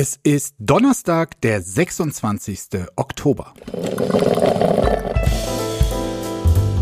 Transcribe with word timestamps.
Es 0.00 0.16
ist 0.22 0.54
Donnerstag, 0.60 1.40
der 1.40 1.60
26. 1.60 2.86
Oktober. 2.94 3.52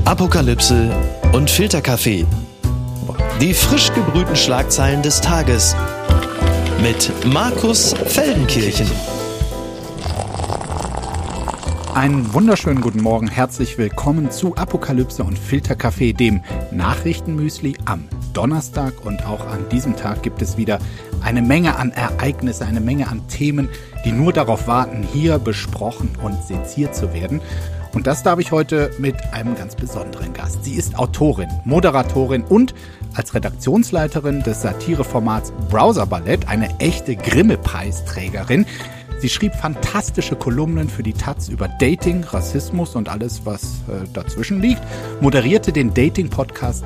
Apokalypse 0.05 0.95
und 1.33 1.49
Filterkaffee. 1.49 2.27
Die 3.41 3.55
frisch 3.55 3.91
gebrühten 3.95 4.37
Schlagzeilen 4.37 5.01
des 5.01 5.23
Tages 5.23 5.75
mit 6.83 7.11
Markus 7.25 7.95
Feldenkirchen. 7.95 8.91
Einen 11.95 12.35
wunderschönen 12.35 12.83
guten 12.83 13.01
Morgen, 13.01 13.29
herzlich 13.29 13.79
willkommen 13.79 14.31
zu 14.31 14.55
Apokalypse 14.57 15.25
und 15.25 15.39
Filterkaffee, 15.39 16.13
dem 16.13 16.43
Nachrichtenmüsli 16.71 17.79
am 17.87 18.07
Donnerstag. 18.37 19.05
Und 19.05 19.27
auch 19.27 19.47
an 19.47 19.69
diesem 19.71 19.97
Tag 19.97 20.23
gibt 20.23 20.43
es 20.43 20.57
wieder 20.57 20.79
eine 21.23 21.43
Menge 21.43 21.77
an 21.77 21.91
Ereignisse, 21.91 22.67
eine 22.67 22.81
Menge 22.81 23.09
an 23.09 23.27
Themen, 23.29 23.69
die 24.05 24.13
nur 24.13 24.33
darauf 24.33 24.67
warten, 24.69 25.03
hier 25.03 25.39
besprochen 25.39 26.11
und 26.23 26.43
seziert 26.45 26.95
zu 26.95 27.13
werden. 27.15 27.41
Und 27.95 28.07
das 28.07 28.23
darf 28.23 28.39
ich 28.39 28.53
heute 28.53 28.91
mit 28.99 29.17
einem 29.33 29.55
ganz 29.55 29.75
besonderen 29.75 30.35
Gast. 30.35 30.65
Sie 30.65 30.75
ist 30.75 30.99
Autorin, 30.99 31.49
Moderatorin 31.65 32.45
und 32.45 32.75
als 33.15 33.35
Redaktionsleiterin 33.35 34.43
des 34.43 34.61
Satireformats 34.61 35.53
Browser 35.71 36.05
Ballett 36.05 36.47
eine 36.47 36.69
echte 36.79 37.17
Grimme-Preisträgerin. 37.17 38.67
Sie 39.19 39.31
schrieb 39.31 39.55
fantastische 39.55 40.37
Kolumnen 40.37 40.91
für 40.91 41.03
die 41.03 41.15
Taz 41.15 41.49
über 41.49 41.69
Dating, 41.81 42.23
Rassismus 42.23 42.97
und 42.97 43.09
alles, 43.09 43.47
was 43.47 43.63
äh, 43.89 44.07
dazwischen 44.13 44.61
liegt, 44.61 44.83
moderierte 45.23 45.73
den 45.73 45.95
Dating-Podcast 45.95 46.85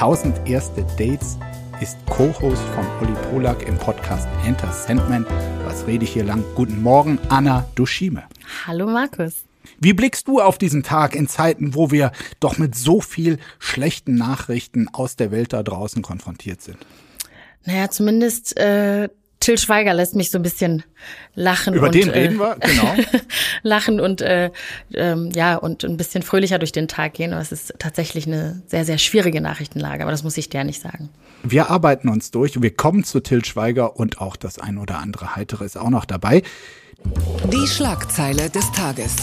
1000 0.00 0.48
erste 0.48 0.82
Dates, 0.96 1.36
ist 1.82 1.98
Co-Host 2.06 2.62
von 2.74 2.86
Olli 3.02 3.12
Polak 3.28 3.68
im 3.68 3.76
Podcast 3.76 4.26
Enter 4.46 4.72
Sandman. 4.72 5.26
Was 5.66 5.86
rede 5.86 6.04
ich 6.04 6.14
hier 6.14 6.24
lang? 6.24 6.42
Guten 6.54 6.82
Morgen, 6.82 7.18
Anna 7.28 7.68
Dushime. 7.74 8.22
Hallo 8.66 8.86
Markus. 8.86 9.44
Wie 9.78 9.92
blickst 9.92 10.26
du 10.26 10.40
auf 10.40 10.56
diesen 10.56 10.82
Tag 10.82 11.14
in 11.14 11.28
Zeiten, 11.28 11.74
wo 11.74 11.90
wir 11.90 12.12
doch 12.40 12.56
mit 12.56 12.74
so 12.74 13.02
viel 13.02 13.38
schlechten 13.58 14.14
Nachrichten 14.14 14.88
aus 14.90 15.16
der 15.16 15.32
Welt 15.32 15.52
da 15.52 15.62
draußen 15.62 16.00
konfrontiert 16.00 16.62
sind? 16.62 16.78
Naja, 17.66 17.90
zumindest 17.90 18.56
äh, 18.56 19.10
Till 19.40 19.56
Schweiger 19.56 19.94
lässt 19.94 20.14
mich 20.14 20.30
so 20.30 20.38
ein 20.38 20.42
bisschen 20.42 20.84
lachen. 21.34 21.74
Über 21.74 21.86
und, 21.86 21.94
den 21.94 22.08
äh, 22.10 22.18
reden 22.18 22.38
wir, 22.38 22.56
genau. 22.60 22.94
lachen 23.62 23.98
und 23.98 24.20
äh, 24.20 24.50
ähm, 24.94 25.30
ja 25.34 25.56
und 25.56 25.82
ein 25.82 25.96
bisschen 25.96 26.22
fröhlicher 26.22 26.58
durch 26.58 26.72
den 26.72 26.88
Tag 26.88 27.14
gehen. 27.14 27.32
Aber 27.32 27.40
es 27.40 27.50
ist 27.50 27.74
tatsächlich 27.78 28.26
eine 28.26 28.62
sehr, 28.66 28.84
sehr 28.84 28.98
schwierige 28.98 29.40
Nachrichtenlage, 29.40 30.02
aber 30.02 30.10
das 30.10 30.22
muss 30.22 30.36
ich 30.36 30.50
dir 30.50 30.62
nicht 30.64 30.82
sagen. 30.82 31.08
Wir 31.42 31.70
arbeiten 31.70 32.08
uns 32.10 32.30
durch. 32.30 32.60
Wir 32.60 32.74
kommen 32.74 33.02
zu 33.02 33.20
Till 33.20 33.44
Schweiger 33.44 33.96
und 33.96 34.20
auch 34.20 34.36
das 34.36 34.58
ein 34.58 34.76
oder 34.76 34.98
andere 34.98 35.36
Heitere 35.36 35.64
ist 35.64 35.78
auch 35.78 35.90
noch 35.90 36.04
dabei. 36.04 36.42
Die 37.50 37.66
Schlagzeile 37.66 38.50
des 38.50 38.70
Tages. 38.72 39.16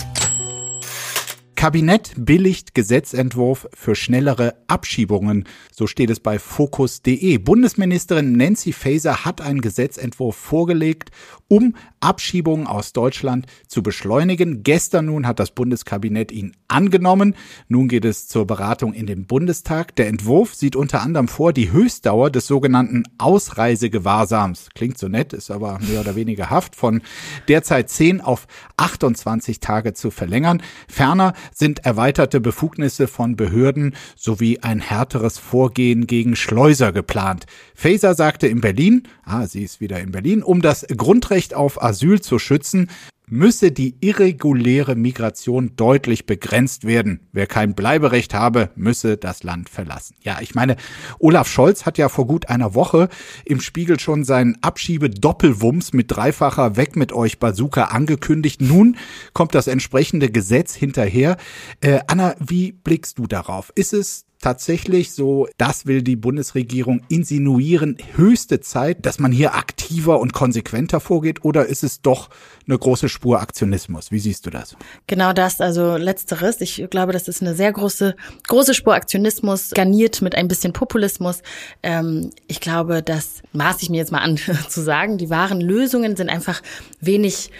Kabinett 1.57 2.13
billigt 2.15 2.75
Gesetzentwurf 2.75 3.67
für 3.73 3.95
schnellere 3.95 4.53
Abschiebungen. 4.67 5.45
So 5.71 5.87
steht 5.87 6.11
es 6.11 6.19
bei 6.19 6.37
Focus.de. 6.37 7.39
Bundesministerin 7.39 8.33
Nancy 8.33 8.71
Faeser 8.73 9.25
hat 9.25 9.41
einen 9.41 9.61
Gesetzentwurf 9.61 10.35
vorgelegt, 10.35 11.09
um 11.47 11.75
Abschiebungen 11.99 12.67
aus 12.67 12.93
Deutschland 12.93 13.47
zu 13.67 13.81
beschleunigen. 13.81 14.61
Gestern 14.61 15.07
nun 15.07 15.25
hat 15.25 15.39
das 15.39 15.49
Bundeskabinett 15.49 16.31
ihn 16.31 16.55
angenommen. 16.67 17.35
Nun 17.67 17.87
geht 17.87 18.05
es 18.05 18.27
zur 18.27 18.45
Beratung 18.45 18.93
in 18.93 19.07
den 19.07 19.25
Bundestag. 19.25 19.95
Der 19.95 20.09
Entwurf 20.09 20.53
sieht 20.53 20.75
unter 20.75 21.01
anderem 21.01 21.27
vor, 21.27 21.53
die 21.53 21.71
Höchstdauer 21.71 22.29
des 22.29 22.45
sogenannten 22.45 23.03
Ausreisegewahrsams, 23.17 24.69
klingt 24.75 24.99
so 24.99 25.07
nett, 25.07 25.33
ist 25.33 25.49
aber 25.49 25.79
mehr 25.79 26.01
oder 26.01 26.15
weniger 26.15 26.51
Haft, 26.51 26.75
von 26.75 27.01
derzeit 27.47 27.89
10 27.89 28.21
auf 28.21 28.45
28 28.77 29.59
Tage 29.59 29.93
zu 29.93 30.11
verlängern. 30.11 30.61
Ferner 30.87 31.33
sind 31.53 31.85
erweiterte 31.85 32.39
Befugnisse 32.39 33.07
von 33.07 33.35
Behörden 33.35 33.95
sowie 34.15 34.59
ein 34.61 34.79
härteres 34.79 35.37
Vorgehen 35.37 36.07
gegen 36.07 36.35
Schleuser 36.35 36.91
geplant. 36.91 37.45
Faeser 37.75 38.13
sagte 38.13 38.47
in 38.47 38.61
Berlin, 38.61 39.03
ah, 39.23 39.47
sie 39.47 39.63
ist 39.63 39.81
wieder 39.81 39.99
in 39.99 40.11
Berlin, 40.11 40.43
um 40.43 40.61
das 40.61 40.85
Grundrecht 40.95 41.53
auf 41.53 41.81
Asyl 41.81 42.21
zu 42.21 42.39
schützen, 42.39 42.89
müsse 43.29 43.71
die 43.71 43.95
irreguläre 43.99 44.95
Migration 44.95 45.75
deutlich 45.75 46.25
begrenzt 46.25 46.85
werden. 46.85 47.27
Wer 47.33 47.47
kein 47.47 47.75
Bleiberecht 47.75 48.33
habe, 48.33 48.69
müsse 48.75 49.17
das 49.17 49.43
Land 49.43 49.69
verlassen. 49.69 50.15
Ja, 50.21 50.37
ich 50.41 50.55
meine, 50.55 50.77
Olaf 51.19 51.49
Scholz 51.49 51.85
hat 51.85 51.97
ja 51.97 52.07
vor 52.07 52.25
gut 52.25 52.47
einer 52.49 52.73
Woche 52.73 53.09
im 53.43 53.59
Spiegel 53.59 53.99
schon 53.99 54.23
seinen 54.23 54.57
Abschiebe-Doppelwumms 54.61 55.93
mit 55.93 56.09
dreifacher 56.09 56.77
Weg 56.77 56.95
mit 56.95 57.11
euch 57.11 57.39
Bazooka 57.39 57.85
angekündigt. 57.85 58.61
Nun 58.61 58.97
kommt 59.33 59.55
das 59.55 59.67
entsprechende 59.67 60.29
Gesetz 60.29 60.73
hinterher. 60.73 61.37
Äh, 61.81 61.99
Anna, 62.07 62.35
wie 62.39 62.71
blickst 62.71 63.19
du 63.19 63.27
darauf? 63.27 63.71
Ist 63.75 63.93
es 63.93 64.26
tatsächlich 64.47 65.11
so, 65.11 65.49
das 65.57 65.87
will 65.87 66.01
die 66.01 66.15
Bundesregierung 66.15 67.01
insinuieren, 67.09 67.97
höchste 68.15 68.61
Zeit, 68.61 69.05
dass 69.05 69.19
man 69.19 69.33
hier 69.33 69.55
aktiver 69.55 70.21
und 70.21 70.31
konsequenter 70.31 71.01
vorgeht 71.01 71.43
oder 71.43 71.65
ist 71.65 71.83
es 71.83 72.01
doch 72.01 72.29
eine 72.65 72.79
große 72.79 73.09
Spur 73.09 73.41
Aktionismus? 73.41 74.09
Wie 74.09 74.19
siehst 74.19 74.45
du 74.45 74.49
das? 74.49 74.77
Genau 75.05 75.33
das, 75.33 75.59
also 75.59 75.97
letzteres. 75.97 76.61
Ich 76.61 76.81
glaube, 76.89 77.11
das 77.11 77.27
ist 77.27 77.41
eine 77.41 77.55
sehr 77.55 77.73
große, 77.73 78.15
große 78.47 78.73
Spur 78.73 78.93
Aktionismus, 78.93 79.71
garniert 79.71 80.21
mit 80.21 80.33
ein 80.33 80.47
bisschen 80.47 80.71
Populismus. 80.71 81.41
Ähm, 81.83 82.29
ich 82.47 82.61
glaube, 82.61 83.03
das 83.03 83.41
maß 83.51 83.81
ich 83.81 83.89
mir 83.89 83.97
jetzt 83.97 84.13
mal 84.13 84.21
an 84.21 84.37
zu 84.69 84.81
sagen. 84.81 85.17
Die 85.17 85.29
wahren 85.29 85.59
Lösungen 85.59 86.15
sind 86.15 86.29
einfach 86.29 86.61
wenig 87.01 87.51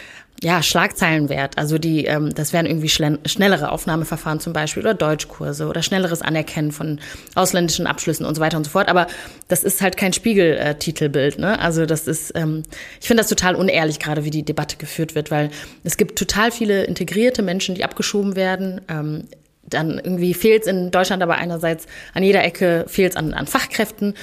ja, 0.44 0.62
Schlagzeilen 0.62 1.30
wert. 1.30 1.58
Also 1.58 1.80
die, 1.80 2.06
ähm, 2.06 2.34
das 2.34 2.53
wären 2.53 2.68
irgendwie 2.68 2.90
schnellere 2.90 3.72
Aufnahmeverfahren 3.72 4.40
zum 4.40 4.53
Beispiel 4.53 4.84
oder 4.84 4.94
Deutschkurse 4.94 5.68
oder 5.68 5.81
schnelleres 5.81 6.22
Anerkennen 6.22 6.72
von 6.72 7.00
ausländischen 7.34 7.88
Abschlüssen 7.88 8.25
und 8.25 8.36
so 8.36 8.42
weiter 8.42 8.58
und 8.58 8.64
so 8.64 8.70
fort. 8.70 8.88
Aber 8.88 9.08
das 9.48 9.64
ist 9.64 9.81
halt 9.81 9.98
kein 9.98 10.14
Spiegel-Titelbild. 10.14 11.40
Ne? 11.40 11.59
Also 11.59 11.88
das 11.88 12.08
ist, 12.08 12.34
ähm, 12.36 12.64
ich 13.02 13.08
finde 13.08 13.22
das 13.22 13.30
total 13.30 13.56
unehrlich, 13.56 14.00
gerade 14.00 14.25
wie 14.25 14.30
die 14.30 14.44
Debatte 14.44 14.78
geführt 14.78 15.16
wird, 15.16 15.31
weil 15.31 15.50
es 15.84 15.98
gibt 15.98 16.20
total 16.20 16.52
viele 16.52 16.84
integrierte 16.84 17.42
Menschen, 17.42 17.74
die 17.74 17.84
abgeschoben 17.84 18.36
werden. 18.36 18.81
Ähm, 18.90 19.24
dann 19.64 20.00
irgendwie 20.02 20.34
fehlt 20.34 20.62
es 20.62 20.68
in 20.68 20.92
Deutschland 20.92 21.22
aber 21.22 21.36
einerseits 21.36 21.88
an 22.14 22.24
jeder 22.24 22.44
Ecke 22.44 22.86
fehlt 22.88 23.14
es 23.14 23.16
an, 23.18 23.34
an 23.34 23.48
Fachkräften. 23.48 24.14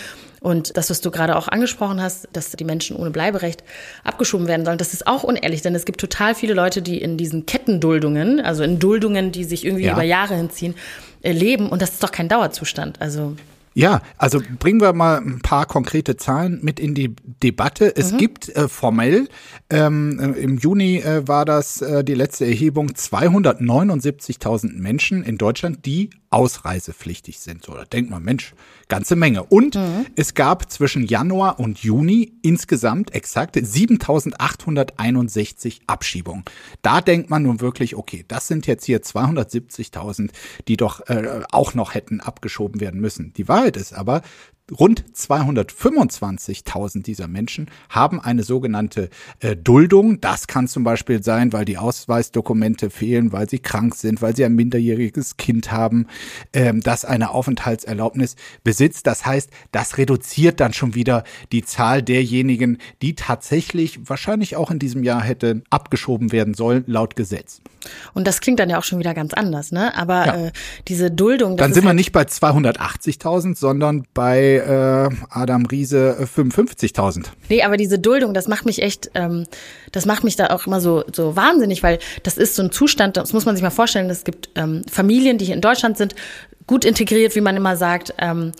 Und 0.45 0.77
das, 0.77 0.91
was 0.91 1.01
du 1.01 1.11
gerade 1.11 1.37
auch 1.37 1.49
angesprochen 1.49 2.03
hast, 2.03 2.29
dass 2.35 2.51
die 2.51 2.65
Menschen 2.65 2.97
ohne 2.97 3.09
Bleiberecht 3.09 3.65
abgeschoben 4.05 4.47
werden 4.47 4.67
sollen, 4.67 4.77
das 4.77 4.93
ist 4.93 5.07
auch 5.07 5.23
unehrlich, 5.23 5.63
denn 5.63 5.75
es 5.75 5.87
gibt 5.87 5.99
total 5.99 6.35
viele 6.35 6.53
Leute, 6.53 6.83
die 6.83 7.01
in 7.01 7.17
diesen 7.17 7.47
Kettenduldungen, 7.47 8.41
also 8.41 8.63
in 8.63 8.79
Duldungen, 8.79 9.33
die 9.33 9.45
sich 9.45 9.65
irgendwie 9.65 9.85
ja. 9.85 9.95
über 9.95 10.03
Jahre 10.03 10.35
hinziehen, 10.35 10.75
äh, 11.23 11.33
leben. 11.33 11.71
Und 11.71 11.81
das 11.81 11.93
ist 11.93 12.03
doch 12.03 12.13
kein 12.13 12.29
Dauerzustand. 12.29 13.01
Also 13.01 13.37
ja, 13.77 14.03
also 14.19 14.41
bringen 14.61 14.81
wir 14.81 14.93
mal 14.93 15.19
ein 15.19 15.41
paar 15.41 15.67
konkrete 15.67 16.17
Zahlen 16.17 16.61
mit 16.63 16.79
in 16.79 16.95
die 16.95 17.17
Debatte. 17.43 17.97
Es 17.97 18.13
mhm. 18.13 18.19
gibt 18.19 18.49
äh, 18.51 18.69
formell, 18.69 19.29
ähm, 19.69 20.21
äh, 20.21 20.39
im 20.39 20.59
Juni 20.59 20.99
äh, 20.99 21.27
war 21.27 21.45
das 21.45 21.83
äh, 21.83 22.05
die 22.05 22.15
letzte 22.15 22.45
Erhebung, 22.47 22.91
279.000 22.91 24.79
Menschen 24.79 25.25
in 25.25 25.39
Deutschland, 25.39 25.85
die 25.87 26.11
ausreisepflichtig 26.31 27.41
sind. 27.41 27.65
So, 27.65 27.75
da 27.75 27.85
denkt 27.85 28.11
man, 28.11 28.23
Mensch, 28.23 28.55
ganze 28.89 29.17
Menge. 29.17 29.43
Und 29.45 29.75
mhm. 29.75 30.07
es 30.17 30.35
gab 30.35 30.71
zwischen 30.71 31.07
Januar 31.07 31.59
und 31.61 31.79
Juni 31.81 32.33
insgesamt 32.43 33.15
exakt 33.15 33.59
7861 33.61 35.81
Abschiebungen. 35.87 36.45
Da 36.83 37.01
denkt 37.01 37.31
man 37.31 37.43
nun 37.43 37.61
wirklich, 37.61 37.97
okay, 37.97 38.25
das 38.29 38.47
sind 38.49 38.67
jetzt 38.67 38.85
hier 38.85 39.03
270.000, 39.03 40.31
die 40.69 40.77
doch 40.77 41.09
äh, 41.09 41.41
auch 41.51 41.73
noch 41.75 41.95
hätten 41.95 42.21
abgeschoben 42.21 42.81
werden 42.81 43.01
müssen. 43.01 43.33
Die 43.35 43.49
Wahrheit 43.49 43.77
ist 43.77 43.95
aber, 43.95 44.23
Rund 44.73 45.05
225.000 45.15 47.03
dieser 47.03 47.29
Menschen 47.29 47.71
haben 47.91 48.19
eine 48.19 48.43
sogenannte 48.45 49.11
äh, 49.41 49.57
Duldung. 49.57 50.23
Das 50.23 50.47
kann 50.47 50.69
zum 50.69 50.85
Beispiel 50.85 51.23
sein, 51.23 51.53
weil 51.53 51.67
die 51.67 51.77
Ausweisdokumente 51.77 52.89
fehlen, 52.89 53.31
weil 53.31 53.47
sie 53.47 53.59
krank 53.59 53.95
sind, 53.95 54.23
weil 54.23 54.35
sie 54.35 54.43
ein 54.43 54.55
minderjähriges 54.55 55.37
Kind 55.37 55.71
haben, 55.71 56.07
ähm, 56.55 56.81
das 56.81 57.05
eine 57.05 57.33
Aufenthaltserlaubnis 57.33 58.37
besitzt. 58.63 59.07
Das 59.07 59.27
heißt, 59.27 59.51
das 59.71 59.99
reduziert 59.99 60.61
dann 60.61 60.73
schon 60.73 60.95
wieder 60.95 61.25
die 61.53 61.63
Zahl 61.63 62.03
derjenigen, 62.03 62.79
die 63.03 63.15
tatsächlich 63.17 64.09
wahrscheinlich 64.09 64.57
auch 64.57 64.71
in 64.71 64.79
diesem 64.79 65.05
Jahr 65.05 65.21
hätte 65.23 65.61
abgeschoben 65.69 66.33
werden 66.33 66.55
sollen, 66.55 66.85
laut 66.87 67.17
Gesetz. 67.17 67.61
Und 68.15 68.27
das 68.27 68.41
klingt 68.41 68.61
dann 68.61 68.71
ja 68.71 68.79
auch 68.79 68.85
schon 68.85 68.99
wieder 68.99 69.13
ganz 69.13 69.35
anders, 69.35 69.73
ne? 69.73 69.95
Aber 69.95 70.27
ja. 70.27 70.47
äh, 70.47 70.53
diese 70.89 71.11
Duldung. 71.11 71.59
Dann 71.59 71.75
sind 71.75 71.85
wir 71.85 71.89
halt 71.89 71.97
nicht 71.97 72.13
bei 72.13 72.23
280.000, 72.23 73.57
sondern 73.57 74.07
bei 74.15 74.54
äh, 74.57 75.09
Adam 75.31 75.67
Riese 75.67 76.17
55.000. 76.35 77.27
Nee, 77.49 77.63
aber 77.63 77.77
diese 77.77 77.99
Duldung, 77.99 78.35
das 78.35 78.49
macht 78.49 78.67
mich 78.67 78.83
echt, 78.83 79.11
ähm, 79.15 79.45
das 79.93 80.07
macht 80.07 80.25
mich 80.25 80.37
da 80.37 80.49
auch 80.49 80.67
immer 80.67 80.81
so, 80.81 81.05
so 81.13 81.37
wahnsinnig, 81.37 81.83
weil 81.83 81.99
das 82.23 82.39
ist 82.39 82.57
so 82.57 82.63
ein 82.63 82.71
Zustand, 82.71 83.17
das 83.17 83.33
muss 83.33 83.45
man 83.45 83.57
sich 83.57 83.63
mal 83.63 83.71
vorstellen, 83.71 84.11
es 84.11 84.25
gibt 84.25 84.51
ähm, 84.55 84.83
Familien, 84.91 85.39
die 85.39 85.47
hier 85.47 85.55
in 85.55 85.61
Deutschland 85.61 85.97
sind, 85.99 86.15
gut 86.67 86.85
integriert, 86.85 87.35
wie 87.37 87.41
man 87.41 87.57
immer 87.57 87.77
sagt, 87.77 88.15
ähm, 88.19 88.53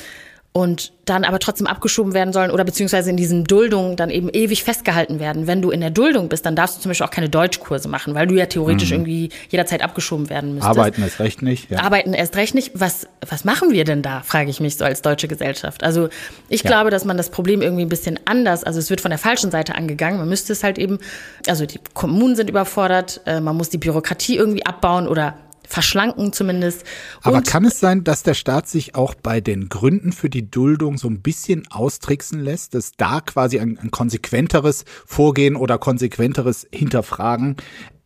und 0.57 0.93
dann 1.05 1.25
aber 1.25 1.41
trotzdem 1.41 1.67
abgeschoben 1.67 2.15
werden 2.15 2.33
sollen 2.33 2.53
oder 2.53 2.63
beziehungsweise 2.63 3.11
in 3.11 3.17
diesen 3.17 3.43
Duldungen 3.43 3.97
dann 3.97 4.09
eben 4.09 4.29
ewig 4.29 4.63
festgehalten 4.63 5.19
werden. 5.19 5.49
Wenn 5.49 5.61
du 5.61 5.73
in 5.73 5.81
der 5.81 5.91
Duldung 5.91 6.29
bist, 6.29 6.47
dann 6.47 6.55
darfst 6.55 6.77
du 6.77 6.81
zum 6.81 6.91
Beispiel 6.91 7.05
auch 7.05 7.11
keine 7.11 7.29
Deutschkurse 7.29 7.89
machen, 7.89 8.15
weil 8.15 8.29
du 8.29 8.37
ja 8.37 8.47
theoretisch 8.47 8.91
mhm. 8.91 8.99
irgendwie 8.99 9.31
jederzeit 9.49 9.83
abgeschoben 9.83 10.31
werden 10.31 10.55
müsstest. 10.55 10.79
Arbeiten 10.79 11.03
erst 11.03 11.19
recht 11.19 11.43
nicht. 11.43 11.73
Ja. 11.73 11.81
Arbeiten 11.81 12.15
erst 12.15 12.37
recht 12.37 12.55
nicht. 12.55 12.71
Was, 12.75 13.09
was 13.29 13.45
machen 13.45 13.73
wir 13.73 13.85
denn 13.85 14.01
da, 14.01 14.21
frage 14.21 14.49
ich 14.49 14.61
mich 14.61 14.77
so 14.77 14.85
als 14.85 15.03
deutsche 15.03 15.27
Gesellschaft. 15.27 15.83
Also 15.83 16.09
ich 16.49 16.63
ja. 16.63 16.71
glaube, 16.71 16.91
dass 16.91 17.05
man 17.05 17.17
das 17.17 17.31
Problem 17.31 17.61
irgendwie 17.61 17.85
ein 17.85 17.89
bisschen 17.89 18.21
anders, 18.25 18.63
also 18.63 18.79
es 18.79 18.91
wird 18.91 19.01
von 19.01 19.11
der 19.11 19.19
falschen 19.19 19.51
Seite 19.51 19.75
angegangen. 19.75 20.21
Man 20.21 20.29
müsste 20.29 20.53
es 20.53 20.63
halt 20.63 20.79
eben, 20.79 21.01
also 21.49 21.67
die 21.67 21.81
Kommunen 21.95 22.37
sind 22.37 22.49
überfordert, 22.49 23.23
äh, 23.27 23.41
man 23.41 23.57
muss 23.57 23.71
die 23.71 23.79
Bürokratie 23.79 24.37
irgendwie 24.37 24.65
abbauen 24.65 25.09
oder 25.09 25.35
verschlanken 25.69 26.33
zumindest. 26.33 26.85
Aber 27.23 27.43
kann 27.43 27.65
es 27.65 27.81
sein, 27.81 28.05
dass 28.05 28.23
der 28.23 28.35
Staat 28.35 28.69
sich 28.69 28.95
auch 28.95 29.15
bei 29.15 29.41
den 29.41 29.69
Gründen 29.69 30.13
für 30.13 30.31
die 30.31 30.51
Duldung 30.51 30.99
so 30.99 31.09
ein 31.09 31.23
bisschen 31.23 31.67
austricksen 31.71 32.41
lässt, 32.41 32.75
dass 32.75 32.93
da 32.93 33.21
quasi 33.21 33.59
ein, 33.59 33.79
ein 33.79 33.91
konsequenteres 33.91 34.85
Vorgehen 35.07 35.57
oder 35.57 35.79
konsequenteres 35.79 36.67
Hinterfragen 36.73 37.57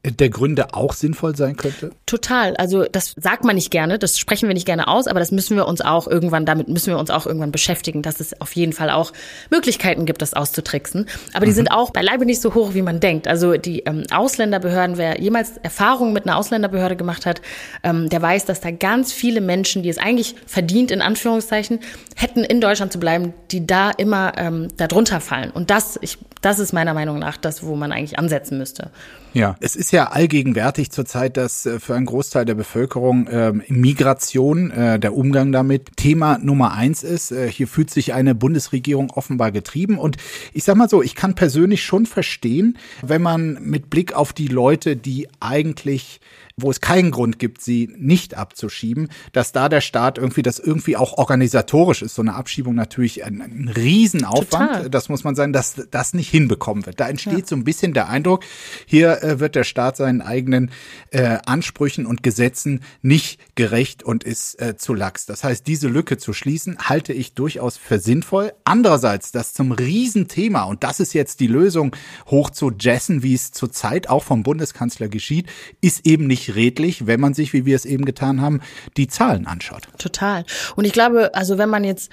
der 0.05 0.31
Gründe 0.31 0.75
auch 0.75 0.93
sinnvoll 0.93 1.37
sein 1.37 1.57
könnte? 1.57 1.91
Total. 2.07 2.57
Also 2.57 2.85
das 2.85 3.15
sagt 3.17 3.45
man 3.45 3.57
nicht 3.57 3.71
gerne, 3.71 3.99
das 3.99 4.19
sprechen 4.19 4.49
wir 4.49 4.55
nicht 4.55 4.67
gerne 4.67 4.87
aus, 4.87 5.09
aber 5.09 5.19
das 5.19 5.33
müssen 5.33 5.57
wir 5.57 5.67
uns 5.67 5.81
auch 5.81 6.07
irgendwann, 6.07 6.47
damit 6.47 6.69
müssen 6.69 6.91
wir 6.91 6.99
uns 6.99 7.11
auch 7.11 7.27
irgendwann 7.27 7.51
beschäftigen, 7.51 8.03
dass 8.03 8.21
es 8.21 8.41
auf 8.41 8.53
jeden 8.53 8.73
Fall 8.73 8.91
auch 8.91 9.13
Möglichkeiten 9.51 10.07
gibt, 10.07 10.23
das 10.23 10.35
auszutricksen. 10.35 11.07
Aber 11.35 11.47
die 11.47 11.51
mhm. 11.51 11.57
sind 11.57 11.71
auch 11.73 11.91
beileibe 11.91 12.27
nicht 12.27 12.41
so 12.41 12.55
hoch, 12.55 12.75
wie 12.75 12.83
man 12.83 13.01
denkt. 13.01 13.27
Also 13.27 13.57
die 13.57 13.81
ähm, 13.81 14.05
Ausländerbehörden, 14.13 14.99
wer 14.99 15.21
jemals 15.21 15.57
Erfahrungen 15.59 16.13
mit 16.13 16.27
einer 16.27 16.37
Ausländerbehörde 16.37 16.97
gemacht 16.97 17.27
hat, 17.27 17.43
ähm, 17.83 18.09
der 18.09 18.23
weiß, 18.23 18.45
dass 18.45 18.61
da 18.61 18.71
ganz 18.71 19.13
viele 19.13 19.41
Menschen, 19.41 19.83
die 19.83 19.89
es 19.89 19.99
eigentlich 19.99 20.37
verdient, 20.47 20.93
in 20.93 21.03
Anführungszeichen, 21.03 21.81
hätten 22.15 22.45
in 22.45 22.61
Deutschland 22.61 22.93
zu 22.93 23.01
bleiben, 23.01 23.35
die 23.51 23.67
da 23.67 23.91
immer 23.91 24.33
ähm, 24.37 24.69
darunter 24.77 25.21
fallen. 25.21 25.51
Und 25.51 25.71
das, 25.71 25.99
ich, 26.03 26.19
das 26.41 26.61
ist 26.61 26.73
meiner 26.73 26.95
Meinung 26.95 27.19
nach 27.19 27.37
das, 27.37 27.65
wo 27.65 27.75
man 27.75 27.91
eigentlich 27.91 28.19
ansetzen 28.19 28.59
müsste. 28.59 28.91
Ja, 29.35 29.57
es 29.61 29.77
ist 29.77 29.93
ja 29.93 30.11
allgegenwärtig 30.11 30.91
zurzeit, 30.91 31.37
dass 31.37 31.67
äh, 31.67 31.81
für 31.81 31.95
einen 31.95 32.07
Großteil 32.07 32.45
der 32.45 32.55
Bevölkerung 32.55 33.27
äh, 33.27 33.53
Migration, 33.69 34.71
äh, 34.71 34.99
der 34.99 35.15
Umgang 35.15 35.53
damit 35.53 35.97
Thema 35.97 36.39
Nummer 36.39 36.73
eins 36.73 37.03
ist. 37.03 37.31
Äh, 37.31 37.51
hier 37.51 37.69
fühlt 37.69 37.91
sich 37.91 38.15
eine 38.15 38.35
Bundesregierung 38.35 39.11
offenbar 39.11 39.53
getrieben. 39.53 39.99
Und 39.99 40.17
ich 40.53 40.65
sag 40.65 40.77
mal 40.77 40.89
so, 40.89 41.03
ich 41.03 41.15
kann 41.15 41.35
persönlich 41.35 41.85
schon 41.85 42.07
verstehen, 42.07 42.79
wenn 43.03 43.23
man 43.23 43.59
mit 43.63 43.91
Blick 43.91 44.15
auf 44.15 44.33
die 44.33 44.49
Leute, 44.49 44.97
die 44.97 45.29
eigentlich 45.41 46.21
wo 46.61 46.71
es 46.71 46.81
keinen 46.81 47.11
Grund 47.11 47.39
gibt, 47.39 47.63
sie 47.63 47.89
nicht 47.97 48.37
abzuschieben, 48.37 49.09
dass 49.33 49.53
da 49.53 49.69
der 49.69 49.81
Staat 49.81 50.19
irgendwie 50.19 50.43
das 50.43 50.59
irgendwie 50.59 50.97
auch 50.97 51.19
organisatorisch 51.19 52.03
ist. 52.03 52.15
So 52.15 52.23
eine 52.23 52.35
Abschiebung 52.35 52.75
natürlich 52.75 53.25
ein, 53.25 53.41
ein 53.41 53.69
Riesenaufwand. 53.75 54.71
Total. 54.71 54.91
Das 54.91 55.09
muss 55.09 55.25
man 55.25 55.35
sagen, 55.35 55.53
dass 55.53 55.77
das 55.91 56.15
nicht 56.15 56.29
hinbekommen 56.29 56.85
wird. 56.85 57.01
Da 57.01 57.09
entsteht 57.09 57.41
ja. 57.41 57.47
so 57.47 57.57
ein 57.57 57.65
bisschen 57.65 57.95
der 57.95 58.09
Eindruck, 58.09 58.45
hier 58.87 59.23
äh, 59.23 59.41
wird 59.41 59.55
der 59.55 59.65
Staat 59.65 59.97
seinen 59.97 60.21
eigenen 60.21 60.71
äh, 61.11 61.39
Ansprüchen 61.47 62.07
und 62.07 62.23
Gesetzen 62.23 62.81
nicht 63.03 63.41
gerecht 63.55 64.03
und 64.03 64.25
ist 64.25 64.61
äh, 64.61 64.77
zu 64.77 64.95
lax. 64.95 65.27
Das 65.27 65.45
heißt, 65.45 65.67
diese 65.67 65.89
Lücke 65.89 66.19
zu 66.19 66.33
schließen, 66.33 66.79
halte 66.79 67.13
ich 67.13 67.35
durchaus 67.35 67.77
für 67.77 67.99
sinnvoll. 67.99 68.53
Andererseits, 68.65 69.33
das 69.33 69.55
zum 69.55 69.73
Riesenthema, 69.73 70.65
und 70.65 70.83
das 70.83 71.01
ist 71.01 71.15
jetzt 71.15 71.41
die 71.41 71.47
Lösung, 71.47 71.95
hoch 72.27 72.51
zu 72.51 72.73
jessen, 72.79 73.23
wie 73.23 73.35
es 73.35 73.53
zurzeit 73.53 74.09
auch 74.09 74.25
vom 74.25 74.43
Bundeskanzler 74.43 75.09
geschieht, 75.09 75.47
ist 75.81 76.07
eben 76.07 76.27
nicht 76.27 76.48
redlich, 76.55 77.07
wenn 77.07 77.21
man 77.21 77.35
sich, 77.35 77.53
wie 77.53 77.65
wir 77.65 77.77
es 77.77 77.85
eben 77.85 78.05
getan 78.05 78.41
haben, 78.41 78.61
die 78.97 79.09
Zahlen 79.09 79.47
anschaut. 79.47 79.89
Total. 79.99 80.45
Und 80.77 80.85
ich 80.85 80.93
glaube, 80.93 81.35
also 81.35 81.59
wenn 81.59 81.69
man 81.69 81.85
jetzt 81.85 82.11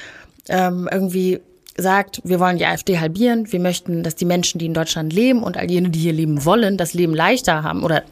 ähm, 0.49 0.87
irgendwie 0.91 1.39
sagt, 1.77 2.21
wir 2.23 2.39
wollen 2.39 2.57
die 2.57 2.65
AfD 2.65 2.99
halbieren, 2.99 3.51
wir 3.51 3.59
möchten, 3.59 4.01
dass 4.01 4.15
die 4.15 4.25
Menschen, 4.25 4.59
die 4.59 4.65
in 4.65 4.73
Deutschland 4.73 5.11
leben 5.11 5.43
und 5.43 5.57
all 5.57 5.69
jene, 5.69 5.89
die 5.89 5.99
hier 5.99 6.13
leben 6.13 6.45
wollen, 6.45 6.77
das 6.77 6.93
Leben 6.93 7.13
leichter 7.13 7.63
haben 7.63 7.83
oder 7.83 8.03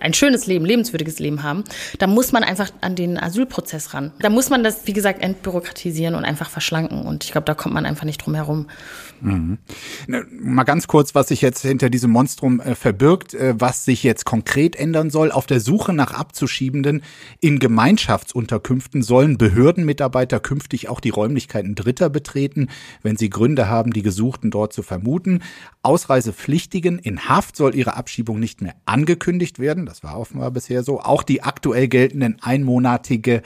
ein 0.00 0.14
schönes 0.14 0.46
Leben, 0.46 0.64
lebenswürdiges 0.64 1.18
Leben 1.18 1.42
haben, 1.42 1.64
dann 1.98 2.10
muss 2.10 2.32
man 2.32 2.42
einfach 2.42 2.70
an 2.80 2.96
den 2.96 3.18
Asylprozess 3.18 3.92
ran. 3.92 4.12
Da 4.20 4.30
muss 4.30 4.48
man 4.48 4.64
das, 4.64 4.86
wie 4.86 4.94
gesagt, 4.94 5.22
entbürokratisieren 5.22 6.14
und 6.14 6.24
einfach 6.24 6.48
verschlanken. 6.48 7.02
Und 7.02 7.24
ich 7.24 7.32
glaube, 7.32 7.44
da 7.44 7.54
kommt 7.54 7.74
man 7.74 7.84
einfach 7.84 8.04
nicht 8.04 8.24
drum 8.24 8.34
herum. 8.34 8.66
Mhm. 9.20 9.58
Mal 10.40 10.64
ganz 10.64 10.88
kurz, 10.88 11.14
was 11.14 11.28
sich 11.28 11.42
jetzt 11.42 11.62
hinter 11.62 11.90
diesem 11.90 12.10
Monstrum 12.10 12.60
äh, 12.60 12.74
verbirgt, 12.74 13.34
äh, 13.34 13.54
was 13.56 13.84
sich 13.84 14.02
jetzt 14.02 14.24
konkret 14.24 14.74
ändern 14.74 15.10
soll. 15.10 15.30
Auf 15.30 15.46
der 15.46 15.60
Suche 15.60 15.92
nach 15.92 16.12
Abzuschiebenden 16.12 17.02
in 17.40 17.58
Gemeinschaftsunterkünften 17.58 19.02
sollen 19.02 19.38
Behördenmitarbeiter 19.38 20.40
künftig 20.40 20.88
auch 20.88 20.98
die 20.98 21.10
Räumlichkeiten 21.10 21.74
Dritter 21.74 22.10
betreten, 22.10 22.68
wenn 23.02 23.16
sie 23.16 23.30
Gründe 23.30 23.68
haben, 23.68 23.92
die 23.92 24.02
Gesuchten 24.02 24.50
dort 24.50 24.72
zu 24.72 24.82
vermuten. 24.82 25.42
Ausreisepflichtigen 25.82 26.98
in 26.98 27.28
Haft 27.28 27.56
soll 27.56 27.74
ihre 27.74 27.96
Abschiebung 27.96 28.38
nicht 28.38 28.62
mehr 28.62 28.74
angekündigt 28.84 29.58
werden. 29.58 29.86
Das 29.86 30.02
war 30.02 30.18
offenbar 30.18 30.50
bisher 30.50 30.82
so. 30.82 31.00
Auch 31.00 31.22
die 31.22 31.42
aktuell 31.42 31.88
geltenden 31.88 32.36
einmonatige 32.40 33.42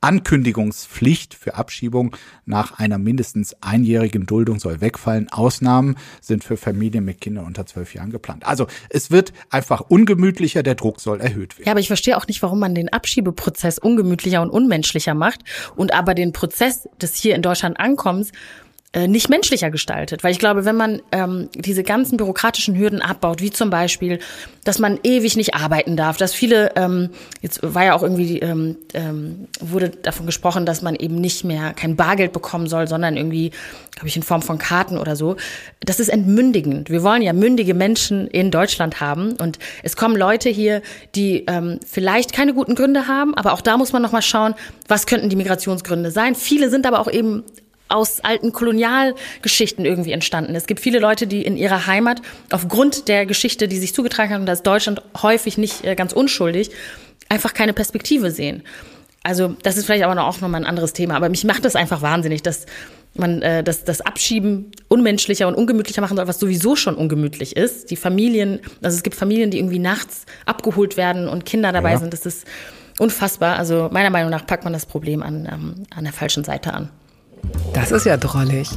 Ankündigungspflicht 0.00 1.34
für 1.34 1.54
Abschiebung 1.54 2.14
nach 2.44 2.78
einer 2.78 2.98
mindestens 2.98 3.56
einjährigen 3.60 4.26
Duldung 4.26 4.58
soll 4.58 4.80
wegfallen. 4.80 5.28
Ausnahmen 5.30 5.96
sind 6.20 6.44
für 6.44 6.56
Familien 6.56 7.04
mit 7.04 7.20
Kindern 7.20 7.46
unter 7.46 7.66
zwölf 7.66 7.94
Jahren 7.94 8.10
geplant. 8.10 8.46
Also 8.46 8.66
es 8.90 9.10
wird 9.10 9.32
einfach 9.50 9.80
ungemütlicher, 9.80 10.62
der 10.62 10.74
Druck 10.74 11.00
soll 11.00 11.20
erhöht 11.20 11.58
werden. 11.58 11.66
Ja, 11.66 11.72
aber 11.72 11.80
ich 11.80 11.88
verstehe 11.88 12.16
auch 12.16 12.26
nicht, 12.26 12.42
warum 12.42 12.60
man 12.60 12.74
den 12.74 12.92
Abschiebeprozess 12.92 13.78
ungemütlicher 13.78 14.42
und 14.42 14.50
unmenschlicher 14.50 15.14
macht 15.14 15.40
und 15.74 15.92
aber 15.92 16.14
den 16.14 16.32
Prozess 16.32 16.88
des 17.00 17.16
hier 17.16 17.34
in 17.34 17.42
Deutschland 17.42 17.80
Ankommens 17.80 18.32
nicht 19.06 19.28
menschlicher 19.28 19.70
gestaltet. 19.70 20.24
Weil 20.24 20.32
ich 20.32 20.38
glaube, 20.38 20.64
wenn 20.64 20.76
man 20.76 21.02
ähm, 21.12 21.50
diese 21.54 21.82
ganzen 21.82 22.16
bürokratischen 22.16 22.78
Hürden 22.78 23.02
abbaut, 23.02 23.42
wie 23.42 23.50
zum 23.50 23.68
Beispiel, 23.68 24.20
dass 24.64 24.78
man 24.78 24.98
ewig 25.02 25.36
nicht 25.36 25.54
arbeiten 25.54 25.96
darf, 25.96 26.16
dass 26.16 26.32
viele, 26.32 26.72
ähm, 26.76 27.10
jetzt 27.42 27.60
war 27.62 27.84
ja 27.84 27.94
auch 27.94 28.02
irgendwie, 28.02 28.38
ähm, 28.38 28.76
ähm, 28.94 29.48
wurde 29.60 29.90
davon 29.90 30.24
gesprochen, 30.24 30.64
dass 30.64 30.80
man 30.80 30.94
eben 30.94 31.16
nicht 31.16 31.44
mehr 31.44 31.74
kein 31.74 31.96
Bargeld 31.96 32.32
bekommen 32.32 32.68
soll, 32.68 32.88
sondern 32.88 33.16
irgendwie, 33.16 33.50
glaube 33.94 34.08
ich, 34.08 34.16
in 34.16 34.22
Form 34.22 34.40
von 34.40 34.58
Karten 34.58 34.96
oder 34.98 35.14
so. 35.14 35.36
Das 35.80 36.00
ist 36.00 36.08
entmündigend. 36.08 36.88
Wir 36.88 37.02
wollen 37.02 37.22
ja 37.22 37.32
mündige 37.32 37.74
Menschen 37.74 38.26
in 38.28 38.50
Deutschland 38.50 39.00
haben 39.00 39.32
und 39.32 39.58
es 39.82 39.96
kommen 39.96 40.16
Leute 40.16 40.48
hier, 40.48 40.80
die 41.14 41.44
ähm, 41.48 41.80
vielleicht 41.86 42.32
keine 42.32 42.54
guten 42.54 42.74
Gründe 42.74 43.06
haben, 43.06 43.34
aber 43.34 43.52
auch 43.52 43.60
da 43.60 43.76
muss 43.76 43.92
man 43.92 44.00
nochmal 44.00 44.22
schauen, 44.22 44.54
was 44.88 45.06
könnten 45.06 45.28
die 45.28 45.36
Migrationsgründe 45.36 46.10
sein. 46.10 46.34
Viele 46.34 46.70
sind 46.70 46.86
aber 46.86 47.00
auch 47.00 47.10
eben 47.10 47.44
aus 47.88 48.20
alten 48.20 48.52
Kolonialgeschichten 48.52 49.84
irgendwie 49.84 50.12
entstanden. 50.12 50.54
Es 50.54 50.66
gibt 50.66 50.80
viele 50.80 50.98
Leute, 50.98 51.26
die 51.26 51.42
in 51.42 51.56
ihrer 51.56 51.86
Heimat 51.86 52.20
aufgrund 52.50 53.08
der 53.08 53.26
Geschichte, 53.26 53.68
die 53.68 53.78
sich 53.78 53.94
zugetragen 53.94 54.32
hat, 54.32 54.40
und 54.40 54.46
da 54.46 54.52
ist 54.52 54.66
Deutschland 54.66 55.02
häufig 55.22 55.58
nicht 55.58 55.84
äh, 55.84 55.94
ganz 55.94 56.12
unschuldig, 56.12 56.70
einfach 57.28 57.54
keine 57.54 57.72
Perspektive 57.72 58.30
sehen. 58.30 58.62
Also 59.22 59.56
das 59.62 59.76
ist 59.76 59.86
vielleicht 59.86 60.04
aber 60.04 60.20
auch 60.22 60.40
nochmal 60.40 60.60
ein 60.60 60.66
anderes 60.66 60.92
Thema. 60.92 61.16
Aber 61.16 61.28
mich 61.28 61.42
macht 61.44 61.64
das 61.64 61.74
einfach 61.74 62.00
wahnsinnig, 62.00 62.42
dass 62.42 62.66
man 63.14 63.42
äh, 63.42 63.64
das, 63.64 63.84
das 63.84 64.00
Abschieben 64.00 64.70
unmenschlicher 64.88 65.48
und 65.48 65.54
ungemütlicher 65.54 66.00
machen 66.00 66.16
soll, 66.16 66.28
was 66.28 66.38
sowieso 66.38 66.76
schon 66.76 66.94
ungemütlich 66.94 67.56
ist. 67.56 67.90
Die 67.90 67.96
Familien, 67.96 68.60
also 68.82 68.96
es 68.96 69.02
gibt 69.02 69.16
Familien, 69.16 69.50
die 69.50 69.58
irgendwie 69.58 69.78
nachts 69.78 70.26
abgeholt 70.44 70.96
werden 70.96 71.28
und 71.28 71.44
Kinder 71.44 71.72
dabei 71.72 71.92
ja. 71.92 71.98
sind. 71.98 72.12
Das 72.12 72.24
ist 72.24 72.46
unfassbar. 72.98 73.56
Also 73.56 73.88
meiner 73.90 74.10
Meinung 74.10 74.30
nach 74.30 74.46
packt 74.46 74.64
man 74.64 74.72
das 74.72 74.86
Problem 74.86 75.22
an, 75.22 75.48
ähm, 75.50 75.74
an 75.94 76.04
der 76.04 76.12
falschen 76.12 76.44
Seite 76.44 76.72
an. 76.72 76.90
Das 77.72 77.90
ist 77.90 78.06
ja 78.06 78.16
drollig. 78.16 78.70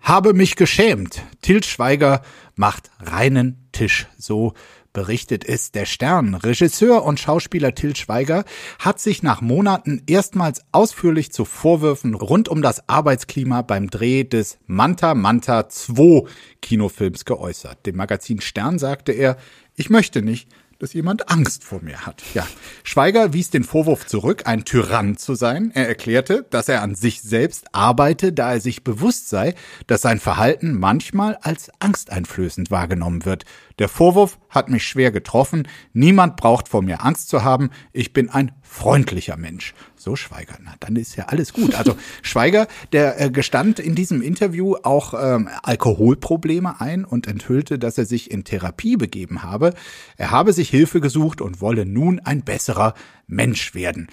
Habe 0.00 0.34
mich 0.34 0.56
geschämt. 0.56 1.22
Til 1.42 1.62
Schweiger 1.62 2.22
macht 2.56 2.90
reinen 3.00 3.68
Tisch. 3.72 4.08
So 4.18 4.54
berichtet 4.92 5.44
es 5.44 5.70
der 5.70 5.86
Stern. 5.86 6.34
Regisseur 6.34 7.04
und 7.04 7.20
Schauspieler 7.20 7.74
Til 7.74 7.94
Schweiger 7.94 8.44
hat 8.78 8.98
sich 8.98 9.22
nach 9.22 9.40
Monaten 9.40 10.02
erstmals 10.06 10.62
ausführlich 10.72 11.32
zu 11.32 11.44
Vorwürfen 11.44 12.14
rund 12.14 12.48
um 12.48 12.60
das 12.62 12.88
Arbeitsklima 12.88 13.62
beim 13.62 13.88
Dreh 13.88 14.24
des 14.24 14.58
Manta 14.66 15.14
Manta 15.14 15.68
2 15.68 16.28
Kinofilms 16.60 17.24
geäußert. 17.24 17.86
Dem 17.86 17.96
Magazin 17.96 18.40
Stern 18.40 18.78
sagte 18.78 19.12
er, 19.12 19.36
ich 19.76 19.90
möchte 19.90 20.22
nicht, 20.22 20.48
dass 20.80 20.94
jemand 20.94 21.30
Angst 21.30 21.62
vor 21.62 21.80
mir 21.82 22.06
hat. 22.06 22.22
Ja, 22.34 22.46
Schweiger 22.82 23.32
wies 23.32 23.50
den 23.50 23.64
Vorwurf 23.64 24.06
zurück, 24.06 24.42
ein 24.46 24.64
Tyrann 24.64 25.16
zu 25.16 25.34
sein. 25.34 25.70
Er 25.74 25.86
erklärte, 25.86 26.46
dass 26.50 26.68
er 26.68 26.82
an 26.82 26.94
sich 26.94 27.20
selbst 27.20 27.72
arbeite, 27.72 28.32
da 28.32 28.54
er 28.54 28.60
sich 28.60 28.82
bewusst 28.82 29.28
sei, 29.28 29.54
dass 29.86 30.00
sein 30.00 30.18
Verhalten 30.18 30.72
manchmal 30.72 31.36
als 31.36 31.70
angsteinflößend 31.80 32.70
wahrgenommen 32.70 33.26
wird. 33.26 33.44
Der 33.78 33.88
Vorwurf 33.88 34.38
hat 34.48 34.70
mich 34.70 34.86
schwer 34.86 35.10
getroffen. 35.10 35.68
Niemand 35.92 36.36
braucht 36.36 36.68
vor 36.68 36.82
mir 36.82 37.04
Angst 37.04 37.28
zu 37.28 37.44
haben. 37.44 37.70
Ich 37.92 38.12
bin 38.12 38.30
ein 38.30 38.52
freundlicher 38.62 39.36
Mensch. 39.36 39.74
So 40.02 40.16
Schweiger, 40.16 40.56
na 40.64 40.72
dann 40.80 40.96
ist 40.96 41.16
ja 41.16 41.26
alles 41.26 41.52
gut. 41.52 41.74
Also 41.74 41.94
Schweiger, 42.22 42.68
der 42.92 43.20
äh, 43.20 43.30
gestand 43.30 43.78
in 43.78 43.94
diesem 43.94 44.22
Interview 44.22 44.76
auch 44.82 45.12
ähm, 45.12 45.50
Alkoholprobleme 45.62 46.80
ein 46.80 47.04
und 47.04 47.26
enthüllte, 47.26 47.78
dass 47.78 47.98
er 47.98 48.06
sich 48.06 48.30
in 48.30 48.44
Therapie 48.44 48.96
begeben 48.96 49.42
habe. 49.42 49.74
Er 50.16 50.30
habe 50.30 50.54
sich 50.54 50.70
Hilfe 50.70 51.02
gesucht 51.02 51.42
und 51.42 51.60
wolle 51.60 51.84
nun 51.84 52.18
ein 52.18 52.44
besserer 52.44 52.94
Mensch 53.26 53.74
werden. 53.74 54.08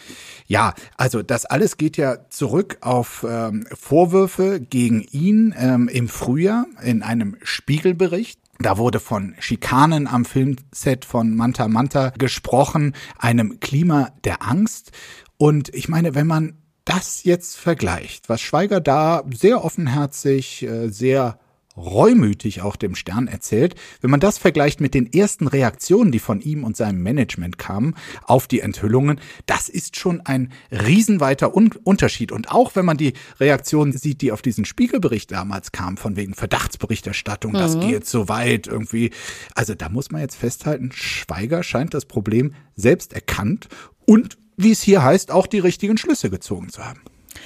Ja, 0.46 0.74
also 0.98 1.24
das 1.24 1.46
alles 1.46 1.77
geht 1.77 1.96
ja 1.96 2.29
zurück 2.29 2.79
auf 2.82 3.25
ähm, 3.25 3.65
Vorwürfe 3.74 4.60
gegen 4.60 5.03
ihn 5.03 5.56
ähm, 5.58 5.88
im 5.88 6.10
Frühjahr 6.10 6.65
in 6.84 7.01
einem 7.01 7.38
Spiegelbericht. 7.44 8.41
Da 8.60 8.77
wurde 8.77 9.00
von 9.00 9.36
Schikanen 9.39 10.08
am 10.08 10.25
Filmset 10.25 11.06
von 11.06 11.36
Manta 11.36 11.67
Manta 11.67 12.10
gesprochen, 12.17 12.94
einem 13.20 13.60
Klima 13.60 14.10
der 14.24 14.41
Angst. 14.41 14.91
Und 15.38 15.74
ich 15.74 15.88
meine, 15.88 16.15
wenn 16.15 16.27
man 16.27 16.58
das 16.86 17.24
jetzt 17.24 17.58
vergleicht, 17.58 18.29
was 18.29 18.41
Schweiger 18.41 18.79
da 18.79 19.24
sehr 19.34 19.63
offenherzig, 19.63 20.63
äh, 20.63 20.89
sehr 20.89 21.39
reumütig 21.77 22.62
auch 22.62 22.75
dem 22.75 22.96
Stern 22.96 23.27
erzählt, 23.27 23.75
wenn 24.01 24.10
man 24.10 24.20
das 24.20 24.39
vergleicht 24.39 24.82
mit 24.82 24.94
den 24.96 25.12
ersten 25.13 25.48
Reaktionen, 25.48 26.12
die 26.12 26.20
von 26.20 26.41
ihm 26.41 26.63
und 26.63 26.75
seinem 26.75 27.03
Management 27.03 27.60
kamen 27.60 27.96
auf 28.24 28.48
die 28.48 28.62
Enthüllungen, 28.62 29.20
das 29.46 29.70
ist 29.70 29.96
schon 29.96 30.22
ein 30.22 30.51
riesenweiter 30.72 31.56
Un 31.56 31.70
Unterschied. 31.84 32.32
Und 32.32 32.51
auch 32.51 32.75
wenn 32.75 32.86
man 32.86 32.98
die 32.98 33.13
Reaktionen 33.39 33.91
sieht, 33.91 34.22
die 34.22 34.32
auf 34.32 34.41
diesen 34.41 34.65
Spiegelbericht 34.65 35.32
damals 35.32 35.72
kamen, 35.72 35.98
von 35.98 36.15
wegen 36.15 36.34
Verdachtsberichterstattung, 36.34 37.51
mhm. 37.51 37.58
das 37.58 37.79
geht 37.79 38.08
so 38.08 38.27
weit 38.27 38.65
irgendwie. 38.65 39.12
Also 39.53 39.75
da 39.75 39.89
muss 39.89 40.10
man 40.10 40.22
jetzt 40.22 40.36
festhalten, 40.36 40.91
Schweiger 40.91 41.62
scheint 41.62 41.94
das 41.94 42.06
Problem 42.06 42.56
selbst 42.75 43.13
erkannt 43.13 43.67
und 44.06 44.38
wie 44.57 44.71
es 44.71 44.81
hier 44.81 45.03
heißt, 45.03 45.31
auch 45.31 45.47
die 45.47 45.59
richtigen 45.59 45.97
Schlüsse 45.97 46.29
gezogen 46.29 46.69
zu 46.69 46.83
haben. 46.83 47.01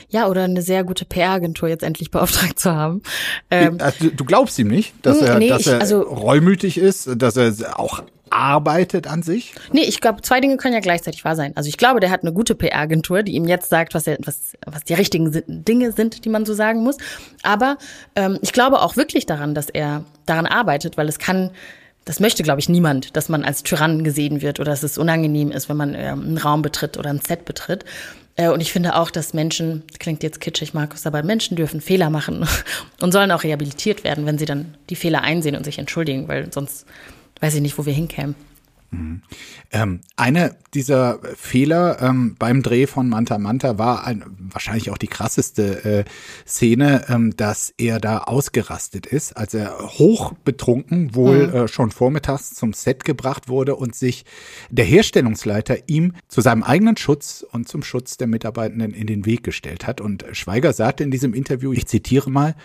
Ja, 0.09 0.27
oder 0.27 0.43
eine 0.43 0.61
sehr 0.61 0.83
gute 0.83 1.05
PR-Agentur 1.05 1.69
jetzt 1.69 1.83
endlich 1.83 2.11
beauftragt 2.11 2.59
zu 2.59 2.71
haben. 2.71 3.01
Ähm, 3.49 3.77
also, 3.79 4.09
du 4.09 4.25
glaubst 4.25 4.57
ihm 4.57 4.67
nicht, 4.67 4.93
dass 5.03 5.19
hm, 5.19 5.27
er, 5.27 5.39
nee, 5.39 5.49
dass 5.49 5.67
er 5.67 5.75
ich, 5.75 5.81
also, 5.81 6.01
reumütig 6.01 6.77
ist, 6.77 7.09
dass 7.15 7.37
er 7.37 7.79
auch 7.79 8.03
arbeitet 8.31 9.07
an 9.07 9.23
sich? 9.23 9.53
Nee, 9.71 9.83
ich 9.83 10.01
glaube, 10.01 10.21
zwei 10.21 10.39
Dinge 10.39 10.57
können 10.57 10.73
ja 10.73 10.79
gleichzeitig 10.79 11.23
wahr 11.25 11.35
sein. 11.35 11.51
Also 11.55 11.67
ich 11.67 11.77
glaube, 11.77 11.99
der 11.99 12.09
hat 12.09 12.21
eine 12.21 12.33
gute 12.33 12.55
PR-Agentur, 12.55 13.23
die 13.23 13.33
ihm 13.33 13.45
jetzt 13.45 13.69
sagt, 13.69 13.93
was, 13.93 14.07
er, 14.07 14.17
was, 14.23 14.53
was 14.65 14.83
die 14.85 14.93
richtigen 14.93 15.43
Dinge 15.47 15.91
sind, 15.91 16.23
die 16.23 16.29
man 16.29 16.45
so 16.45 16.53
sagen 16.53 16.81
muss. 16.81 16.97
Aber 17.43 17.77
ähm, 18.15 18.39
ich 18.41 18.53
glaube 18.53 18.81
auch 18.81 18.95
wirklich 18.95 19.25
daran, 19.25 19.53
dass 19.53 19.69
er 19.69 20.05
daran 20.25 20.45
arbeitet, 20.45 20.97
weil 20.97 21.09
es 21.09 21.19
kann 21.19 21.51
das 22.05 22.19
möchte, 22.19 22.43
glaube 22.43 22.59
ich, 22.59 22.69
niemand, 22.69 23.15
dass 23.15 23.29
man 23.29 23.43
als 23.43 23.63
Tyrann 23.63 24.03
gesehen 24.03 24.41
wird 24.41 24.59
oder 24.59 24.71
dass 24.71 24.83
es 24.83 24.97
unangenehm 24.97 25.51
ist, 25.51 25.69
wenn 25.69 25.77
man 25.77 25.93
äh, 25.93 26.09
einen 26.09 26.37
Raum 26.37 26.61
betritt 26.61 26.97
oder 26.97 27.09
ein 27.09 27.21
Set 27.21 27.45
betritt. 27.45 27.85
Äh, 28.35 28.49
und 28.49 28.61
ich 28.61 28.71
finde 28.71 28.95
auch, 28.95 29.11
dass 29.11 29.33
Menschen, 29.33 29.83
klingt 29.99 30.23
jetzt 30.23 30.41
kitschig, 30.41 30.73
Markus, 30.73 31.05
aber 31.05 31.23
Menschen 31.23 31.57
dürfen 31.57 31.81
Fehler 31.81 32.09
machen 32.09 32.47
und 33.01 33.11
sollen 33.11 33.31
auch 33.31 33.43
rehabilitiert 33.43 34.03
werden, 34.03 34.25
wenn 34.25 34.37
sie 34.37 34.45
dann 34.45 34.75
die 34.89 34.95
Fehler 34.95 35.21
einsehen 35.21 35.55
und 35.55 35.63
sich 35.63 35.77
entschuldigen, 35.77 36.27
weil 36.27 36.51
sonst 36.51 36.85
weiß 37.39 37.55
ich 37.55 37.61
nicht, 37.61 37.77
wo 37.77 37.85
wir 37.85 37.93
hinkämen. 37.93 38.35
Mhm. 38.91 39.21
Ähm, 39.71 40.01
eine 40.17 40.57
dieser 40.73 41.19
Fehler 41.35 42.01
ähm, 42.01 42.35
beim 42.37 42.61
Dreh 42.61 42.87
von 42.87 43.07
Manta 43.07 43.37
Manta 43.37 43.77
war 43.77 44.05
ein, 44.05 44.23
wahrscheinlich 44.37 44.89
auch 44.89 44.97
die 44.97 45.07
krasseste 45.07 45.85
äh, 45.85 46.03
Szene, 46.45 47.05
ähm, 47.07 47.35
dass 47.37 47.73
er 47.77 47.99
da 47.99 48.19
ausgerastet 48.19 49.05
ist, 49.05 49.37
als 49.37 49.53
er 49.53 49.77
hoch 49.79 50.33
betrunken 50.43 51.15
wohl 51.15 51.47
mhm. 51.47 51.53
äh, 51.53 51.67
schon 51.69 51.91
vormittags 51.91 52.53
zum 52.53 52.73
Set 52.73 53.05
gebracht 53.05 53.47
wurde 53.47 53.75
und 53.75 53.95
sich 53.95 54.25
der 54.69 54.85
Herstellungsleiter 54.85 55.77
ihm 55.87 56.13
zu 56.27 56.41
seinem 56.41 56.63
eigenen 56.63 56.97
Schutz 56.97 57.45
und 57.49 57.69
zum 57.69 57.83
Schutz 57.83 58.17
der 58.17 58.27
Mitarbeitenden 58.27 58.93
in 58.93 59.07
den 59.07 59.25
Weg 59.25 59.43
gestellt 59.43 59.87
hat. 59.87 60.01
Und 60.01 60.25
Schweiger 60.33 60.73
sagte 60.73 61.05
in 61.05 61.11
diesem 61.11 61.33
Interview, 61.33 61.71
ich 61.71 61.87
zitiere 61.87 62.29
mal, 62.29 62.55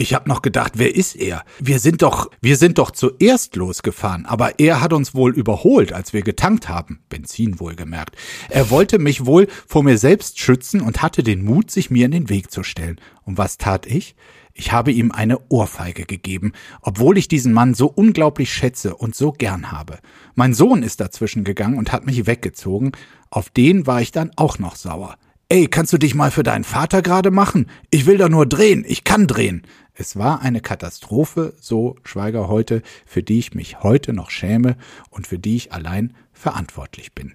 ich 0.00 0.14
habe 0.14 0.28
noch 0.28 0.42
gedacht, 0.42 0.74
wer 0.76 0.94
ist 0.94 1.16
er? 1.16 1.42
Wir 1.58 1.80
sind 1.80 2.02
doch, 2.02 2.30
wir 2.40 2.56
sind 2.56 2.78
doch 2.78 2.92
zuerst 2.92 3.56
losgefahren, 3.56 4.26
aber 4.26 4.60
er 4.60 4.80
hat 4.80 4.92
uns 4.92 5.12
wohl 5.12 5.34
überholt, 5.34 5.92
als 5.92 6.12
wir 6.12 6.22
getankt 6.22 6.68
haben. 6.68 7.00
Benzin 7.08 7.58
wohlgemerkt. 7.58 8.16
Er 8.48 8.70
wollte 8.70 9.00
mich 9.00 9.26
wohl 9.26 9.48
vor 9.66 9.82
mir 9.82 9.98
selbst 9.98 10.38
schützen 10.38 10.80
und 10.80 11.02
hatte 11.02 11.24
den 11.24 11.44
Mut, 11.44 11.72
sich 11.72 11.90
mir 11.90 12.06
in 12.06 12.12
den 12.12 12.28
Weg 12.28 12.52
zu 12.52 12.62
stellen. 12.62 13.00
Und 13.24 13.38
was 13.38 13.58
tat 13.58 13.86
ich? 13.86 14.14
Ich 14.54 14.70
habe 14.70 14.92
ihm 14.92 15.10
eine 15.10 15.40
Ohrfeige 15.50 16.04
gegeben, 16.04 16.52
obwohl 16.80 17.18
ich 17.18 17.26
diesen 17.26 17.52
Mann 17.52 17.74
so 17.74 17.86
unglaublich 17.88 18.52
schätze 18.52 18.94
und 18.94 19.16
so 19.16 19.32
gern 19.32 19.72
habe. 19.72 19.98
Mein 20.36 20.54
Sohn 20.54 20.84
ist 20.84 21.00
dazwischen 21.00 21.42
gegangen 21.42 21.76
und 21.76 21.90
hat 21.90 22.06
mich 22.06 22.26
weggezogen. 22.26 22.92
Auf 23.30 23.50
den 23.50 23.88
war 23.88 24.00
ich 24.00 24.12
dann 24.12 24.30
auch 24.36 24.60
noch 24.60 24.76
sauer. 24.76 25.16
Ey, 25.50 25.66
kannst 25.66 25.94
du 25.94 25.96
dich 25.96 26.14
mal 26.14 26.30
für 26.30 26.42
deinen 26.42 26.64
Vater 26.64 27.00
gerade 27.00 27.30
machen? 27.30 27.70
Ich 27.88 28.04
will 28.04 28.18
da 28.18 28.28
nur 28.28 28.44
drehen, 28.44 28.84
ich 28.86 29.02
kann 29.02 29.26
drehen. 29.26 29.62
Es 29.94 30.16
war 30.16 30.42
eine 30.42 30.60
Katastrophe, 30.60 31.54
so 31.58 31.96
Schweiger 32.04 32.48
heute, 32.48 32.82
für 33.06 33.22
die 33.22 33.38
ich 33.38 33.54
mich 33.54 33.82
heute 33.82 34.12
noch 34.12 34.28
schäme 34.28 34.76
und 35.08 35.26
für 35.26 35.38
die 35.38 35.56
ich 35.56 35.72
allein 35.72 36.14
verantwortlich 36.34 37.14
bin. 37.14 37.34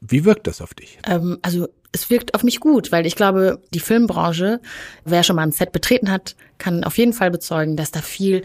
Wie 0.00 0.24
wirkt 0.24 0.48
das 0.48 0.60
auf 0.60 0.74
dich? 0.74 0.98
Ähm, 1.06 1.38
also 1.42 1.68
es 1.92 2.10
wirkt 2.10 2.34
auf 2.34 2.42
mich 2.42 2.58
gut, 2.58 2.90
weil 2.90 3.06
ich 3.06 3.14
glaube, 3.14 3.62
die 3.72 3.78
Filmbranche, 3.78 4.60
wer 5.04 5.22
schon 5.22 5.36
mal 5.36 5.42
ein 5.42 5.52
Set 5.52 5.70
betreten 5.70 6.10
hat, 6.10 6.34
kann 6.58 6.82
auf 6.82 6.98
jeden 6.98 7.12
Fall 7.12 7.30
bezeugen, 7.30 7.76
dass 7.76 7.92
da 7.92 8.02
viel 8.02 8.42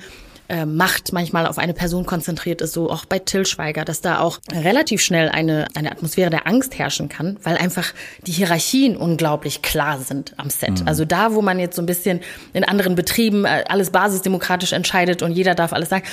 äh, 0.50 0.66
Macht 0.66 1.14
manchmal 1.14 1.46
auf 1.46 1.58
eine 1.58 1.74
Person 1.74 2.06
konzentriert 2.06 2.62
ist, 2.62 2.74
so 2.74 2.90
auch 2.90 3.06
bei 3.06 3.20
Till 3.20 3.46
Schweiger, 3.46 3.86
dass 3.86 4.02
da 4.02 4.20
auch 4.20 4.40
relativ 4.52 5.02
schnell 5.02 5.30
eine, 5.30 5.68
eine 5.76 5.92
Atmosphäre 5.92 6.30
der 6.30 6.48
Angst 6.48 6.78
herrschen 6.78 7.10
kann, 7.10 7.38
weil 7.44 7.58
einfach 7.58 7.94
die 8.26 8.32
Hierarchien 8.32 8.98
unglaublich 8.98 9.62
klar 9.62 10.00
sind 10.00 10.34
am 10.38 10.50
Set. 10.50 10.82
Mhm. 10.82 10.88
Also 10.88 11.06
da, 11.06 11.34
wo 11.34 11.42
man 11.42 11.60
jetzt 11.60 11.76
so 11.76 11.82
ein 11.82 11.86
bisschen 11.86 12.22
in 12.54 12.64
anderen 12.64 12.96
Betrieben 12.96 13.46
äh, 13.46 13.64
alles 13.68 13.92
basisdemokratisch 13.92 14.74
entscheidet 14.74 15.22
und 15.22 15.32
jeder 15.32 15.56
darf 15.56 15.74
alles 15.74 15.90
sagen, 15.90 16.04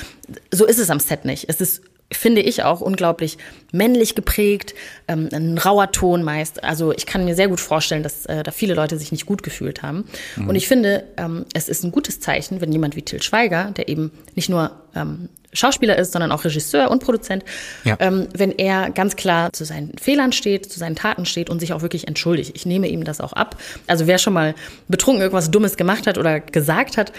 so 0.51 0.65
ist 0.65 0.79
es 0.79 0.91
am 0.91 1.01
Set 1.01 1.25
nicht. 1.25 1.49
Es 1.49 1.61
ist 1.61 1.83
finde 2.17 2.41
ich 2.41 2.63
auch 2.63 2.81
unglaublich 2.81 3.39
männlich 3.73 4.15
geprägt, 4.15 4.75
ähm, 5.09 5.29
ein 5.33 5.59
rauer 5.59 5.91
Ton 5.93 6.23
meist. 6.23 6.63
Also 6.63 6.93
ich 6.93 7.07
kann 7.07 7.25
mir 7.25 7.35
sehr 7.35 7.49
gut 7.49 7.61
vorstellen, 7.61 8.03
dass 8.03 8.27
äh, 8.27 8.43
da 8.43 8.51
viele 8.51 8.75
Leute 8.75 8.99
sich 8.99 9.13
nicht 9.13 9.27
gut 9.27 9.43
gefühlt 9.43 9.83
haben. 9.83 10.05
Mhm. 10.37 10.49
Und 10.49 10.57
ich 10.57 10.69
finde, 10.69 11.05
ähm, 11.17 11.45
es 11.55 11.69
ist 11.69 11.85
ein 11.85 11.93
gutes 11.93 12.21
Zeichen, 12.21 12.61
wenn 12.61 12.73
jemand 12.73 12.97
wie 12.97 13.03
Till 13.03 13.23
Schweiger, 13.23 13.73
der 13.77 13.89
eben 13.89 14.13
nicht 14.35 14.49
nur 14.49 14.71
ähm, 14.95 15.29
Schauspieler 15.55 15.97
ist, 15.97 16.13
sondern 16.13 16.33
auch 16.33 16.45
Regisseur 16.45 16.91
und 16.91 17.03
Produzent, 17.03 17.45
ja. 17.85 17.97
ähm, 18.01 18.29
wenn 18.35 18.53
er 18.53 18.91
ganz 18.91 19.17
klar 19.17 19.53
zu 19.53 19.65
seinen 19.65 19.97
Fehlern 19.99 20.33
steht, 20.33 20.71
zu 20.71 20.79
seinen 20.79 20.97
Taten 20.97 21.25
steht 21.27 21.49
und 21.49 21.61
sich 21.61 21.73
auch 21.73 21.83
wirklich 21.83 22.09
entschuldigt. 22.09 22.53
Ich 22.55 22.67
nehme 22.67 22.89
ihm 22.89 23.05
das 23.05 23.21
auch 23.21 23.33
ab. 23.33 23.57
Also 23.87 24.07
wer 24.07 24.19
schon 24.19 24.33
mal 24.33 24.55
betrunken 24.89 25.23
irgendwas 25.23 25.51
Dummes 25.51 25.77
gemacht 25.77 26.07
hat 26.07 26.19
oder 26.19 26.41
gesagt 26.41 26.97
hat, 26.97 27.13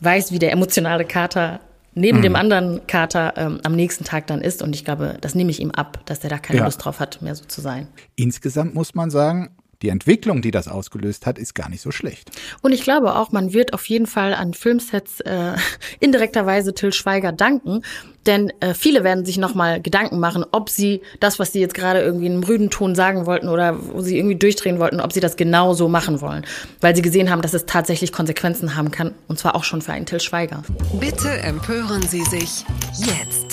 weiß, 0.00 0.32
wie 0.32 0.38
der 0.38 0.52
emotionale 0.52 1.04
Kater 1.04 1.60
neben 1.94 2.18
mhm. 2.18 2.22
dem 2.22 2.36
anderen 2.36 2.86
Kater 2.86 3.34
ähm, 3.36 3.60
am 3.62 3.74
nächsten 3.74 4.04
Tag 4.04 4.26
dann 4.26 4.40
ist. 4.40 4.62
Und 4.62 4.74
ich 4.74 4.84
glaube, 4.84 5.16
das 5.20 5.34
nehme 5.34 5.50
ich 5.50 5.60
ihm 5.60 5.70
ab, 5.70 6.00
dass 6.06 6.24
er 6.24 6.30
da 6.30 6.38
keine 6.38 6.60
ja. 6.60 6.64
Lust 6.64 6.84
drauf 6.84 7.00
hat, 7.00 7.22
mehr 7.22 7.34
so 7.34 7.44
zu 7.44 7.60
sein. 7.60 7.88
Insgesamt 8.16 8.74
muss 8.74 8.94
man 8.94 9.10
sagen, 9.10 9.50
die 9.82 9.88
Entwicklung, 9.88 10.42
die 10.42 10.50
das 10.50 10.68
ausgelöst 10.68 11.26
hat, 11.26 11.38
ist 11.38 11.54
gar 11.54 11.68
nicht 11.68 11.82
so 11.82 11.90
schlecht. 11.90 12.30
Und 12.62 12.72
ich 12.72 12.82
glaube 12.82 13.16
auch, 13.16 13.32
man 13.32 13.52
wird 13.52 13.74
auf 13.74 13.84
jeden 13.86 14.06
Fall 14.06 14.34
an 14.34 14.54
Filmsets 14.54 15.20
äh, 15.20 15.54
indirekterweise 16.00 16.74
Till 16.74 16.92
Schweiger 16.92 17.32
danken, 17.32 17.82
denn 18.26 18.52
äh, 18.60 18.74
viele 18.74 19.02
werden 19.02 19.24
sich 19.24 19.38
nochmal 19.38 19.80
Gedanken 19.80 20.20
machen, 20.20 20.44
ob 20.52 20.70
sie 20.70 21.02
das, 21.20 21.38
was 21.38 21.52
sie 21.52 21.60
jetzt 21.60 21.74
gerade 21.74 22.00
irgendwie 22.00 22.26
in 22.26 22.32
einem 22.32 22.44
rüden 22.44 22.70
Ton 22.70 22.94
sagen 22.94 23.26
wollten 23.26 23.48
oder 23.48 23.76
wo 23.92 24.00
sie 24.00 24.16
irgendwie 24.16 24.36
durchdrehen 24.36 24.78
wollten, 24.78 25.00
ob 25.00 25.12
sie 25.12 25.20
das 25.20 25.36
genau 25.36 25.74
so 25.74 25.88
machen 25.88 26.20
wollen. 26.20 26.44
Weil 26.80 26.94
sie 26.94 27.02
gesehen 27.02 27.30
haben, 27.30 27.42
dass 27.42 27.54
es 27.54 27.66
tatsächlich 27.66 28.12
Konsequenzen 28.12 28.76
haben 28.76 28.90
kann. 28.90 29.12
Und 29.26 29.38
zwar 29.38 29.56
auch 29.56 29.64
schon 29.64 29.82
für 29.82 29.92
einen 29.92 30.06
Till 30.06 30.20
Schweiger. 30.20 30.62
Bitte 31.00 31.28
empören 31.28 32.02
Sie 32.02 32.22
sich 32.22 32.64
jetzt. 32.96 33.51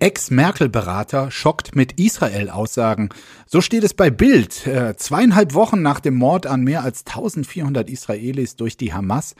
Ex-Merkel-Berater 0.00 1.30
schockt 1.30 1.74
mit 1.74 1.98
Israel-Aussagen. 2.00 3.08
So 3.46 3.60
steht 3.60 3.84
es 3.84 3.94
bei 3.94 4.10
Bild. 4.10 4.66
Äh, 4.66 4.96
zweieinhalb 4.96 5.54
Wochen 5.54 5.82
nach 5.82 6.00
dem 6.00 6.14
Mord 6.14 6.46
an 6.46 6.62
mehr 6.62 6.82
als 6.82 7.04
1400 7.06 7.88
Israelis 7.90 8.56
durch 8.56 8.76
die 8.76 8.92
Hamas 8.92 9.34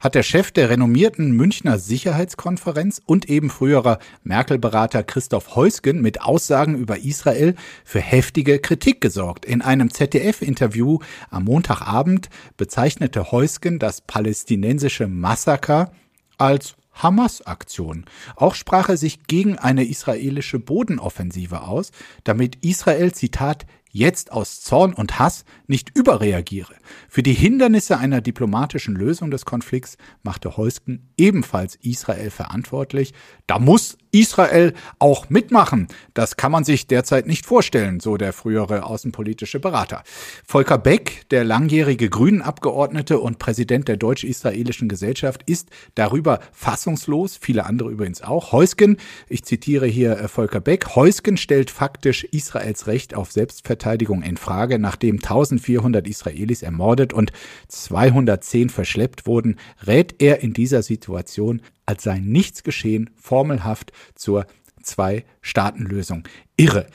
hat 0.00 0.14
der 0.14 0.22
Chef 0.22 0.52
der 0.52 0.70
renommierten 0.70 1.32
Münchner 1.32 1.78
Sicherheitskonferenz 1.78 3.00
und 3.04 3.28
eben 3.28 3.50
früherer 3.50 3.98
Merkel-Berater 4.22 5.02
Christoph 5.02 5.56
Heusgen 5.56 6.00
mit 6.00 6.22
Aussagen 6.22 6.76
über 6.76 6.98
Israel 6.98 7.54
für 7.84 8.00
heftige 8.00 8.60
Kritik 8.60 9.00
gesorgt. 9.00 9.44
In 9.44 9.60
einem 9.60 9.90
ZDF-Interview 9.90 10.98
am 11.30 11.44
Montagabend 11.44 12.28
bezeichnete 12.56 13.32
Heusgen 13.32 13.78
das 13.78 14.00
palästinensische 14.00 15.08
Massaker 15.08 15.90
als 16.36 16.76
Hamas-Aktion. 17.02 18.04
Auch 18.36 18.54
sprach 18.54 18.88
er 18.88 18.96
sich 18.96 19.26
gegen 19.26 19.58
eine 19.58 19.84
israelische 19.84 20.58
Bodenoffensive 20.58 21.62
aus, 21.62 21.92
damit 22.24 22.56
Israel, 22.64 23.12
Zitat, 23.12 23.66
jetzt 23.98 24.32
aus 24.32 24.60
Zorn 24.60 24.94
und 24.94 25.18
Hass 25.18 25.44
nicht 25.66 25.96
überreagiere. 25.96 26.74
Für 27.08 27.22
die 27.22 27.34
Hindernisse 27.34 27.98
einer 27.98 28.20
diplomatischen 28.20 28.94
Lösung 28.94 29.30
des 29.30 29.44
Konflikts 29.44 29.98
machte 30.22 30.56
Heusken 30.56 31.10
ebenfalls 31.18 31.76
Israel 31.82 32.30
verantwortlich. 32.30 33.12
Da 33.46 33.58
muss 33.58 33.98
Israel 34.10 34.72
auch 34.98 35.28
mitmachen. 35.28 35.88
Das 36.14 36.36
kann 36.36 36.50
man 36.50 36.64
sich 36.64 36.86
derzeit 36.86 37.26
nicht 37.26 37.44
vorstellen, 37.44 38.00
so 38.00 38.16
der 38.16 38.32
frühere 38.32 38.84
außenpolitische 38.84 39.60
Berater. 39.60 40.02
Volker 40.46 40.78
Beck, 40.78 41.28
der 41.30 41.44
langjährige 41.44 42.08
Grünen-Abgeordnete 42.08 43.18
und 43.18 43.38
Präsident 43.38 43.88
der 43.88 43.98
deutsch-israelischen 43.98 44.88
Gesellschaft, 44.88 45.42
ist 45.44 45.68
darüber 45.94 46.40
fassungslos, 46.52 47.36
viele 47.38 47.66
andere 47.66 47.90
übrigens 47.90 48.22
auch. 48.22 48.52
Heusgen, 48.52 48.96
ich 49.28 49.44
zitiere 49.44 49.86
hier 49.86 50.18
äh, 50.18 50.28
Volker 50.28 50.60
Beck, 50.60 50.94
Heusgen 50.96 51.36
stellt 51.36 51.70
faktisch 51.70 52.24
Israels 52.24 52.86
Recht 52.86 53.14
auf 53.14 53.32
Selbstverteidigung 53.32 53.87
in 53.94 54.36
Frage, 54.36 54.78
nachdem 54.78 55.16
1400 55.16 56.06
Israelis 56.06 56.62
ermordet 56.62 57.12
und 57.12 57.32
210 57.68 58.68
verschleppt 58.70 59.26
wurden, 59.26 59.56
rät 59.86 60.20
er 60.20 60.42
in 60.42 60.52
dieser 60.52 60.82
Situation 60.82 61.62
als 61.86 62.02
sei 62.02 62.18
nichts 62.18 62.62
geschehen, 62.62 63.10
formelhaft 63.16 63.92
zur 64.14 64.46
Zwei-Staaten-Lösung. 64.82 66.24
Irre. 66.56 66.86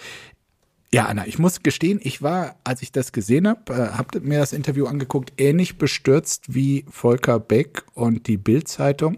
Ja, 0.93 1.05
Anna, 1.05 1.25
ich 1.25 1.39
muss 1.39 1.63
gestehen, 1.63 2.00
ich 2.03 2.21
war, 2.21 2.57
als 2.63 2.83
ich 2.83 2.91
das 2.91 3.12
gesehen 3.12 3.47
habe, 3.47 3.73
äh, 3.73 3.97
habe 3.97 4.19
mir 4.21 4.39
das 4.39 4.53
Interview 4.53 4.85
angeguckt, 4.85 5.33
ähnlich 5.38 5.79
bestürzt 5.79 6.53
wie 6.53 6.85
Volker 6.88 7.39
Beck 7.39 7.83
und 7.95 8.27
die 8.27 8.38
Bild-Zeitung 8.38 9.17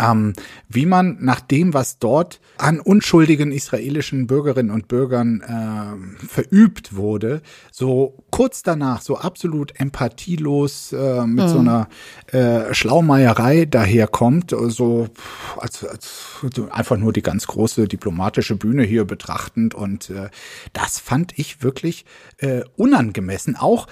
ähm, 0.00 0.32
wie 0.68 0.86
man 0.86 1.18
nach 1.20 1.40
dem, 1.40 1.74
was 1.74 1.98
dort 1.98 2.40
an 2.58 2.80
unschuldigen 2.80 3.52
israelischen 3.52 4.26
Bürgerinnen 4.26 4.70
und 4.70 4.88
Bürgern 4.88 5.40
äh, 5.40 6.26
verübt 6.26 6.94
wurde, 6.94 7.42
so 7.70 8.24
kurz 8.30 8.62
danach 8.62 9.02
so 9.02 9.18
absolut 9.18 9.78
empathielos 9.80 10.92
äh, 10.92 11.26
mit 11.26 11.46
mhm. 11.46 11.48
so 11.48 11.58
einer 11.58 11.88
äh, 12.28 12.72
Schlaumeierei 12.74 13.66
daherkommt, 13.66 14.54
so 14.68 15.08
als, 15.56 15.84
als 15.84 16.44
einfach 16.70 16.96
nur 16.96 17.12
die 17.12 17.22
ganz 17.22 17.46
große 17.46 17.88
diplomatische 17.88 18.56
Bühne 18.56 18.82
hier 18.82 19.04
betrachtend 19.04 19.74
und 19.74 20.10
äh, 20.10 20.30
das 20.72 20.98
fand 20.98 21.38
ich 21.38 21.62
wirklich 21.62 22.04
äh, 22.38 22.62
unangemessen. 22.76 23.56
Auch 23.56 23.86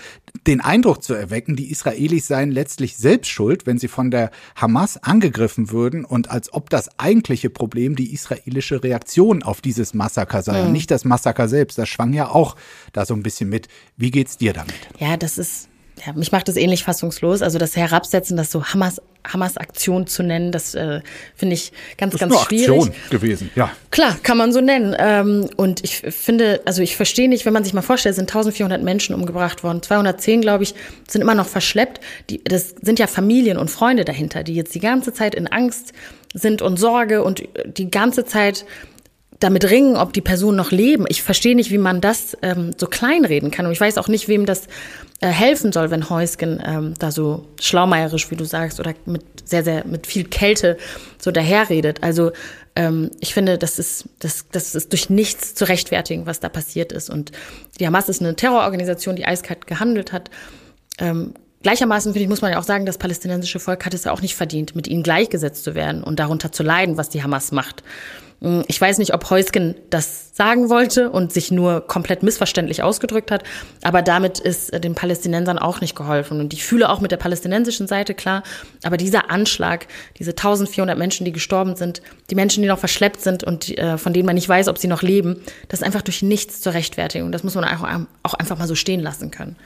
den 0.46 0.60
Eindruck 0.60 1.02
zu 1.02 1.14
erwecken, 1.14 1.56
die 1.56 1.70
Israelis 1.70 2.26
seien 2.26 2.50
letztlich 2.50 2.96
selbst 2.96 3.28
schuld, 3.28 3.66
wenn 3.66 3.78
sie 3.78 3.88
von 3.88 4.10
der 4.10 4.30
Hamas 4.54 5.02
angegriffen 5.02 5.70
würden 5.70 6.04
und 6.04 6.30
als 6.30 6.52
ob 6.52 6.70
das 6.70 6.98
eigentliche 6.98 7.50
Problem 7.50 7.96
die 7.96 8.12
israelische 8.12 8.82
Reaktion 8.82 9.42
auf 9.42 9.60
dieses 9.60 9.94
Massaker 9.94 10.42
sei, 10.42 10.64
mhm. 10.64 10.72
nicht 10.72 10.90
das 10.90 11.04
Massaker 11.04 11.48
selbst. 11.48 11.78
Das 11.78 11.88
schwang 11.88 12.12
ja 12.12 12.28
auch 12.28 12.56
da 12.92 13.06
so 13.06 13.14
ein 13.14 13.22
bisschen 13.22 13.48
mit. 13.48 13.68
Wie 13.96 14.10
geht's 14.10 14.36
dir 14.36 14.52
damit? 14.52 14.74
Ja, 14.98 15.16
das 15.16 15.38
ist 15.38 15.69
ja, 16.06 16.12
mich 16.14 16.32
macht 16.32 16.48
das 16.48 16.56
ähnlich 16.56 16.84
fassungslos. 16.84 17.42
Also 17.42 17.58
das 17.58 17.76
Herabsetzen, 17.76 18.36
das 18.36 18.50
so 18.50 18.64
Hamas, 18.64 19.00
Hamas-Aktion 19.26 20.06
zu 20.06 20.22
nennen, 20.22 20.52
das 20.52 20.74
äh, 20.74 21.00
finde 21.34 21.54
ich 21.54 21.72
ganz, 21.98 22.12
das 22.12 22.14
ist 22.14 22.20
ganz 22.20 22.32
nur 22.32 22.44
schwierig. 22.44 22.70
Aktion 22.70 22.94
gewesen, 23.10 23.50
ja. 23.54 23.70
Klar, 23.90 24.16
kann 24.22 24.38
man 24.38 24.52
so 24.52 24.60
nennen. 24.60 24.96
Ähm, 24.98 25.48
und 25.56 25.84
ich 25.84 25.98
finde, 25.98 26.62
also 26.64 26.82
ich 26.82 26.96
verstehe 26.96 27.28
nicht, 27.28 27.44
wenn 27.44 27.52
man 27.52 27.64
sich 27.64 27.74
mal 27.74 27.82
vorstellt, 27.82 28.14
sind 28.14 28.30
1400 28.30 28.82
Menschen 28.82 29.14
umgebracht 29.14 29.62
worden, 29.62 29.82
210, 29.82 30.40
glaube 30.40 30.64
ich, 30.64 30.74
sind 31.08 31.20
immer 31.20 31.34
noch 31.34 31.46
verschleppt. 31.46 32.00
Die, 32.30 32.42
das 32.42 32.74
sind 32.80 32.98
ja 32.98 33.06
Familien 33.06 33.58
und 33.58 33.70
Freunde 33.70 34.04
dahinter, 34.04 34.42
die 34.42 34.54
jetzt 34.54 34.74
die 34.74 34.80
ganze 34.80 35.12
Zeit 35.12 35.34
in 35.34 35.46
Angst 35.48 35.92
sind 36.32 36.62
und 36.62 36.78
Sorge 36.78 37.22
und 37.22 37.42
die 37.66 37.90
ganze 37.90 38.24
Zeit 38.24 38.64
damit 39.40 39.68
ringen, 39.70 39.96
ob 39.96 40.12
die 40.12 40.20
Personen 40.20 40.56
noch 40.56 40.70
leben. 40.70 41.06
Ich 41.08 41.22
verstehe 41.22 41.56
nicht, 41.56 41.70
wie 41.70 41.78
man 41.78 42.00
das 42.00 42.36
ähm, 42.42 42.72
so 42.76 42.86
kleinreden 42.86 43.50
kann. 43.50 43.66
Und 43.66 43.72
ich 43.72 43.80
weiß 43.80 43.96
auch 43.96 44.06
nicht, 44.06 44.28
wem 44.28 44.44
das 44.46 44.66
äh, 45.20 45.28
helfen 45.28 45.72
soll, 45.72 45.90
wenn 45.90 46.08
Heusgen 46.10 46.62
ähm, 46.64 46.94
da 46.98 47.10
so 47.10 47.46
schlaumeierisch, 47.58 48.30
wie 48.30 48.36
du 48.36 48.44
sagst, 48.44 48.78
oder 48.78 48.94
mit 49.06 49.24
sehr, 49.44 49.64
sehr, 49.64 49.86
mit 49.86 50.06
viel 50.06 50.24
Kälte 50.24 50.76
so 51.18 51.30
daherredet. 51.30 52.02
Also 52.02 52.32
ähm, 52.76 53.10
ich 53.20 53.32
finde, 53.32 53.56
das 53.56 53.78
ist, 53.78 54.04
das, 54.18 54.44
das 54.52 54.74
ist 54.74 54.92
durch 54.92 55.08
nichts 55.08 55.54
zu 55.54 55.66
rechtfertigen, 55.66 56.26
was 56.26 56.40
da 56.40 56.50
passiert 56.50 56.92
ist. 56.92 57.08
Und 57.08 57.32
die 57.80 57.86
Hamas 57.86 58.10
ist 58.10 58.20
eine 58.20 58.36
Terrororganisation, 58.36 59.16
die 59.16 59.24
eiskalt 59.24 59.66
gehandelt 59.66 60.12
hat. 60.12 60.30
Ähm, 60.98 61.32
Gleichermaßen, 61.62 62.12
finde 62.12 62.24
ich, 62.24 62.28
muss 62.28 62.40
man 62.40 62.52
ja 62.52 62.58
auch 62.58 62.64
sagen, 62.64 62.86
das 62.86 62.96
palästinensische 62.96 63.60
Volk 63.60 63.84
hat 63.84 63.92
es 63.92 64.04
ja 64.04 64.12
auch 64.12 64.22
nicht 64.22 64.34
verdient, 64.34 64.74
mit 64.74 64.88
ihnen 64.88 65.02
gleichgesetzt 65.02 65.62
zu 65.62 65.74
werden 65.74 66.02
und 66.02 66.18
darunter 66.18 66.52
zu 66.52 66.62
leiden, 66.62 66.96
was 66.96 67.10
die 67.10 67.22
Hamas 67.22 67.52
macht. 67.52 67.82
Hm, 68.40 68.64
ich 68.66 68.80
weiß 68.80 68.96
nicht, 68.96 69.12
ob 69.12 69.28
Heusgen 69.28 69.74
das 69.90 70.30
sagen 70.34 70.70
wollte 70.70 71.10
und 71.10 71.32
sich 71.32 71.50
nur 71.50 71.86
komplett 71.86 72.22
missverständlich 72.22 72.82
ausgedrückt 72.82 73.30
hat, 73.30 73.44
aber 73.82 74.00
damit 74.00 74.38
ist 74.38 74.72
den 74.82 74.94
Palästinensern 74.94 75.58
auch 75.58 75.82
nicht 75.82 75.94
geholfen. 75.94 76.40
Und 76.40 76.54
ich 76.54 76.64
fühle 76.64 76.88
auch 76.88 77.00
mit 77.00 77.12
der 77.12 77.18
palästinensischen 77.18 77.86
Seite 77.86 78.14
klar, 78.14 78.42
aber 78.82 78.96
dieser 78.96 79.30
Anschlag, 79.30 79.86
diese 80.18 80.30
1400 80.30 80.96
Menschen, 80.96 81.26
die 81.26 81.32
gestorben 81.32 81.76
sind, 81.76 82.00
die 82.30 82.34
Menschen, 82.34 82.62
die 82.62 82.68
noch 82.68 82.78
verschleppt 82.78 83.20
sind 83.20 83.44
und 83.44 83.76
äh, 83.76 83.98
von 83.98 84.14
denen 84.14 84.24
man 84.24 84.34
nicht 84.34 84.48
weiß, 84.48 84.68
ob 84.68 84.78
sie 84.78 84.88
noch 84.88 85.02
leben, 85.02 85.42
das 85.68 85.80
ist 85.80 85.86
einfach 85.86 86.02
durch 86.02 86.22
nichts 86.22 86.62
zur 86.62 86.72
Rechtfertigung. 86.72 87.32
Das 87.32 87.44
muss 87.44 87.54
man 87.54 87.64
auch 87.64 88.34
einfach 88.34 88.58
mal 88.58 88.66
so 88.66 88.74
stehen 88.74 89.00
lassen 89.00 89.30
können. 89.30 89.56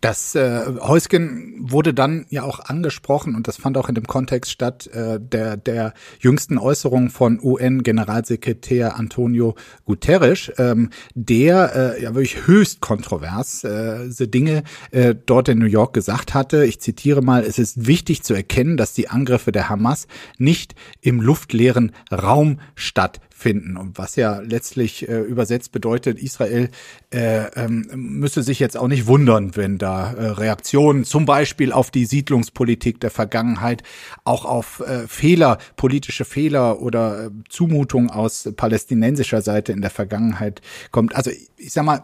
Das 0.00 0.36
äh, 0.36 0.64
Heusgen 0.80 1.56
wurde 1.58 1.92
dann 1.92 2.26
ja 2.30 2.44
auch 2.44 2.60
angesprochen 2.60 3.34
und 3.34 3.48
das 3.48 3.56
fand 3.56 3.76
auch 3.76 3.88
in 3.88 3.96
dem 3.96 4.06
Kontext 4.06 4.52
statt 4.52 4.86
äh, 4.88 5.18
der 5.20 5.56
der 5.56 5.92
jüngsten 6.20 6.56
Äußerung 6.56 7.10
von 7.10 7.40
UN-Generalsekretär 7.42 8.96
Antonio 8.96 9.56
Guterres, 9.86 10.52
ähm, 10.56 10.90
der 11.14 11.96
äh, 11.98 12.02
ja 12.02 12.14
wirklich 12.14 12.46
höchst 12.46 12.80
kontrovers 12.80 13.64
äh, 13.64 14.08
Dinge 14.28 14.62
äh, 14.92 15.16
dort 15.26 15.48
in 15.48 15.58
New 15.58 15.66
York 15.66 15.94
gesagt 15.94 16.32
hatte. 16.32 16.64
Ich 16.64 16.80
zitiere 16.80 17.20
mal: 17.20 17.42
Es 17.42 17.58
ist 17.58 17.88
wichtig 17.88 18.22
zu 18.22 18.34
erkennen, 18.34 18.76
dass 18.76 18.92
die 18.92 19.08
Angriffe 19.08 19.50
der 19.50 19.68
Hamas 19.68 20.06
nicht 20.38 20.76
im 21.00 21.20
luftleeren 21.20 21.90
Raum 22.12 22.60
statt 22.76 23.18
finden. 23.38 23.76
Und 23.76 23.98
was 23.98 24.16
ja 24.16 24.40
letztlich 24.40 25.08
äh, 25.08 25.20
übersetzt 25.20 25.72
bedeutet, 25.72 26.18
Israel 26.18 26.70
äh, 27.10 27.44
ähm, 27.54 27.88
müsse 27.94 28.42
sich 28.42 28.58
jetzt 28.58 28.76
auch 28.76 28.88
nicht 28.88 29.06
wundern, 29.06 29.56
wenn 29.56 29.78
da 29.78 30.12
äh, 30.12 30.26
Reaktionen 30.30 31.04
zum 31.04 31.24
Beispiel 31.24 31.72
auf 31.72 31.90
die 31.90 32.04
Siedlungspolitik 32.04 33.00
der 33.00 33.10
Vergangenheit, 33.10 33.82
auch 34.24 34.44
auf 34.44 34.80
äh, 34.80 35.06
Fehler, 35.06 35.58
politische 35.76 36.24
Fehler 36.24 36.82
oder 36.82 37.26
äh, 37.26 37.30
Zumutung 37.48 38.10
aus 38.10 38.48
palästinensischer 38.56 39.40
Seite 39.40 39.72
in 39.72 39.80
der 39.80 39.90
Vergangenheit 39.90 40.60
kommt. 40.90 41.14
Also 41.14 41.30
ich 41.56 41.72
sag 41.72 41.84
mal, 41.84 42.02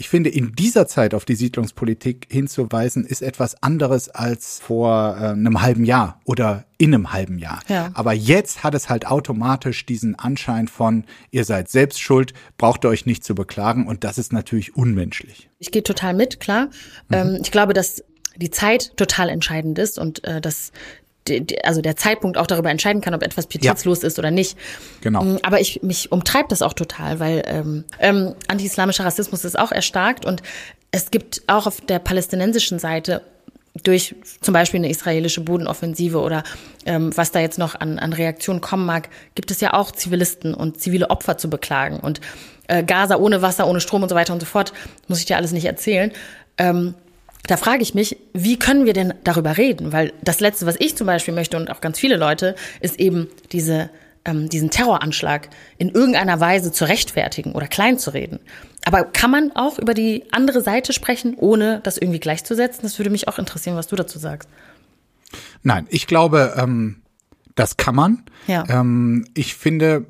ich 0.00 0.08
finde, 0.08 0.30
in 0.30 0.52
dieser 0.52 0.86
Zeit 0.86 1.12
auf 1.12 1.26
die 1.26 1.34
Siedlungspolitik 1.34 2.26
hinzuweisen, 2.30 3.04
ist 3.04 3.20
etwas 3.20 3.62
anderes 3.62 4.08
als 4.08 4.58
vor 4.58 5.14
äh, 5.20 5.26
einem 5.26 5.60
halben 5.60 5.84
Jahr 5.84 6.18
oder 6.24 6.64
in 6.78 6.94
einem 6.94 7.12
halben 7.12 7.38
Jahr. 7.38 7.60
Ja. 7.68 7.90
Aber 7.92 8.14
jetzt 8.14 8.64
hat 8.64 8.74
es 8.74 8.88
halt 8.88 9.06
automatisch 9.06 9.84
diesen 9.84 10.18
Anschein 10.18 10.68
von, 10.68 11.04
ihr 11.30 11.44
seid 11.44 11.68
selbst 11.68 12.00
schuld, 12.00 12.32
braucht 12.56 12.86
ihr 12.86 12.88
euch 12.88 13.04
nicht 13.04 13.24
zu 13.24 13.34
beklagen 13.34 13.86
und 13.86 14.02
das 14.02 14.16
ist 14.16 14.32
natürlich 14.32 14.74
unmenschlich. 14.74 15.50
Ich 15.58 15.70
gehe 15.70 15.82
total 15.82 16.14
mit, 16.14 16.40
klar. 16.40 16.70
Mhm. 17.10 17.14
Ähm, 17.14 17.38
ich 17.42 17.50
glaube, 17.50 17.74
dass 17.74 18.02
die 18.36 18.50
Zeit 18.50 18.96
total 18.96 19.28
entscheidend 19.28 19.78
ist 19.78 19.98
und 19.98 20.24
äh, 20.24 20.40
dass 20.40 20.72
also 21.62 21.80
der 21.80 21.96
Zeitpunkt 21.96 22.38
auch 22.38 22.46
darüber 22.46 22.70
entscheiden 22.70 23.02
kann, 23.02 23.14
ob 23.14 23.22
etwas 23.22 23.46
pietätslos 23.46 24.02
ja. 24.02 24.08
ist 24.08 24.18
oder 24.18 24.30
nicht. 24.30 24.56
Genau. 25.00 25.22
Mm, 25.22 25.38
aber 25.42 25.60
ich 25.60 25.82
mich 25.82 26.10
umtreibt 26.12 26.50
das 26.50 26.62
auch 26.62 26.72
total, 26.72 27.20
weil 27.20 27.42
ähm, 27.46 27.84
ähm, 27.98 28.34
anti-islamischer 28.48 29.04
Rassismus 29.04 29.44
ist 29.44 29.58
auch 29.58 29.72
erstarkt 29.72 30.24
und 30.24 30.42
es 30.90 31.10
gibt 31.10 31.42
auch 31.46 31.66
auf 31.66 31.80
der 31.80 31.98
palästinensischen 31.98 32.78
Seite 32.78 33.22
durch 33.84 34.16
zum 34.40 34.52
Beispiel 34.52 34.78
eine 34.78 34.90
israelische 34.90 35.42
Bodenoffensive 35.42 36.18
oder 36.18 36.42
ähm, 36.86 37.16
was 37.16 37.30
da 37.30 37.40
jetzt 37.40 37.58
noch 37.58 37.76
an, 37.76 37.98
an 37.98 38.12
Reaktionen 38.12 38.60
kommen 38.60 38.84
mag, 38.84 39.08
gibt 39.34 39.50
es 39.50 39.60
ja 39.60 39.74
auch 39.74 39.92
Zivilisten 39.92 40.54
und 40.54 40.80
zivile 40.80 41.10
Opfer 41.10 41.38
zu 41.38 41.48
beklagen. 41.48 42.00
Und 42.00 42.20
äh, 42.66 42.82
Gaza 42.82 43.16
ohne 43.16 43.42
Wasser, 43.42 43.68
ohne 43.68 43.80
Strom 43.80 44.02
und 44.02 44.08
so 44.08 44.14
weiter 44.14 44.32
und 44.32 44.40
so 44.40 44.46
fort, 44.46 44.72
muss 45.06 45.20
ich 45.20 45.26
dir 45.26 45.36
alles 45.36 45.52
nicht 45.52 45.66
erzählen. 45.66 46.10
Ähm, 46.58 46.94
da 47.46 47.56
frage 47.56 47.82
ich 47.82 47.94
mich, 47.94 48.16
wie 48.32 48.58
können 48.58 48.86
wir 48.86 48.92
denn 48.92 49.14
darüber 49.24 49.56
reden? 49.56 49.92
Weil 49.92 50.12
das 50.22 50.40
Letzte, 50.40 50.66
was 50.66 50.76
ich 50.78 50.96
zum 50.96 51.06
Beispiel 51.06 51.34
möchte 51.34 51.56
und 51.56 51.70
auch 51.70 51.80
ganz 51.80 51.98
viele 51.98 52.16
Leute, 52.16 52.54
ist 52.80 53.00
eben 53.00 53.28
diese, 53.52 53.90
ähm, 54.24 54.48
diesen 54.48 54.70
Terroranschlag 54.70 55.48
in 55.78 55.88
irgendeiner 55.88 56.40
Weise 56.40 56.72
zu 56.72 56.84
rechtfertigen 56.84 57.52
oder 57.52 57.66
klein 57.66 57.98
zu 57.98 58.12
reden. 58.12 58.40
Aber 58.84 59.04
kann 59.04 59.30
man 59.30 59.52
auch 59.54 59.78
über 59.78 59.94
die 59.94 60.24
andere 60.32 60.62
Seite 60.62 60.92
sprechen, 60.92 61.34
ohne 61.36 61.80
das 61.82 61.98
irgendwie 61.98 62.20
gleichzusetzen? 62.20 62.82
Das 62.82 62.98
würde 62.98 63.10
mich 63.10 63.28
auch 63.28 63.38
interessieren, 63.38 63.76
was 63.76 63.88
du 63.88 63.96
dazu 63.96 64.18
sagst. 64.18 64.48
Nein, 65.62 65.86
ich 65.90 66.06
glaube, 66.06 66.54
ähm, 66.56 67.02
das 67.60 67.76
kann 67.76 67.94
man. 67.94 68.22
Ja. 68.46 68.64
Ähm, 68.70 69.26
ich 69.34 69.54
finde, 69.54 70.06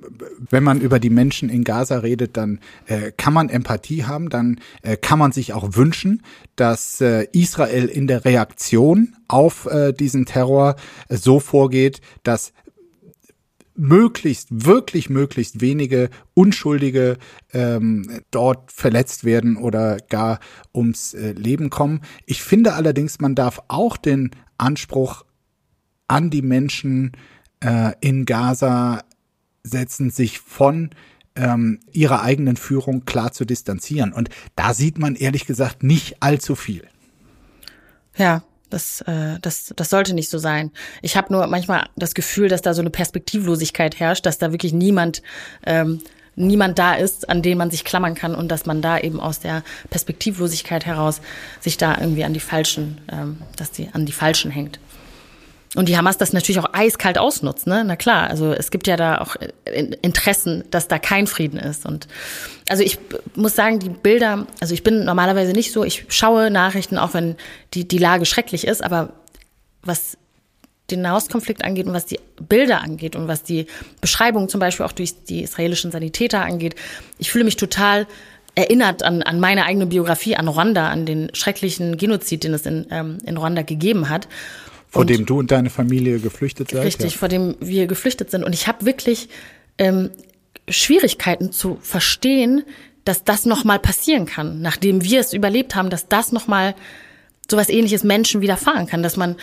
wenn 0.50 0.62
man 0.62 0.80
über 0.80 1.00
die 1.00 1.10
Menschen 1.10 1.48
in 1.48 1.64
Gaza 1.64 1.98
redet, 1.98 2.36
dann 2.36 2.60
äh, 2.86 3.10
kann 3.10 3.32
man 3.32 3.48
Empathie 3.48 4.04
haben, 4.04 4.28
dann 4.28 4.60
äh, 4.82 4.96
kann 4.96 5.18
man 5.18 5.32
sich 5.32 5.52
auch 5.52 5.74
wünschen, 5.74 6.22
dass 6.54 7.00
äh, 7.00 7.26
Israel 7.32 7.86
in 7.86 8.06
der 8.06 8.24
Reaktion 8.24 9.16
auf 9.26 9.66
äh, 9.66 9.92
diesen 9.92 10.26
Terror 10.26 10.76
so 11.08 11.40
vorgeht, 11.40 12.00
dass 12.22 12.52
möglichst, 13.74 14.64
wirklich 14.64 15.10
möglichst 15.10 15.60
wenige 15.60 16.08
Unschuldige 16.34 17.16
ähm, 17.52 18.20
dort 18.30 18.70
verletzt 18.70 19.24
werden 19.24 19.56
oder 19.56 19.96
gar 20.08 20.38
ums 20.72 21.14
äh, 21.14 21.32
Leben 21.32 21.68
kommen. 21.68 22.02
Ich 22.26 22.44
finde 22.44 22.74
allerdings, 22.74 23.18
man 23.18 23.34
darf 23.34 23.60
auch 23.66 23.96
den 23.96 24.30
Anspruch 24.56 25.24
an 26.10 26.28
die 26.28 26.42
Menschen 26.42 27.12
äh, 27.60 27.92
in 28.00 28.24
Gaza 28.24 29.02
setzen, 29.62 30.10
sich 30.10 30.40
von 30.40 30.90
ähm, 31.36 31.80
ihrer 31.92 32.22
eigenen 32.22 32.56
Führung 32.56 33.04
klar 33.04 33.32
zu 33.32 33.44
distanzieren. 33.44 34.12
Und 34.12 34.30
da 34.56 34.74
sieht 34.74 34.98
man 34.98 35.14
ehrlich 35.14 35.46
gesagt 35.46 35.82
nicht 35.82 36.22
allzu 36.22 36.54
viel. 36.54 36.86
Ja, 38.16 38.42
das, 38.68 39.00
äh, 39.02 39.38
das, 39.40 39.72
das 39.76 39.90
sollte 39.90 40.14
nicht 40.14 40.30
so 40.30 40.38
sein. 40.38 40.70
Ich 41.02 41.16
habe 41.16 41.32
nur 41.32 41.46
manchmal 41.46 41.88
das 41.96 42.14
Gefühl, 42.14 42.48
dass 42.48 42.62
da 42.62 42.74
so 42.74 42.80
eine 42.80 42.90
Perspektivlosigkeit 42.90 43.98
herrscht, 43.98 44.26
dass 44.26 44.38
da 44.38 44.52
wirklich 44.52 44.72
niemand 44.72 45.22
ähm, 45.66 46.00
niemand 46.36 46.78
da 46.78 46.94
ist, 46.94 47.28
an 47.28 47.42
den 47.42 47.58
man 47.58 47.70
sich 47.70 47.84
klammern 47.84 48.14
kann 48.14 48.34
und 48.34 48.48
dass 48.48 48.64
man 48.64 48.80
da 48.80 48.98
eben 48.98 49.20
aus 49.20 49.40
der 49.40 49.62
Perspektivlosigkeit 49.90 50.86
heraus 50.86 51.20
sich 51.60 51.76
da 51.76 51.98
irgendwie 51.98 52.24
an 52.24 52.32
die 52.32 52.40
falschen, 52.40 53.00
ähm, 53.10 53.38
dass 53.56 53.72
die 53.72 53.88
an 53.92 54.06
die 54.06 54.12
falschen 54.12 54.50
hängt. 54.50 54.78
Und 55.76 55.88
die 55.88 55.96
Hamas 55.96 56.18
das 56.18 56.32
natürlich 56.32 56.58
auch 56.58 56.72
eiskalt 56.72 57.16
ausnutzt, 57.16 57.68
ne? 57.68 57.84
Na 57.84 57.94
klar, 57.94 58.28
also 58.28 58.52
es 58.52 58.72
gibt 58.72 58.88
ja 58.88 58.96
da 58.96 59.20
auch 59.20 59.36
Interessen, 60.02 60.64
dass 60.70 60.88
da 60.88 60.98
kein 60.98 61.28
Frieden 61.28 61.60
ist. 61.60 61.86
Und 61.86 62.08
also 62.68 62.82
ich 62.82 62.98
muss 63.36 63.54
sagen, 63.54 63.78
die 63.78 63.88
Bilder, 63.88 64.46
also 64.60 64.74
ich 64.74 64.82
bin 64.82 65.04
normalerweise 65.04 65.52
nicht 65.52 65.72
so, 65.72 65.84
ich 65.84 66.06
schaue 66.08 66.50
Nachrichten, 66.50 66.98
auch 66.98 67.14
wenn 67.14 67.36
die, 67.74 67.86
die 67.86 67.98
Lage 67.98 68.26
schrecklich 68.26 68.66
ist, 68.66 68.82
aber 68.82 69.10
was 69.82 70.16
den 70.90 71.02
Nahostkonflikt 71.02 71.64
angeht 71.64 71.86
und 71.86 71.92
was 71.92 72.06
die 72.06 72.18
Bilder 72.48 72.80
angeht 72.80 73.14
und 73.14 73.28
was 73.28 73.44
die 73.44 73.66
Beschreibung 74.00 74.48
zum 74.48 74.58
Beispiel 74.58 74.84
auch 74.84 74.92
durch 74.92 75.22
die 75.24 75.42
israelischen 75.42 75.92
Sanitäter 75.92 76.42
angeht, 76.42 76.74
ich 77.18 77.30
fühle 77.30 77.44
mich 77.44 77.54
total 77.56 78.08
erinnert 78.56 79.04
an, 79.04 79.22
an 79.22 79.38
meine 79.38 79.64
eigene 79.64 79.86
Biografie, 79.86 80.34
an 80.34 80.48
Rwanda, 80.48 80.88
an 80.88 81.06
den 81.06 81.30
schrecklichen 81.32 81.96
Genozid, 81.96 82.42
den 82.42 82.54
es 82.54 82.66
in, 82.66 82.86
ähm, 82.90 83.18
in 83.24 83.36
Rwanda 83.36 83.62
gegeben 83.62 84.08
hat. 84.08 84.26
Vor 84.90 85.02
und, 85.02 85.10
dem 85.10 85.24
du 85.24 85.38
und 85.38 85.50
deine 85.50 85.70
Familie 85.70 86.18
geflüchtet 86.18 86.70
seid? 86.70 86.84
Richtig, 86.84 87.12
ja. 87.12 87.18
vor 87.18 87.28
dem 87.28 87.54
wir 87.60 87.86
geflüchtet 87.86 88.30
sind. 88.30 88.44
Und 88.44 88.54
ich 88.54 88.66
habe 88.66 88.84
wirklich 88.84 89.28
ähm, 89.78 90.10
Schwierigkeiten 90.68 91.52
zu 91.52 91.78
verstehen, 91.80 92.64
dass 93.04 93.24
das 93.24 93.46
nochmal 93.46 93.78
passieren 93.78 94.26
kann, 94.26 94.60
nachdem 94.60 95.02
wir 95.02 95.20
es 95.20 95.32
überlebt 95.32 95.74
haben, 95.74 95.90
dass 95.90 96.08
das 96.08 96.32
nochmal 96.32 96.74
sowas 97.50 97.68
ähnliches 97.68 98.04
Menschen 98.04 98.40
widerfahren 98.40 98.86
kann, 98.86 99.02
dass 99.02 99.16
man 99.16 99.36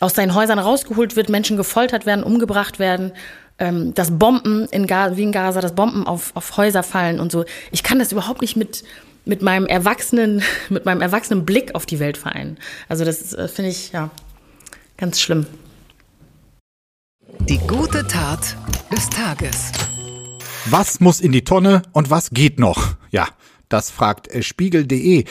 aus 0.00 0.14
seinen 0.14 0.34
Häusern 0.34 0.58
rausgeholt 0.58 1.16
wird, 1.16 1.28
Menschen 1.28 1.56
gefoltert 1.56 2.06
werden, 2.06 2.24
umgebracht 2.24 2.78
werden, 2.78 3.12
ähm, 3.58 3.94
dass 3.94 4.18
Bomben 4.18 4.66
in 4.70 4.86
Gaza, 4.86 5.16
wie 5.16 5.22
in 5.22 5.32
Gaza, 5.32 5.60
dass 5.60 5.74
Bomben 5.74 6.06
auf, 6.06 6.32
auf 6.34 6.56
Häuser 6.56 6.82
fallen 6.82 7.20
und 7.20 7.30
so. 7.30 7.44
Ich 7.70 7.82
kann 7.82 7.98
das 7.98 8.10
überhaupt 8.10 8.40
nicht 8.40 8.56
mit, 8.56 8.82
mit 9.24 9.42
meinem 9.42 9.66
erwachsenen, 9.66 10.42
mit 10.68 10.84
meinem 10.84 11.00
erwachsenen 11.00 11.44
Blick 11.44 11.74
auf 11.74 11.86
die 11.86 12.00
Welt 12.00 12.16
vereinen. 12.16 12.58
Also 12.88 13.04
das 13.04 13.32
äh, 13.32 13.48
finde 13.48 13.70
ich, 13.70 13.92
ja, 13.92 14.10
Ganz 14.96 15.20
schlimm. 15.20 15.46
Die 17.48 17.58
gute 17.58 18.06
Tat 18.06 18.56
des 18.92 19.10
Tages. 19.10 19.72
Was 20.66 21.00
muss 21.00 21.20
in 21.20 21.32
die 21.32 21.44
Tonne 21.44 21.82
und 21.92 22.10
was 22.10 22.30
geht 22.30 22.58
noch? 22.58 22.96
Ja, 23.10 23.28
das 23.68 23.90
fragt 23.90 24.28
äh, 24.28 24.42
spiegel.de. 24.42 25.20
Äh, 25.20 25.24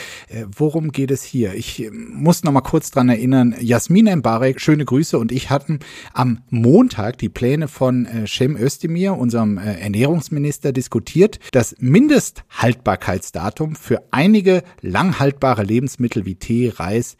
worum 0.54 0.92
geht 0.92 1.12
es 1.12 1.24
hier? 1.24 1.54
Ich 1.54 1.82
äh, 1.82 1.92
muss 1.92 2.44
noch 2.44 2.52
mal 2.52 2.62
kurz 2.62 2.92
dran 2.92 3.08
erinnern. 3.08 3.56
Jasmin 3.60 4.14
Mbarek, 4.18 4.60
schöne 4.60 4.84
Grüße 4.86 5.18
und 5.18 5.32
ich 5.32 5.50
hatten 5.50 5.80
am 6.14 6.42
Montag 6.50 7.18
die 7.20 7.30
Pläne 7.30 7.68
von 7.70 8.08
Cem 8.28 8.58
Özdemir, 8.58 9.18
unserem 9.18 9.58
Ernährungsminister, 9.58 10.74
diskutiert. 10.74 11.40
Das 11.52 11.76
Mindesthaltbarkeitsdatum 11.80 13.76
für 13.76 14.04
einige 14.12 14.64
langhaltbare 14.82 15.64
Lebensmittel 15.64 16.26
wie 16.26 16.36
Tee, 16.36 16.74
Reis 16.76 17.16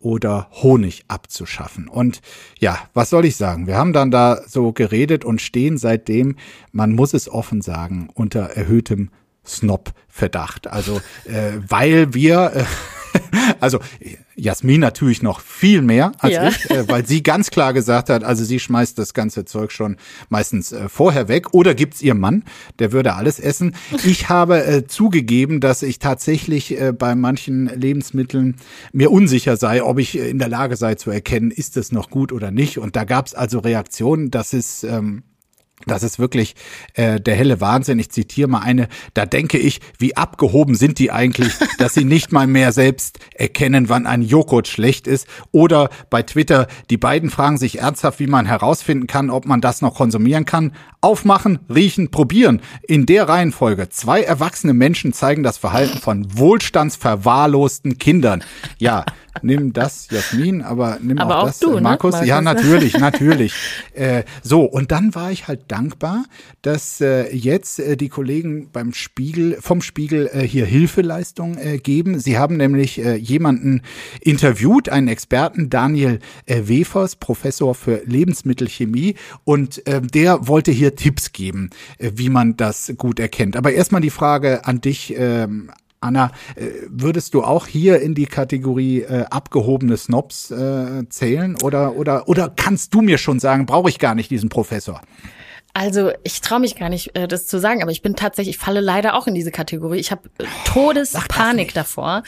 oder 0.00 0.48
Honig 0.52 1.04
abzuschaffen. 1.08 1.88
Und 1.88 2.20
ja, 2.58 2.78
was 2.94 3.10
soll 3.10 3.24
ich 3.24 3.36
sagen? 3.36 3.66
Wir 3.66 3.76
haben 3.76 3.92
dann 3.92 4.10
da 4.10 4.40
so 4.46 4.72
geredet 4.72 5.24
und 5.24 5.40
stehen 5.40 5.78
seitdem, 5.78 6.36
man 6.72 6.92
muss 6.92 7.14
es 7.14 7.28
offen 7.28 7.60
sagen, 7.62 8.08
unter 8.14 8.40
erhöhtem 8.42 9.10
Snob-Verdacht. 9.44 10.66
Also, 10.66 11.00
äh, 11.24 11.52
weil 11.66 12.14
wir, 12.14 12.52
äh, 12.54 12.64
also 13.60 13.80
Jasmin 14.36 14.80
natürlich 14.80 15.22
noch 15.22 15.40
viel 15.40 15.82
mehr 15.82 16.12
als 16.18 16.34
ja. 16.34 16.48
ich, 16.48 16.70
äh, 16.70 16.88
weil 16.88 17.06
sie 17.06 17.22
ganz 17.22 17.50
klar 17.50 17.72
gesagt 17.72 18.08
hat, 18.08 18.24
also 18.24 18.44
sie 18.44 18.60
schmeißt 18.60 18.98
das 18.98 19.14
ganze 19.14 19.44
Zeug 19.44 19.72
schon 19.72 19.96
meistens 20.28 20.72
äh, 20.72 20.88
vorher 20.88 21.28
weg 21.28 21.54
oder 21.54 21.74
gibt's 21.74 22.02
ihr 22.02 22.14
Mann, 22.14 22.44
der 22.78 22.92
würde 22.92 23.14
alles 23.14 23.40
essen. 23.40 23.74
Ich 24.04 24.28
habe 24.28 24.64
äh, 24.64 24.86
zugegeben, 24.86 25.60
dass 25.60 25.82
ich 25.82 25.98
tatsächlich 25.98 26.80
äh, 26.80 26.92
bei 26.92 27.14
manchen 27.14 27.66
Lebensmitteln 27.66 28.56
mir 28.92 29.10
unsicher 29.10 29.56
sei, 29.56 29.82
ob 29.82 29.98
ich 29.98 30.16
in 30.18 30.38
der 30.38 30.48
Lage 30.48 30.76
sei 30.76 30.94
zu 30.94 31.10
erkennen, 31.10 31.50
ist 31.50 31.76
es 31.76 31.92
noch 31.92 32.10
gut 32.10 32.32
oder 32.32 32.50
nicht. 32.50 32.78
Und 32.78 32.96
da 32.96 33.04
gab's 33.04 33.34
also 33.34 33.58
Reaktionen, 33.58 34.30
das 34.30 34.52
ist 34.52 34.84
ähm, 34.84 35.22
das 35.86 36.02
ist 36.02 36.18
wirklich 36.18 36.54
äh, 36.94 37.20
der 37.20 37.34
helle 37.34 37.60
Wahnsinn. 37.60 37.98
Ich 37.98 38.10
zitiere 38.10 38.48
mal 38.48 38.60
eine, 38.60 38.88
da 39.14 39.26
denke 39.26 39.58
ich, 39.58 39.80
wie 39.98 40.16
abgehoben 40.16 40.74
sind 40.74 40.98
die 40.98 41.10
eigentlich, 41.10 41.52
dass 41.78 41.94
sie 41.94 42.04
nicht 42.04 42.32
mal 42.32 42.46
mehr 42.46 42.72
selbst 42.72 43.18
erkennen, 43.34 43.88
wann 43.88 44.06
ein 44.06 44.22
Joghurt 44.22 44.68
schlecht 44.68 45.06
ist. 45.06 45.26
Oder 45.52 45.90
bei 46.10 46.22
Twitter, 46.22 46.66
die 46.90 46.96
beiden 46.96 47.30
fragen 47.30 47.58
sich 47.58 47.78
ernsthaft, 47.78 48.20
wie 48.20 48.26
man 48.26 48.46
herausfinden 48.46 49.06
kann, 49.06 49.30
ob 49.30 49.46
man 49.46 49.60
das 49.60 49.80
noch 49.82 49.94
konsumieren 49.94 50.44
kann. 50.44 50.72
Aufmachen, 51.00 51.60
riechen, 51.72 52.10
probieren. 52.10 52.60
In 52.82 53.06
der 53.06 53.28
Reihenfolge. 53.28 53.88
Zwei 53.88 54.22
erwachsene 54.22 54.74
Menschen 54.74 55.12
zeigen 55.12 55.42
das 55.42 55.58
Verhalten 55.58 55.98
von 55.98 56.26
wohlstandsverwahrlosten 56.36 57.98
Kindern. 57.98 58.42
Ja, 58.78 59.04
nimm 59.42 59.72
das, 59.72 60.08
Jasmin, 60.10 60.62
aber 60.62 60.98
nimm 61.00 61.18
aber 61.18 61.38
auch, 61.38 61.42
auch 61.42 61.46
das, 61.46 61.58
du, 61.58 61.76
äh, 61.76 61.80
Markus. 61.80 62.12
Ne? 62.12 62.18
Markus. 62.18 62.28
Ja, 62.28 62.40
natürlich, 62.40 62.92
natürlich. 62.98 63.52
äh, 63.94 64.24
so, 64.42 64.62
und 64.64 64.90
dann 64.92 65.14
war 65.14 65.30
ich 65.30 65.48
halt 65.48 65.62
dankbar, 65.68 66.24
dass 66.62 67.00
äh, 67.00 67.34
jetzt 67.34 67.80
äh, 67.80 67.96
die 67.96 68.08
Kollegen 68.08 68.70
beim 68.72 68.92
Spiegel, 68.92 69.58
vom 69.60 69.82
Spiegel 69.82 70.28
äh, 70.32 70.42
hier 70.42 70.66
Hilfeleistung 70.66 71.56
äh, 71.58 71.78
geben. 71.78 72.18
Sie 72.18 72.38
haben 72.38 72.56
nämlich 72.56 73.04
äh, 73.04 73.16
jemanden 73.16 73.82
interviewt, 74.20 74.88
einen 74.88 75.08
Experten, 75.08 75.70
Daniel 75.70 76.18
äh, 76.46 76.62
Wefers, 76.64 77.16
Professor 77.16 77.74
für 77.74 78.02
Lebensmittelchemie, 78.04 79.14
und 79.44 79.86
äh, 79.86 80.00
der 80.00 80.46
wollte 80.48 80.70
hier 80.70 80.94
Tipps 80.94 81.32
geben, 81.32 81.70
äh, 81.98 82.12
wie 82.14 82.28
man 82.28 82.56
das 82.56 82.92
gut 82.96 83.20
erkennt. 83.20 83.56
Aber 83.56 83.72
erstmal 83.72 84.00
die 84.00 84.10
Frage 84.10 84.64
an 84.64 84.80
dich, 84.80 85.16
äh, 85.16 85.46
Anna, 86.00 86.30
äh, 86.54 86.66
würdest 86.88 87.34
du 87.34 87.42
auch 87.42 87.66
hier 87.66 88.00
in 88.00 88.14
die 88.14 88.26
Kategorie 88.26 89.02
äh, 89.02 89.24
abgehobene 89.30 89.96
Snobs 89.96 90.50
äh, 90.50 91.08
zählen 91.08 91.56
oder 91.62 91.96
oder 91.96 92.28
oder 92.28 92.52
kannst 92.54 92.94
du 92.94 93.02
mir 93.02 93.18
schon 93.18 93.40
sagen, 93.40 93.66
brauche 93.66 93.88
ich 93.88 93.98
gar 93.98 94.14
nicht 94.14 94.30
diesen 94.30 94.48
Professor? 94.48 95.00
Also 95.78 96.10
ich 96.24 96.40
traue 96.40 96.58
mich 96.58 96.74
gar 96.74 96.88
nicht, 96.88 97.14
äh, 97.16 97.28
das 97.28 97.46
zu 97.46 97.60
sagen, 97.60 97.82
aber 97.82 97.92
ich 97.92 98.02
bin 98.02 98.16
tatsächlich, 98.16 98.56
ich 98.56 98.60
falle 98.60 98.80
leider 98.80 99.14
auch 99.14 99.28
in 99.28 99.34
diese 99.34 99.52
Kategorie. 99.52 99.98
Ich 99.98 100.10
habe 100.10 100.22
Todespanik 100.64 101.72
davor, 101.72 102.24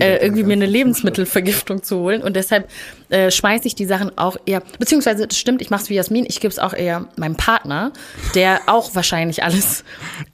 äh, 0.00 0.16
irgendwie 0.16 0.42
mir 0.42 0.54
eine 0.54 0.66
Lebensmittelvergiftung 0.66 1.84
zu 1.84 1.98
holen 1.98 2.22
und 2.22 2.34
deshalb 2.34 2.68
äh, 3.10 3.30
schmeiße 3.30 3.68
ich 3.68 3.76
die 3.76 3.84
Sachen 3.84 4.18
auch 4.18 4.36
eher, 4.46 4.64
beziehungsweise 4.80 5.28
das 5.28 5.38
stimmt, 5.38 5.62
ich 5.62 5.70
mache 5.70 5.82
es 5.82 5.90
wie 5.90 5.94
Jasmin, 5.94 6.26
ich 6.28 6.40
gebe 6.40 6.50
es 6.50 6.58
auch 6.58 6.74
eher 6.74 7.06
meinem 7.14 7.36
Partner, 7.36 7.92
der 8.34 8.62
auch 8.66 8.96
wahrscheinlich 8.96 9.44
alles. 9.44 9.84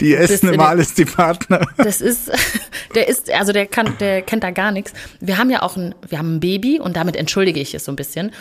Die 0.00 0.14
essen 0.14 0.48
immer 0.50 0.68
alles 0.68 0.94
die 0.94 1.04
Partner. 1.04 1.60
Das 1.76 2.00
ist, 2.00 2.30
der 2.94 3.08
ist, 3.08 3.30
also 3.30 3.52
der 3.52 3.66
kann, 3.66 3.98
der 4.00 4.22
kennt 4.22 4.42
da 4.42 4.52
gar 4.52 4.72
nichts. 4.72 4.94
Wir 5.20 5.36
haben 5.36 5.50
ja 5.50 5.60
auch 5.60 5.76
ein, 5.76 5.94
wir 6.08 6.16
haben 6.16 6.36
ein 6.36 6.40
Baby 6.40 6.80
und 6.80 6.96
damit 6.96 7.16
entschuldige 7.16 7.60
ich 7.60 7.74
es 7.74 7.84
so 7.84 7.92
ein 7.92 7.96
bisschen. 7.96 8.32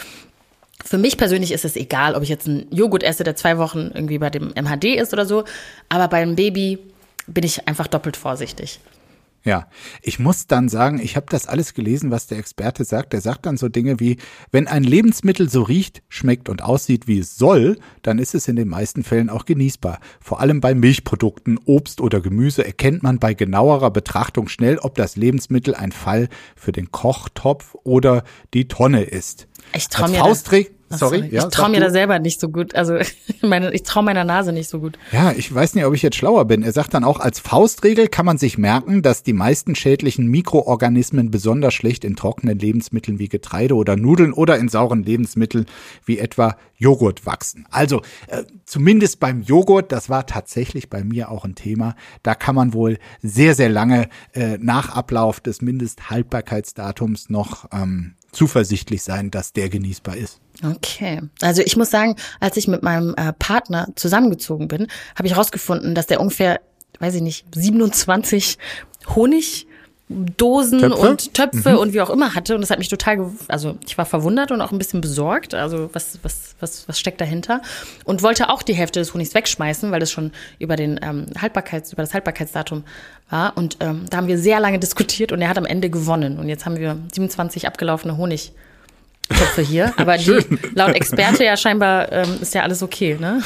Für 0.84 0.98
mich 0.98 1.18
persönlich 1.18 1.52
ist 1.54 1.64
es 1.64 1.76
egal, 1.76 2.14
ob 2.16 2.24
ich 2.24 2.30
jetzt 2.30 2.48
einen 2.48 2.68
Joghurt 2.70 3.04
esse, 3.04 3.24
der 3.24 3.36
zwei 3.36 3.58
Wochen 3.58 3.92
irgendwie 3.94 4.18
bei 4.18 4.30
dem 4.30 4.50
MHD 4.50 4.96
ist 4.96 5.14
oder 5.14 5.26
so. 5.26 5.46
Aber 5.88 6.10
beim 6.10 6.36
Baby 6.36 6.80
bin 7.26 7.46
ich 7.46 7.68
einfach 7.68 7.88
doppelt 7.88 8.18
vorsichtig. 8.18 8.80
Ja, 9.46 9.68
ich 10.02 10.20
muss 10.20 10.48
dann 10.48 10.70
sagen, 10.70 11.00
ich 11.00 11.18
habe 11.18 11.26
das 11.30 11.48
alles 11.48 11.74
gelesen, 11.74 12.12
was 12.12 12.28
der 12.28 12.38
Experte 12.38 12.86
sagt. 12.86 13.12
Der 13.12 13.20
sagt 13.20 13.46
dann 13.46 13.58
so 13.58 13.68
Dinge 13.68 14.00
wie, 14.00 14.18
wenn 14.52 14.68
ein 14.68 14.86
Lebensmittel 14.86 15.50
so 15.50 15.64
riecht, 15.64 16.02
schmeckt 16.08 16.48
und 16.48 16.62
aussieht, 16.62 17.08
wie 17.08 17.20
es 17.20 17.36
soll, 17.36 17.78
dann 18.04 18.20
ist 18.20 18.36
es 18.36 18.48
in 18.48 18.56
den 18.56 18.70
meisten 18.70 19.04
Fällen 19.04 19.30
auch 19.30 19.44
genießbar. 19.44 20.00
Vor 20.22 20.40
allem 20.40 20.62
bei 20.62 20.74
Milchprodukten, 20.74 21.60
Obst 21.66 22.00
oder 22.00 22.22
Gemüse 22.22 22.66
erkennt 22.66 23.04
man 23.04 23.20
bei 23.20 23.34
genauerer 23.34 23.92
Betrachtung 23.92 24.48
schnell, 24.48 24.78
ob 24.78 24.96
das 24.96 25.18
Lebensmittel 25.18 25.76
ein 25.76 25.92
Fall 25.92 26.30
für 26.56 26.72
den 26.72 26.92
Kochtopf 26.92 27.76
oder 27.84 28.24
die 28.54 28.70
Tonne 28.70 29.04
ist. 29.04 29.48
Ich 29.76 29.90
traue 29.90 30.10
mir 30.10 30.20
Faustregel, 30.20 30.72
Ach, 30.94 30.98
sorry, 30.98 31.28
ja, 31.32 31.44
ich 31.44 31.50
traue 31.50 31.70
mir 31.70 31.78
du. 31.78 31.86
da 31.86 31.90
selber 31.92 32.20
nicht 32.20 32.40
so 32.40 32.50
gut. 32.50 32.76
Also 32.76 32.98
meine, 33.42 33.74
ich 33.74 33.84
traue 33.84 34.04
meiner 34.04 34.24
Nase 34.24 34.54
nicht 34.54 34.70
so 34.70 34.80
gut. 34.80 34.98
Ja, 35.12 35.32
ich 35.32 35.54
weiß 35.54 35.76
nicht, 35.76 35.86
ob 35.86 35.94
ich 35.94 36.02
jetzt 36.02 36.16
schlauer 36.16 36.46
bin. 36.46 36.64
Er 36.64 36.72
sagt 36.72 36.94
dann 36.94 37.04
auch, 37.04 37.20
als 37.20 37.40
Faustregel 37.40 38.08
kann 38.08 38.26
man 38.26 38.38
sich 38.38 38.58
merken, 38.58 39.02
dass 39.02 39.24
die 39.24 39.34
meisten 39.34 39.76
schädlichen 39.76 40.28
Mikroorganismen 40.28 41.32
besonders 41.32 41.74
schlecht 41.74 42.04
in 42.04 42.16
trockenen 42.16 42.58
Lebensmitteln 42.58 43.20
wie 43.20 43.28
Getreide 43.28 43.76
oder 43.76 43.96
Nudeln 43.96 44.34
oder 44.34 44.58
in 44.58 44.70
sauren 44.70 45.04
Lebensmitteln 45.04 45.66
wie 46.06 46.20
etwa 46.20 46.56
Joghurt 46.78 47.26
wachsen. 47.26 47.66
Also 47.72 48.02
äh, 48.28 48.44
zumindest 48.66 49.20
beim 49.20 49.42
Joghurt, 49.42 49.92
das 49.92 50.10
war 50.10 50.26
tatsächlich 50.26 50.90
bei 50.90 51.04
mir 51.04 51.32
auch 51.32 51.46
ein 51.46 51.56
Thema, 51.56 51.96
da 52.24 52.36
kann 52.36 52.56
man 52.56 52.74
wohl 52.74 52.98
sehr, 53.22 53.56
sehr 53.56 53.70
lange 53.70 54.10
äh, 54.34 54.58
nach 54.60 54.90
Ablauf 54.90 55.40
des 55.40 55.62
Mindesthaltbarkeitsdatums 55.62 57.30
noch 57.30 57.70
ähm, 57.72 58.16
zuversichtlich 58.34 59.04
sein, 59.04 59.32
dass 59.32 59.54
der 59.54 59.70
genießbar 59.70 60.18
ist. 60.18 60.40
Okay. 60.64 61.22
Also 61.42 61.62
ich 61.62 61.78
muss 61.78 61.90
sagen, 61.90 62.16
als 62.40 62.58
ich 62.58 62.68
mit 62.68 62.84
meinem 62.84 63.16
äh, 63.16 63.34
Partner 63.34 63.88
zusammengezogen 63.96 64.68
bin, 64.68 64.88
habe 65.16 65.28
ich 65.28 65.34
herausgefunden, 65.34 65.96
dass 65.96 66.08
der 66.08 66.20
ungefähr, 66.20 66.62
weiß 67.00 67.16
ich 67.16 67.22
nicht, 67.22 67.46
27 67.56 68.58
Honigdosen 70.14 70.80
Töpfe? 70.80 70.96
und 70.96 71.34
Töpfe 71.34 71.80
und 71.80 71.94
wie 71.94 72.02
auch 72.02 72.10
immer 72.10 72.36
hatte. 72.36 72.56
Und 72.56 72.62
das 72.62 72.70
hat 72.70 72.80
mich 72.80 72.90
total, 72.90 73.32
also 73.48 73.76
ich 73.86 73.98
war 73.98 74.06
verwundert 74.06 74.52
und 74.52 74.62
auch 74.62 74.72
ein 74.72 74.78
bisschen 74.78 75.02
besorgt. 75.02 75.54
Also 75.54 75.90
was, 75.94 76.20
was, 76.24 76.56
was, 76.60 76.88
was 76.88 77.00
steckt 77.00 77.22
dahinter? 77.22 77.62
Und 78.06 78.24
wollte 78.24 78.50
auch 78.50 78.64
die 78.64 78.74
Hälfte 78.74 79.00
des 79.00 79.14
Honigs 79.14 79.34
wegschmeißen, 79.34 79.92
weil 79.92 80.00
das 80.00 80.12
schon 80.12 80.32
über 80.60 80.76
den 80.76 81.00
ähm, 81.04 81.26
Haltbarkeits, 81.40 81.94
über 81.94 82.04
das 82.04 82.14
Haltbarkeitsdatum 82.14 82.84
war. 83.30 83.58
Und 83.58 83.78
ähm, 83.80 84.06
da 84.10 84.18
haben 84.18 84.28
wir 84.28 84.38
sehr 84.38 84.60
lange 84.60 84.80
diskutiert 84.80 85.32
und 85.32 85.42
er 85.42 85.50
hat 85.50 85.58
am 85.58 85.66
Ende 85.66 85.90
gewonnen. 85.90 86.40
Und 86.40 86.50
jetzt 86.50 86.66
haben 86.66 86.78
wir 86.78 86.98
27 87.14 87.68
abgelaufene 87.68 88.18
Honig. 88.18 88.52
Töpfe 89.30 89.62
hier, 89.62 89.94
aber 89.98 90.18
die, 90.18 90.44
laut 90.76 90.96
Experte 90.96 91.46
ja 91.46 91.56
scheinbar 91.56 92.12
ähm, 92.12 92.40
ist 92.42 92.54
ja 92.54 92.64
alles 92.64 92.84
okay, 92.84 93.18
ne? 93.20 93.42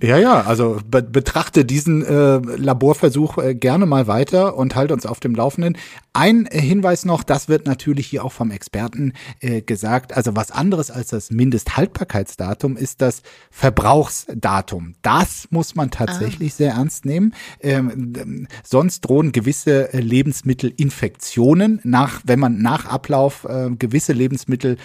Ja, 0.00 0.16
ja, 0.16 0.42
also 0.42 0.78
be 0.88 1.02
betrachte 1.02 1.64
diesen 1.64 2.04
äh, 2.04 2.36
Laborversuch 2.38 3.38
äh, 3.38 3.54
gerne 3.56 3.84
mal 3.84 4.06
weiter 4.06 4.56
und 4.56 4.76
halt 4.76 4.92
uns 4.92 5.04
auf 5.06 5.18
dem 5.18 5.34
Laufenden. 5.34 5.76
Ein 6.12 6.46
äh, 6.46 6.60
Hinweis 6.60 7.04
noch, 7.04 7.24
das 7.24 7.48
wird 7.48 7.66
natürlich 7.66 8.06
hier 8.06 8.24
auch 8.24 8.30
vom 8.30 8.52
Experten 8.52 9.12
äh, 9.40 9.60
gesagt, 9.60 10.16
also 10.16 10.36
was 10.36 10.52
anderes 10.52 10.92
als 10.92 11.08
das 11.08 11.32
Mindesthaltbarkeitsdatum 11.32 12.76
ist 12.76 13.02
das 13.02 13.22
Verbrauchsdatum. 13.50 14.94
Das 15.02 15.48
muss 15.50 15.74
man 15.74 15.90
tatsächlich 15.90 16.54
sehr 16.54 16.74
ernst 16.74 17.04
nehmen. 17.04 17.34
Ähm, 17.60 18.12
ähm, 18.16 18.48
sonst 18.62 19.00
drohen 19.00 19.32
gewisse 19.32 19.92
äh, 19.92 19.98
Lebensmittelinfektionen 19.98 21.80
nach, 21.82 22.20
wenn 22.24 22.38
man 22.38 22.62
nach 22.62 22.86
Ablauf 22.86 23.46
äh, 23.48 23.70
gewisse 23.76 24.12
Lebensmittel 24.12 24.76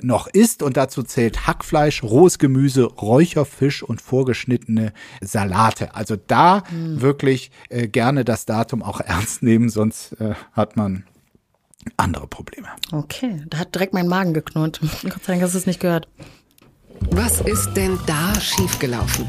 noch 0.00 0.28
isst 0.28 0.62
und 0.62 0.76
dazu 0.76 1.02
zählt 1.02 1.48
Hackfleisch, 1.48 2.04
rohes 2.04 2.38
Gemüse, 2.38 2.84
Räucherfisch 2.84 3.82
und 3.82 4.00
vorgeschnittene 4.00 4.59
Salate. 5.20 5.94
Also 5.94 6.16
da 6.16 6.62
wirklich 6.70 7.50
äh, 7.68 7.88
gerne 7.88 8.24
das 8.24 8.46
Datum 8.46 8.82
auch 8.82 9.00
ernst 9.00 9.42
nehmen, 9.42 9.68
sonst 9.68 10.12
äh, 10.20 10.34
hat 10.52 10.76
man 10.76 11.04
andere 11.96 12.26
Probleme. 12.26 12.68
Okay, 12.92 13.42
da 13.48 13.58
hat 13.58 13.74
direkt 13.74 13.94
mein 13.94 14.08
Magen 14.08 14.34
geknurrt. 14.34 14.80
Gott 15.02 15.24
sei 15.24 15.32
Dank 15.32 15.42
hast 15.42 15.54
du 15.54 15.58
es 15.58 15.66
nicht 15.66 15.80
gehört. 15.80 16.08
Was 17.10 17.40
ist 17.40 17.72
denn 17.74 17.98
da 18.06 18.38
schiefgelaufen? 18.38 19.28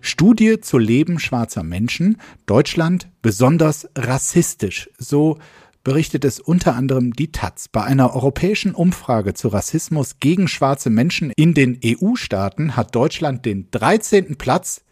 Studie 0.00 0.60
zu 0.60 0.78
Leben 0.78 1.18
schwarzer 1.18 1.62
Menschen, 1.62 2.20
Deutschland 2.46 3.08
besonders 3.22 3.88
rassistisch. 3.96 4.90
So 4.98 5.38
berichtet 5.84 6.24
es 6.24 6.40
unter 6.40 6.74
anderem 6.74 7.12
die 7.12 7.32
Taz. 7.32 7.68
Bei 7.68 7.82
einer 7.82 8.14
europäischen 8.14 8.74
Umfrage 8.74 9.34
zu 9.34 9.48
Rassismus 9.48 10.18
gegen 10.20 10.48
schwarze 10.48 10.90
Menschen 10.90 11.32
in 11.36 11.54
den 11.54 11.80
EU-Staaten 11.84 12.76
hat 12.76 12.94
Deutschland 12.94 13.44
den 13.44 13.70
13. 13.70 14.36
Platz 14.36 14.84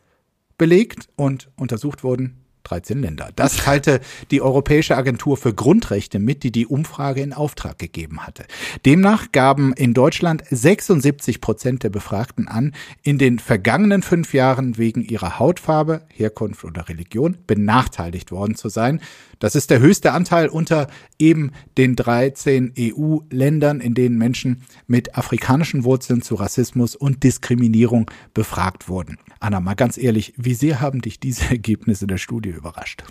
belegt 0.59 1.09
und 1.17 1.51
untersucht 1.57 2.05
wurden 2.05 2.40
13 2.71 3.01
Länder. 3.01 3.31
Das 3.37 3.57
teilte 3.57 4.01
die 4.31 4.41
Europäische 4.41 4.97
Agentur 4.97 5.37
für 5.37 5.53
Grundrechte 5.53 6.19
mit, 6.19 6.43
die 6.43 6.53
die 6.53 6.67
Umfrage 6.67 7.21
in 7.21 7.33
Auftrag 7.33 7.79
gegeben 7.79 8.27
hatte. 8.27 8.45
Demnach 8.85 9.33
gaben 9.33 9.73
in 9.73 9.95
Deutschland 9.95 10.45
76 10.51 11.41
Prozent 11.41 11.83
der 11.83 11.91
Befragten 11.91 12.49
an, 12.49 12.73
in 13.03 13.19
den 13.19 13.39
vergangenen 13.39 14.03
fünf 14.03 14.35
Jahren 14.35 14.79
wegen 14.79 15.03
ihrer 15.03 15.39
Hautfarbe, 15.39 16.03
Herkunft 16.09 16.65
oder 16.65 16.89
Religion 16.89 17.39
benachteiligt 17.47 18.31
worden 18.31 18.55
zu 18.55 18.69
sein. 18.69 19.01
Das 19.41 19.55
ist 19.55 19.71
der 19.71 19.81
höchste 19.81 20.13
Anteil 20.13 20.49
unter 20.49 20.89
eben 21.19 21.53
den 21.79 21.97
13 21.97 22.75
EU-Ländern, 22.79 23.81
in 23.81 23.95
denen 23.95 24.19
Menschen 24.19 24.63
mit 24.87 25.17
afrikanischen 25.17 25.85
Wurzeln 25.85 26.23
zu 26.23 26.35
Rassismus 26.35 26.95
und 26.95 27.25
Diskriminierung 27.25 28.11
befragt 28.35 28.89
wurden. 28.89 29.19
Anna, 29.41 29.59
mal 29.59 29.75
ganz 29.75 29.97
ehrlich, 29.97 30.35
wie 30.37 30.55
sehr 30.55 30.81
haben 30.81 31.01
dich 31.01 31.19
diese 31.19 31.45
Ergebnisse 31.51 32.07
der 32.07 32.19
Studie 32.19 32.51
überrascht? 32.51 33.03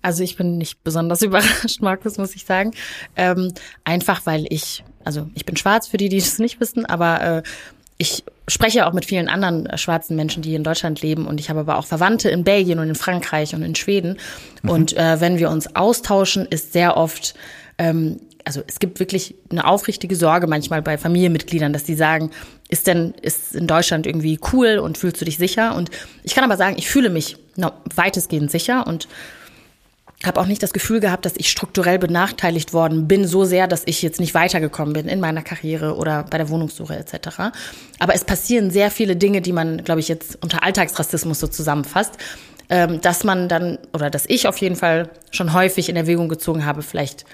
Also 0.00 0.22
ich 0.22 0.36
bin 0.36 0.58
nicht 0.58 0.82
besonders 0.82 1.22
überrascht, 1.22 1.80
Markus, 1.80 2.18
muss 2.18 2.34
ich 2.34 2.44
sagen. 2.44 2.72
Ähm, 3.16 3.52
einfach 3.84 4.26
weil 4.26 4.46
ich, 4.48 4.82
also 5.04 5.28
ich 5.34 5.44
bin 5.44 5.56
schwarz 5.56 5.86
für 5.86 5.98
die, 5.98 6.08
die 6.08 6.16
es 6.16 6.38
nicht 6.38 6.60
wissen, 6.60 6.86
aber 6.86 7.20
äh, 7.20 7.42
ich 7.98 8.24
spreche 8.46 8.86
auch 8.86 8.92
mit 8.92 9.04
vielen 9.04 9.28
anderen 9.28 9.66
äh, 9.66 9.76
schwarzen 9.76 10.16
Menschen, 10.16 10.42
die 10.42 10.54
in 10.54 10.64
Deutschland 10.64 11.02
leben 11.02 11.26
und 11.26 11.38
ich 11.38 11.50
habe 11.50 11.60
aber 11.60 11.78
auch 11.78 11.86
Verwandte 11.86 12.30
in 12.30 12.44
Belgien 12.44 12.78
und 12.78 12.88
in 12.88 12.94
Frankreich 12.94 13.54
und 13.54 13.62
in 13.62 13.74
Schweden. 13.74 14.16
Und 14.62 14.96
äh, 14.96 15.20
wenn 15.20 15.38
wir 15.38 15.50
uns 15.50 15.74
austauschen, 15.74 16.46
ist 16.46 16.72
sehr 16.72 16.96
oft 16.96 17.34
ähm, 17.76 18.20
also 18.48 18.62
es 18.66 18.78
gibt 18.78 18.98
wirklich 18.98 19.34
eine 19.50 19.66
aufrichtige 19.66 20.16
Sorge 20.16 20.46
manchmal 20.46 20.80
bei 20.80 20.96
Familienmitgliedern, 20.96 21.74
dass 21.74 21.84
die 21.84 21.94
sagen, 21.94 22.30
ist 22.68 22.86
denn, 22.86 23.14
ist 23.22 23.54
in 23.54 23.66
Deutschland 23.66 24.06
irgendwie 24.06 24.38
cool 24.52 24.78
und 24.78 24.98
fühlst 24.98 25.20
du 25.20 25.24
dich 25.24 25.38
sicher? 25.38 25.74
Und 25.74 25.90
ich 26.22 26.34
kann 26.34 26.44
aber 26.44 26.56
sagen, 26.56 26.76
ich 26.78 26.88
fühle 26.88 27.10
mich 27.10 27.36
no, 27.56 27.72
weitestgehend 27.94 28.50
sicher 28.50 28.86
und 28.86 29.08
habe 30.24 30.40
auch 30.40 30.46
nicht 30.46 30.62
das 30.62 30.72
Gefühl 30.72 30.98
gehabt, 31.00 31.24
dass 31.24 31.34
ich 31.36 31.48
strukturell 31.48 31.98
benachteiligt 31.98 32.72
worden 32.72 33.06
bin, 33.06 33.26
so 33.26 33.44
sehr, 33.44 33.68
dass 33.68 33.82
ich 33.86 34.02
jetzt 34.02 34.18
nicht 34.18 34.34
weitergekommen 34.34 34.92
bin 34.92 35.08
in 35.08 35.20
meiner 35.20 35.42
Karriere 35.42 35.96
oder 35.96 36.24
bei 36.24 36.38
der 36.38 36.48
Wohnungssuche 36.48 36.96
etc. 36.96 37.52
Aber 38.00 38.14
es 38.14 38.24
passieren 38.24 38.70
sehr 38.70 38.90
viele 38.90 39.14
Dinge, 39.14 39.40
die 39.40 39.52
man, 39.52 39.84
glaube 39.84 40.00
ich, 40.00 40.08
jetzt 40.08 40.42
unter 40.42 40.64
Alltagsrassismus 40.64 41.38
so 41.38 41.46
zusammenfasst, 41.46 42.14
ähm, 42.68 43.00
dass 43.00 43.22
man 43.22 43.48
dann, 43.48 43.78
oder 43.92 44.10
dass 44.10 44.24
ich 44.26 44.48
auf 44.48 44.58
jeden 44.58 44.76
Fall 44.76 45.08
schon 45.30 45.52
häufig 45.52 45.88
in 45.88 45.96
Erwägung 45.96 46.28
gezogen 46.28 46.66
habe, 46.66 46.82
vielleicht 46.82 47.24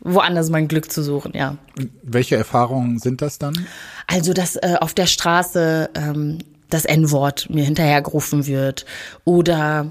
woanders 0.00 0.50
mein 0.50 0.68
Glück 0.68 0.90
zu 0.90 1.02
suchen, 1.02 1.32
ja. 1.34 1.56
Welche 2.02 2.36
Erfahrungen 2.36 2.98
sind 2.98 3.22
das 3.22 3.38
dann? 3.38 3.66
Also, 4.06 4.32
dass 4.32 4.56
äh, 4.56 4.76
auf 4.80 4.94
der 4.94 5.06
Straße 5.06 5.90
ähm, 5.94 6.38
das 6.70 6.84
N-Wort 6.84 7.50
mir 7.50 7.64
hinterhergerufen 7.64 8.46
wird 8.46 8.86
oder 9.24 9.90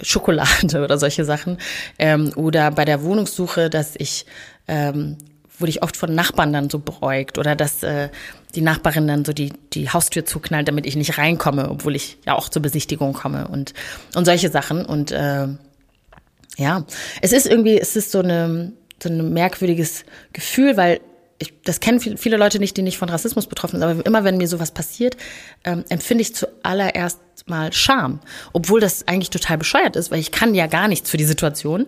Schokolade 0.00 0.82
oder 0.84 0.98
solche 0.98 1.24
Sachen. 1.24 1.58
Ähm, 1.98 2.32
oder 2.36 2.70
bei 2.70 2.84
der 2.84 3.02
Wohnungssuche, 3.02 3.70
dass 3.70 3.94
ich, 3.96 4.26
ähm, 4.66 5.16
wurde 5.58 5.70
ich 5.70 5.82
oft 5.82 5.96
von 5.96 6.14
Nachbarn 6.14 6.52
dann 6.52 6.68
so 6.68 6.78
beäugt 6.78 7.38
oder 7.38 7.54
dass 7.54 7.82
äh, 7.82 8.10
die 8.54 8.62
Nachbarin 8.62 9.06
dann 9.06 9.24
so 9.24 9.32
die, 9.32 9.52
die 9.72 9.90
Haustür 9.90 10.24
zuknallt, 10.24 10.68
damit 10.68 10.86
ich 10.86 10.96
nicht 10.96 11.18
reinkomme, 11.18 11.70
obwohl 11.70 11.94
ich 11.94 12.18
ja 12.26 12.34
auch 12.34 12.48
zur 12.48 12.62
Besichtigung 12.62 13.12
komme 13.12 13.48
und, 13.48 13.74
und 14.14 14.24
solche 14.24 14.50
Sachen. 14.50 14.84
Und 14.84 15.12
äh, 15.12 15.48
ja, 16.56 16.84
es 17.20 17.32
ist 17.32 17.46
irgendwie, 17.46 17.78
es 17.78 17.96
ist 17.96 18.10
so 18.10 18.20
eine 18.20 18.72
so 19.02 19.08
ein 19.08 19.32
merkwürdiges 19.32 20.04
Gefühl, 20.32 20.76
weil 20.76 21.00
ich, 21.38 21.52
das 21.64 21.80
kennen 21.80 22.00
viele, 22.00 22.36
Leute 22.36 22.58
nicht, 22.58 22.76
die 22.76 22.82
nicht 22.82 22.98
von 22.98 23.08
Rassismus 23.08 23.46
betroffen 23.46 23.78
sind, 23.78 23.82
aber 23.82 24.06
immer 24.06 24.24
wenn 24.24 24.38
mir 24.38 24.48
sowas 24.48 24.70
passiert, 24.70 25.16
ähm, 25.64 25.84
empfinde 25.88 26.22
ich 26.22 26.34
zuallererst 26.34 27.20
mal 27.46 27.72
Scham, 27.72 28.20
obwohl 28.52 28.80
das 28.80 29.06
eigentlich 29.06 29.30
total 29.30 29.58
bescheuert 29.58 29.96
ist, 29.96 30.10
weil 30.10 30.18
ich 30.18 30.32
kann 30.32 30.54
ja 30.54 30.66
gar 30.66 30.88
nichts 30.88 31.10
für 31.10 31.16
die 31.18 31.24
Situation, 31.24 31.86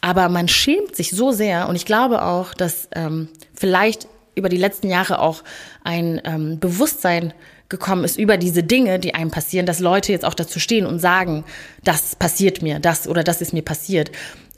aber 0.00 0.28
man 0.28 0.48
schämt 0.48 0.94
sich 0.94 1.10
so 1.10 1.32
sehr 1.32 1.68
und 1.68 1.76
ich 1.76 1.86
glaube 1.86 2.22
auch, 2.22 2.54
dass 2.54 2.88
ähm, 2.94 3.28
vielleicht 3.54 4.08
über 4.34 4.48
die 4.48 4.58
letzten 4.58 4.88
Jahre 4.88 5.20
auch 5.20 5.42
ein 5.84 6.20
ähm, 6.24 6.58
Bewusstsein 6.58 7.32
gekommen 7.68 8.04
ist 8.04 8.18
über 8.18 8.36
diese 8.36 8.62
Dinge, 8.62 8.98
die 8.98 9.14
einem 9.14 9.30
passieren, 9.30 9.64
dass 9.64 9.80
Leute 9.80 10.12
jetzt 10.12 10.26
auch 10.26 10.34
dazu 10.34 10.60
stehen 10.60 10.84
und 10.84 10.98
sagen, 10.98 11.44
das 11.82 12.14
passiert 12.14 12.60
mir, 12.60 12.78
das 12.78 13.08
oder 13.08 13.24
das 13.24 13.40
ist 13.40 13.54
mir 13.54 13.62
passiert 13.62 14.10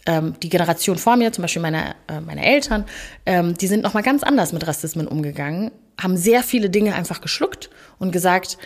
ähm, 0.06 0.34
die 0.42 0.48
Generation 0.48 0.98
vor 0.98 1.16
mir, 1.16 1.32
zum 1.32 1.42
Beispiel 1.42 1.62
meine, 1.62 1.94
äh, 2.08 2.20
meine 2.20 2.44
Eltern, 2.44 2.84
ähm, 3.26 3.56
die 3.56 3.66
sind 3.66 3.82
nochmal 3.82 4.02
ganz 4.02 4.22
anders 4.22 4.52
mit 4.52 4.66
Rassismen 4.66 5.06
umgegangen, 5.08 5.70
haben 6.00 6.16
sehr 6.16 6.42
viele 6.42 6.70
Dinge 6.70 6.94
einfach 6.94 7.20
geschluckt 7.20 7.70
und 7.98 8.12
gesagt, 8.12 8.58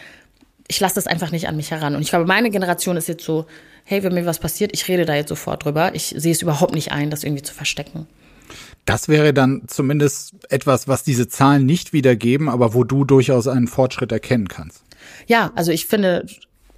ich 0.69 0.81
lasse 0.81 0.97
das 0.97 1.07
einfach 1.07 1.31
nicht 1.31 1.49
an 1.49 1.57
mich 1.57 1.71
heran. 1.71 1.95
Und 1.95 2.03
ich 2.03 2.11
glaube, 2.11 2.27
meine 2.27 2.51
Generation 2.51 2.97
ist 2.97 3.09
jetzt 3.09 3.25
so, 3.25 3.47
hey, 3.85 4.03
wenn 4.03 4.13
mir 4.13 4.27
was 4.27 4.39
passiert, 4.39 4.71
ich 4.75 4.87
rede 4.89 5.07
da 5.07 5.15
jetzt 5.15 5.31
sofort 5.31 5.65
drüber. 5.65 5.95
Ich 5.95 6.15
sehe 6.17 6.33
es 6.33 6.43
überhaupt 6.43 6.75
nicht 6.75 6.93
ein, 6.93 7.11
das 7.11 7.25
irgendwie 7.25 7.43
zu 7.43 7.55
verstecken. 7.55 8.07
Das 8.85 9.09
wäre 9.09 9.33
dann 9.33 9.63
zumindest 9.67 10.35
etwas, 10.51 10.89
was 10.89 11.05
diese 11.05 11.29
Zahlen 11.29 11.67
nicht 11.67 11.93
wiedergeben, 11.93 12.49
aber 12.49 12.75
wo 12.75 12.85
du 12.85 13.05
durchaus 13.05 13.47
einen 13.47 13.67
Fortschritt 13.67 14.13
erkennen 14.13 14.49
kannst. 14.49 14.83
Ja, 15.27 15.53
also 15.55 15.73
ich 15.73 15.87
finde, 15.87 16.27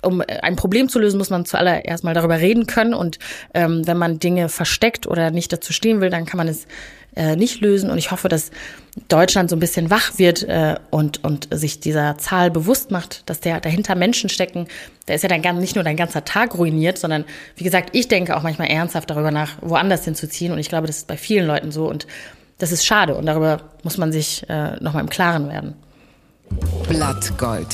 um 0.02 0.22
ein 0.42 0.56
Problem 0.56 0.88
zu 0.88 0.98
lösen, 0.98 1.18
muss 1.18 1.30
man 1.30 1.44
zuallererst 1.44 2.04
mal 2.04 2.14
darüber 2.14 2.38
reden 2.38 2.66
können. 2.66 2.94
Und 2.94 3.18
ähm, 3.54 3.86
wenn 3.86 3.98
man 3.98 4.18
Dinge 4.18 4.48
versteckt 4.48 5.06
oder 5.06 5.30
nicht 5.30 5.52
dazu 5.52 5.72
stehen 5.72 6.00
will, 6.00 6.10
dann 6.10 6.26
kann 6.26 6.38
man 6.38 6.48
es 6.48 6.66
äh, 7.16 7.36
nicht 7.36 7.60
lösen. 7.60 7.90
Und 7.90 7.98
ich 7.98 8.10
hoffe, 8.10 8.28
dass 8.28 8.50
Deutschland 9.08 9.50
so 9.50 9.56
ein 9.56 9.60
bisschen 9.60 9.90
wach 9.90 10.18
wird 10.18 10.42
äh, 10.44 10.76
und, 10.90 11.24
und 11.24 11.48
sich 11.50 11.80
dieser 11.80 12.18
Zahl 12.18 12.50
bewusst 12.50 12.90
macht, 12.90 13.28
dass 13.28 13.40
der 13.40 13.60
dahinter 13.60 13.94
Menschen 13.94 14.30
stecken. 14.30 14.68
Da 15.06 15.14
ist 15.14 15.22
ja 15.22 15.28
dann 15.28 15.58
nicht 15.58 15.74
nur 15.74 15.84
dein 15.84 15.96
ganzer 15.96 16.24
Tag 16.24 16.56
ruiniert, 16.56 16.98
sondern 16.98 17.24
wie 17.56 17.64
gesagt, 17.64 17.90
ich 17.92 18.08
denke 18.08 18.36
auch 18.36 18.42
manchmal 18.42 18.68
ernsthaft 18.68 19.10
darüber 19.10 19.30
nach, 19.30 19.56
woanders 19.60 20.04
hinzuziehen. 20.04 20.52
Und 20.52 20.58
ich 20.58 20.68
glaube, 20.68 20.86
das 20.86 20.98
ist 20.98 21.08
bei 21.08 21.16
vielen 21.16 21.46
Leuten 21.46 21.72
so. 21.72 21.88
Und 21.88 22.06
das 22.58 22.72
ist 22.72 22.84
schade. 22.84 23.14
Und 23.14 23.26
darüber 23.26 23.60
muss 23.82 23.98
man 23.98 24.12
sich 24.12 24.48
äh, 24.48 24.76
nochmal 24.80 25.02
im 25.02 25.10
Klaren 25.10 25.48
werden. 25.48 25.74
Blattgold. 26.88 27.68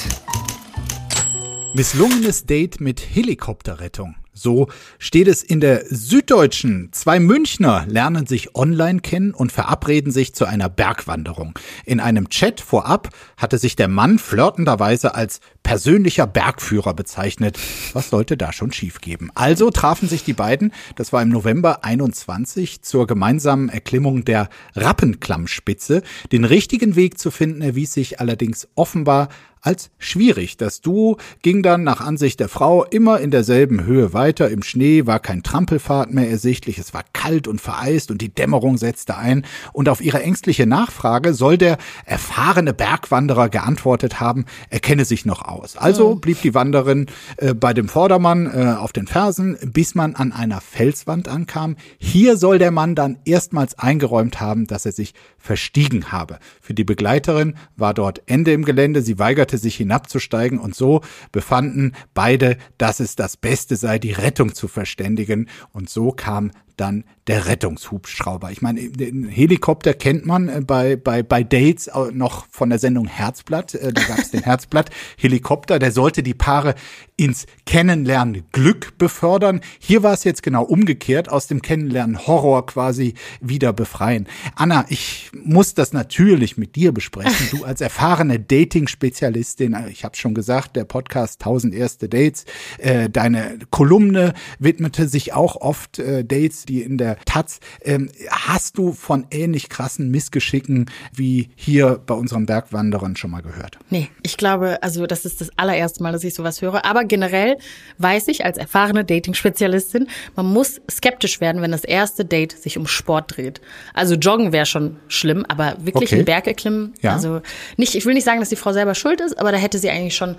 Misslungenes 1.77 2.47
Date 2.47 2.81
mit 2.81 3.01
Helikopterrettung. 3.01 4.15
So 4.33 4.69
steht 4.99 5.29
es 5.29 5.43
in 5.43 5.61
der 5.61 5.85
Süddeutschen. 5.85 6.89
Zwei 6.93 7.21
Münchner 7.21 7.85
lernen 7.87 8.27
sich 8.27 8.55
online 8.55 9.01
kennen 9.01 9.35
und 9.35 9.53
verabreden 9.53 10.11
sich 10.11 10.35
zu 10.35 10.47
einer 10.47 10.71
Bergwanderung. 10.71 11.59
In 11.85 12.01
einem 12.01 12.31
Chat 12.31 12.63
vorab 12.63 13.11
hatte 13.37 13.59
sich 13.59 13.77
der 13.77 13.89
Mann 13.89 14.19
flirtenderweise 14.19 15.15
als 15.15 15.41
persönlicher 15.63 16.27
Bergführer 16.27 16.95
bezeichnet. 16.95 17.59
Was 17.93 18.09
sollte 18.09 18.39
da 18.39 18.55
schon 18.55 18.73
schiefgeben? 18.73 19.31
Also 19.35 19.69
trafen 19.71 20.09
sich 20.09 20.25
die 20.25 20.33
beiden, 20.33 20.73
das 20.95 21.13
war 21.13 21.21
im 21.21 21.29
November 21.29 21.85
21, 21.85 22.81
zur 22.81 23.07
gemeinsamen 23.07 23.69
Erklimmung 23.69 24.25
der 24.25 24.49
Rappenklammspitze. 24.77 26.03
Den 26.33 26.45
richtigen 26.45 26.97
Weg 26.97 27.19
zu 27.19 27.31
finden 27.31 27.61
erwies 27.61 27.93
sich 27.93 28.19
allerdings 28.19 28.67
offenbar 28.77 29.29
als 29.61 29.91
schwierig. 29.99 30.57
Das 30.57 30.81
Duo 30.81 31.19
ging 31.43 31.63
dann 31.63 31.83
nach 31.83 32.01
Ansicht 32.01 32.41
der 32.41 32.49
Frau 32.49 32.85
immer 32.85 33.21
in 33.21 33.31
derselben 33.31 33.85
Höhe 33.85 34.13
weiter. 34.13 34.49
Im 34.51 34.63
Schnee 34.63 35.07
war 35.07 35.19
kein 35.19 35.43
Trampelpfad 35.43 36.13
mehr 36.13 36.31
ersichtlich. 36.31 36.79
Es 36.79 36.95
war 36.95 37.05
kalt 37.13 37.49
und 37.49 37.61
vereist 37.61 38.11
und 38.11 38.23
die 38.23 38.33
Dämmerung 38.33 38.79
setzte 38.79 39.17
ein. 39.17 39.45
Und 39.73 39.89
auf 39.89 40.01
ihre 40.01 40.23
ängstliche 40.23 40.67
Nachfrage 40.67 41.35
soll 41.35 41.59
der 41.59 41.79
erfahrene 42.05 42.73
Bergwanderer 42.73 43.49
geantwortet 43.49 44.21
haben, 44.21 44.45
er 44.71 44.81
kenne 44.81 45.05
sich 45.05 45.25
noch 45.27 45.43
aus. 45.43 45.77
Also 45.77 46.15
mhm. 46.15 46.21
blieb 46.21 46.41
die 46.43 46.55
Wanderin 46.55 47.07
äh, 47.39 47.55
bei 47.55 47.75
dem 47.75 47.89
Vordermann 47.89 48.47
äh, 48.47 48.77
auf 48.79 48.93
den 48.93 49.07
Fersen, 49.07 49.57
bis 49.63 49.95
man 49.95 50.15
an 50.15 50.33
einer 50.33 50.61
Felswand 50.61 51.29
ankam. 51.29 51.77
Hier 51.99 52.37
soll 52.37 52.59
der 52.59 52.71
Mann 52.71 52.95
dann 52.95 53.19
erstmals 53.25 53.79
eingeräumt 53.79 54.41
haben, 54.41 54.67
dass 54.67 54.87
er 54.87 54.93
sich 54.93 55.15
verstiegen 55.39 56.13
habe. 56.13 56.39
Für 56.61 56.75
die 56.75 56.85
Begleiterin 56.85 57.55
war 57.77 57.95
dort 57.95 58.23
Ende 58.27 58.53
im 58.53 58.65
Gelände. 58.65 59.03
Sie 59.03 59.19
weigerte 59.19 59.46
weigerte 59.47 59.59
sich 59.59 59.77
hinabzusteigen 59.77 60.59
und 60.59 60.75
so 60.75 61.03
befanden 61.31 61.93
beide, 62.15 62.57
dass 62.79 62.99
es 63.01 63.15
das 63.15 63.37
Beste 63.37 63.77
sei, 63.77 63.99
die 64.01 64.13
Rettung 64.13 64.55
zu 64.55 64.67
verständigen. 64.67 65.49
Und 65.73 65.89
so 65.89 66.11
kam 66.11 66.51
dann 66.77 67.05
der 67.27 67.47
Rettungshubschrauber. 67.47 68.53
Ich 68.53 68.63
meine, 68.63 68.89
den 68.89 69.29
Helikopter 69.29 69.95
kennt 69.95 70.27
man 70.27 70.49
äh, 70.49 70.61
bei, 70.61 70.97
bei, 70.97 71.23
bei 71.23 71.43
Dates 71.43 71.91
noch 72.13 72.47
von 72.51 72.71
der 72.71 72.79
Sendung 72.79 73.07
Herzblatt. 73.07 73.75
Äh, 73.75 73.93
da 73.93 74.03
gab 74.03 74.19
es 74.19 74.31
den 74.31 74.43
Herzblatt 74.43 74.91
Helikopter, 75.17 75.79
der 75.79 75.91
sollte 75.91 76.23
die 76.23 76.35
Paare 76.35 76.75
ins 77.17 77.47
Kennenlernen 77.65 78.45
Glück 78.53 78.99
befördern. 78.99 79.61
Hier 79.79 80.03
war 80.03 80.13
es 80.13 80.25
jetzt 80.25 80.43
genau 80.43 80.63
umgekehrt, 80.63 81.29
aus 81.29 81.47
dem 81.47 81.63
Kennenlernen 81.63 82.27
Horror 82.27 82.67
quasi 82.67 83.15
wieder 83.41 83.73
befreien. 83.73 84.29
Anna, 84.55 84.85
ich 84.89 85.31
muss 85.33 85.75
das 85.75 85.93
natürlich 85.93 86.57
mit 86.57 86.77
dir 86.77 86.93
besprechen. 86.93 87.49
Du 87.51 87.65
als 87.65 87.81
erfahrene 87.81 88.39
Dating-Spezialistin, 88.39 89.73
äh, 89.73 89.89
ich 89.89 90.05
habe 90.05 90.17
schon 90.17 90.35
gesagt, 90.35 90.77
der 90.77 90.85
Podcast 90.85 91.41
1000 91.41 91.75
erste 91.75 92.09
Dates, 92.09 92.45
äh, 92.79 93.11
deine 93.11 93.59
Kolumne 93.71 94.35
widmete 94.59 95.09
sich 95.09 95.33
auch 95.33 95.57
oft 95.57 95.99
äh, 95.99 96.25
Dates, 96.25 96.66
die 96.69 96.83
in 96.83 96.99
der 96.99 97.19
Taz. 97.25 97.61
Ähm, 97.83 98.11
hast 98.31 98.79
du 98.79 98.93
von 98.93 99.27
ähnlich 99.31 99.69
krassen 99.69 100.11
Missgeschicken 100.11 100.91
wie 101.15 101.49
hier 101.57 102.01
bei 102.05 102.15
unseren 102.15 102.47
Bergwanderern 102.47 103.17
schon 103.17 103.31
mal 103.31 103.43
gehört? 103.43 103.79
Nee, 103.91 104.09
ich 104.23 104.37
glaube, 104.37 104.83
also 104.83 105.07
das 105.07 105.25
ist 105.25 105.41
das 105.41 105.51
allererste 105.57 106.03
Mal, 106.03 106.13
dass 106.13 106.25
ich 106.25 106.35
sowas 106.35 106.63
höre. 106.63 106.85
Aber 106.85 107.05
generell 107.05 107.57
weiß 107.99 108.29
ich 108.29 108.45
als 108.45 108.59
erfahrene 108.59 109.05
Dating-Spezialistin, 109.05 110.09
man 110.35 110.47
muss 110.47 110.81
skeptisch 110.91 111.41
werden, 111.41 111.63
wenn 111.63 111.73
das 111.73 111.85
erste 111.85 112.25
Date 112.25 112.53
sich 112.53 112.79
um 112.79 112.87
Sport 112.87 113.37
dreht. 113.37 113.61
Also 113.95 114.15
Joggen 114.15 114.53
wäre 114.53 114.67
schon 114.67 114.97
schlimm, 115.09 115.45
aber 115.49 115.77
wirklich 115.81 116.11
okay. 116.11 116.17
einen 116.17 116.25
Berg 116.25 116.47
erklimmen, 116.47 116.95
ja. 117.03 117.15
also 117.15 117.41
nicht, 117.77 117.95
ich 117.95 118.05
will 118.05 118.15
nicht 118.15 118.25
sagen, 118.25 118.41
dass 118.41 118.49
die 118.49 118.57
Frau 118.57 118.73
selber 118.73 118.95
schuld 118.95 119.21
ist, 119.21 119.39
aber 119.39 119.53
da 119.53 119.59
hätte 119.59 119.79
sie 119.79 119.91
eigentlich 119.91 120.17
schon, 120.17 120.37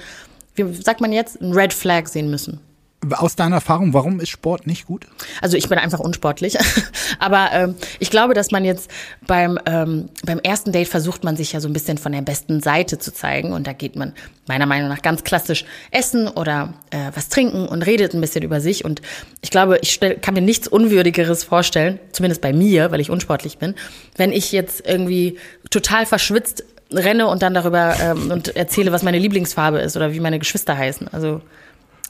wie 0.56 0.74
sagt 0.74 1.02
man 1.02 1.12
jetzt, 1.12 1.42
ein 1.42 1.54
Red 1.54 1.74
Flag 1.74 2.08
sehen 2.08 2.30
müssen. 2.30 2.60
Aus 3.12 3.36
deiner 3.36 3.56
Erfahrung, 3.56 3.94
warum 3.94 4.20
ist 4.20 4.30
Sport 4.30 4.68
nicht 4.68 4.86
gut? 4.86 5.08
Also 5.42 5.58
ich 5.58 5.70
bin 5.70 5.78
einfach 5.78 6.00
unsportlich. 6.00 6.58
Aber 7.20 7.50
ähm, 7.52 7.76
ich 8.00 8.10
glaube, 8.10 8.34
dass 8.34 8.52
man 8.52 8.66
jetzt 8.66 8.90
beim, 9.26 9.60
ähm, 9.66 10.10
beim 10.24 10.40
ersten 10.40 10.72
Date 10.72 10.88
versucht 10.88 11.24
man 11.24 11.38
sich 11.38 11.54
ja 11.54 11.60
so 11.60 11.68
ein 11.68 11.74
bisschen 11.74 11.98
von 11.98 12.12
der 12.12 12.22
besten 12.22 12.62
Seite 12.62 13.00
zu 13.00 13.14
zeigen. 13.14 13.54
Und 13.54 13.68
da 13.68 13.74
geht 13.74 13.96
man 13.96 14.14
meiner 14.48 14.66
Meinung 14.66 14.90
nach 14.90 15.02
ganz 15.02 15.24
klassisch 15.24 15.66
essen 15.92 16.28
oder 16.28 16.74
äh, 16.92 17.12
was 17.14 17.30
trinken 17.30 17.68
und 17.68 17.82
redet 17.84 18.14
ein 18.14 18.22
bisschen 18.22 18.44
über 18.44 18.62
sich. 18.62 18.86
Und 18.86 19.02
ich 19.42 19.52
glaube, 19.52 19.80
ich 19.82 19.94
stell, 19.94 20.18
kann 20.18 20.34
mir 20.34 20.42
nichts 20.42 20.68
Unwürdigeres 20.68 21.44
vorstellen, 21.44 22.00
zumindest 22.12 22.42
bei 22.42 22.54
mir, 22.54 22.92
weil 22.92 23.00
ich 23.00 23.10
unsportlich 23.10 23.58
bin, 23.58 23.76
wenn 24.16 24.32
ich 24.32 24.52
jetzt 24.52 24.88
irgendwie 24.88 25.38
total 25.70 26.06
verschwitzt 26.06 26.64
renne 26.92 27.28
und 27.28 27.42
dann 27.42 27.54
darüber 27.54 27.96
ähm, 28.02 28.32
und 28.32 28.56
erzähle, 28.56 28.92
was 28.92 29.04
meine 29.04 29.20
Lieblingsfarbe 29.20 29.80
ist 29.80 29.98
oder 29.98 30.14
wie 30.14 30.20
meine 30.20 30.40
Geschwister 30.40 30.78
heißen. 30.78 31.08
Also 31.10 31.42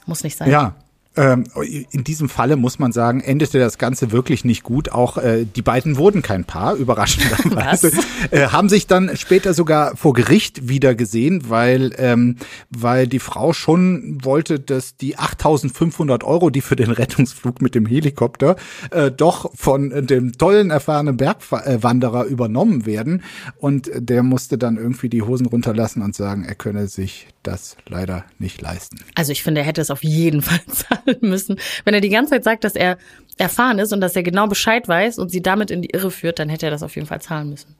muss 0.06 0.24
nicht 0.24 0.36
sein. 0.36 0.50
Ja, 0.50 0.74
ähm, 1.18 1.44
in 1.90 2.04
diesem 2.04 2.28
Falle 2.28 2.56
muss 2.56 2.78
man 2.78 2.92
sagen, 2.92 3.20
endete 3.20 3.58
das 3.58 3.76
Ganze 3.76 4.12
wirklich 4.12 4.44
nicht 4.44 4.62
gut. 4.62 4.90
Auch 4.92 5.18
äh, 5.18 5.44
die 5.44 5.62
beiden 5.62 5.96
wurden 5.96 6.22
kein 6.22 6.44
Paar, 6.44 6.74
überraschenderweise. 6.74 7.90
äh, 8.30 8.46
haben 8.46 8.68
sich 8.68 8.86
dann 8.86 9.16
später 9.16 9.52
sogar 9.52 9.96
vor 9.96 10.12
Gericht 10.12 10.68
wieder 10.68 10.94
gesehen, 10.94 11.48
weil, 11.48 11.92
ähm, 11.98 12.36
weil 12.70 13.08
die 13.08 13.18
Frau 13.18 13.52
schon 13.52 14.18
wollte, 14.22 14.60
dass 14.60 14.96
die 14.96 15.18
8500 15.18 16.22
Euro, 16.22 16.50
die 16.50 16.60
für 16.60 16.76
den 16.76 16.92
Rettungsflug 16.92 17.60
mit 17.62 17.74
dem 17.74 17.86
Helikopter 17.86 18.54
äh, 18.92 19.10
doch 19.10 19.50
von 19.56 20.06
dem 20.06 20.32
tollen, 20.32 20.70
erfahrenen 20.70 21.16
Bergwanderer 21.16 22.26
übernommen 22.26 22.86
werden. 22.86 23.24
Und 23.56 23.90
der 23.92 24.22
musste 24.22 24.56
dann 24.56 24.76
irgendwie 24.76 25.08
die 25.08 25.22
Hosen 25.22 25.46
runterlassen 25.46 26.02
und 26.02 26.14
sagen, 26.14 26.44
er 26.44 26.54
könne 26.54 26.86
sich 26.86 27.26
das 27.42 27.76
leider 27.86 28.24
nicht 28.38 28.60
leisten. 28.60 28.98
Also 29.14 29.32
ich 29.32 29.42
finde, 29.42 29.62
er 29.62 29.66
hätte 29.66 29.80
es 29.80 29.90
auf 29.90 30.04
jeden 30.04 30.42
Fall 30.42 30.60
zahlen 30.66 31.18
müssen. 31.20 31.58
Wenn 31.84 31.94
er 31.94 32.00
die 32.00 32.08
ganze 32.08 32.30
Zeit 32.30 32.44
sagt, 32.44 32.64
dass 32.64 32.74
er 32.74 32.98
erfahren 33.36 33.78
ist 33.78 33.92
und 33.92 34.00
dass 34.00 34.16
er 34.16 34.22
genau 34.22 34.46
Bescheid 34.46 34.86
weiß 34.86 35.18
und 35.18 35.30
sie 35.30 35.42
damit 35.42 35.70
in 35.70 35.82
die 35.82 35.90
Irre 35.90 36.10
führt, 36.10 36.38
dann 36.38 36.48
hätte 36.48 36.66
er 36.66 36.70
das 36.70 36.82
auf 36.82 36.94
jeden 36.96 37.06
Fall 37.06 37.20
zahlen 37.20 37.50
müssen. 37.50 37.76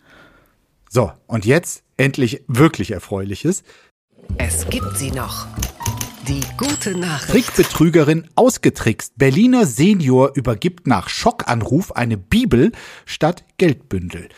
So, 0.89 1.13
und 1.27 1.45
jetzt 1.45 1.83
endlich 1.97 2.43
wirklich 2.47 2.93
Erfreuliches. 2.93 3.63
Es 4.39 4.69
gibt 4.69 4.97
sie 4.97 5.11
noch. 5.11 5.47
Die 6.27 6.43
gute 6.59 6.95
Nachricht. 6.95 7.47
Trickbetrügerin 7.47 8.29
ausgetrickst. 8.35 9.15
Berliner 9.17 9.65
Senior 9.65 10.33
übergibt 10.35 10.87
nach 10.87 11.09
Schockanruf 11.09 11.93
eine 11.93 12.19
Bibel 12.19 12.73
statt 13.07 13.45
Geldbündel. 13.57 14.29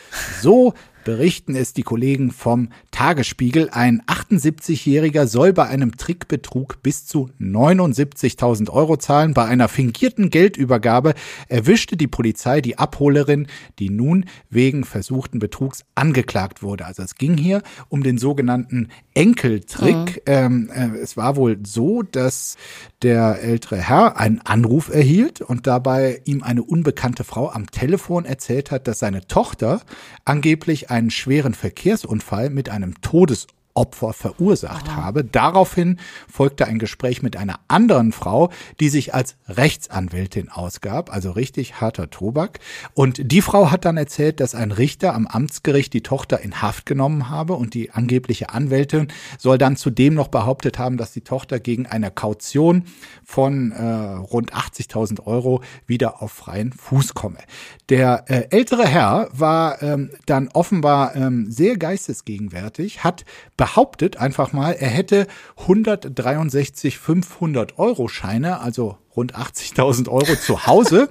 So 0.41 0.73
berichten 1.03 1.55
es 1.55 1.73
die 1.73 1.83
Kollegen 1.83 2.31
vom 2.31 2.69
Tagesspiegel. 2.91 3.69
Ein 3.71 4.01
78-Jähriger 4.03 5.27
soll 5.27 5.53
bei 5.53 5.67
einem 5.67 5.97
Trickbetrug 5.97 6.81
bis 6.83 7.05
zu 7.05 7.29
79.000 7.39 8.69
Euro 8.69 8.97
zahlen. 8.97 9.33
Bei 9.33 9.45
einer 9.45 9.67
fingierten 9.67 10.29
Geldübergabe 10.29 11.13
erwischte 11.47 11.97
die 11.97 12.07
Polizei 12.07 12.61
die 12.61 12.77
Abholerin, 12.77 13.47
die 13.79 13.89
nun 13.89 14.25
wegen 14.49 14.83
versuchten 14.83 15.39
Betrugs 15.39 15.83
angeklagt 15.95 16.63
wurde. 16.63 16.85
Also 16.85 17.03
es 17.03 17.15
ging 17.15 17.37
hier 17.37 17.61
um 17.89 18.03
den 18.03 18.17
sogenannten 18.17 18.89
Enkeltrick. 19.13 19.95
Mhm. 19.95 20.21
Ähm, 20.25 20.69
äh, 20.73 20.97
es 20.97 21.17
war 21.17 21.35
wohl 21.35 21.59
so, 21.65 22.03
dass 22.03 22.57
der 23.01 23.41
ältere 23.41 23.77
Herr 23.77 24.17
einen 24.17 24.41
Anruf 24.41 24.93
erhielt 24.93 25.41
und 25.41 25.67
dabei 25.67 26.21
ihm 26.25 26.43
eine 26.43 26.63
unbekannte 26.63 27.23
Frau 27.23 27.49
am 27.49 27.69
Telefon 27.71 28.25
erzählt 28.25 28.71
hat, 28.71 28.87
dass 28.87 28.99
seine 28.99 29.25
Tochter 29.27 29.81
angeblich 30.25 30.90
einen 30.91 31.09
schweren 31.09 31.53
Verkehrsunfall 31.53 32.49
mit 32.49 32.69
einem 32.69 33.01
Todesopfer 33.01 33.60
Opfer 33.73 34.13
verursacht 34.13 34.85
oh. 34.89 34.95
habe. 34.95 35.23
Daraufhin 35.23 35.99
folgte 36.29 36.67
ein 36.67 36.79
Gespräch 36.79 37.21
mit 37.21 37.37
einer 37.37 37.59
anderen 37.67 38.11
Frau, 38.11 38.51
die 38.79 38.89
sich 38.89 39.13
als 39.13 39.35
Rechtsanwältin 39.47 40.49
ausgab, 40.49 41.13
also 41.13 41.31
richtig 41.31 41.81
harter 41.81 42.09
Tobak. 42.09 42.59
Und 42.93 43.31
die 43.31 43.41
Frau 43.41 43.71
hat 43.71 43.85
dann 43.85 43.97
erzählt, 43.97 44.39
dass 44.39 44.55
ein 44.55 44.71
Richter 44.71 45.13
am 45.13 45.27
Amtsgericht 45.27 45.93
die 45.93 46.03
Tochter 46.03 46.41
in 46.41 46.61
Haft 46.61 46.85
genommen 46.85 47.29
habe 47.29 47.53
und 47.53 47.73
die 47.73 47.91
angebliche 47.91 48.49
Anwältin 48.49 49.07
soll 49.37 49.57
dann 49.57 49.75
zudem 49.75 50.13
noch 50.13 50.27
behauptet 50.27 50.79
haben, 50.79 50.97
dass 50.97 51.11
die 51.11 51.21
Tochter 51.21 51.59
gegen 51.59 51.85
eine 51.87 52.11
Kaution 52.11 52.85
von 53.23 53.71
äh, 53.71 53.83
rund 53.83 54.53
80.000 54.53 55.25
Euro 55.25 55.61
wieder 55.85 56.21
auf 56.21 56.31
freien 56.31 56.73
Fuß 56.73 57.13
komme. 57.13 57.37
Der 57.89 58.25
äh, 58.27 58.47
ältere 58.49 58.87
Herr 58.87 59.29
war 59.31 59.81
ähm, 59.81 60.11
dann 60.25 60.47
offenbar 60.49 61.15
ähm, 61.15 61.51
sehr 61.51 61.77
geistesgegenwärtig, 61.77 63.03
hat 63.03 63.25
behauptet 63.61 64.17
einfach 64.17 64.53
mal, 64.53 64.71
er 64.71 64.89
hätte 64.89 65.27
163 65.55 66.95
500-Euro-Scheine, 66.95 68.59
also 68.59 68.97
rund 69.15 69.35
80.000 69.35 70.09
Euro 70.09 70.35
zu 70.35 70.65
Hause. 70.67 71.09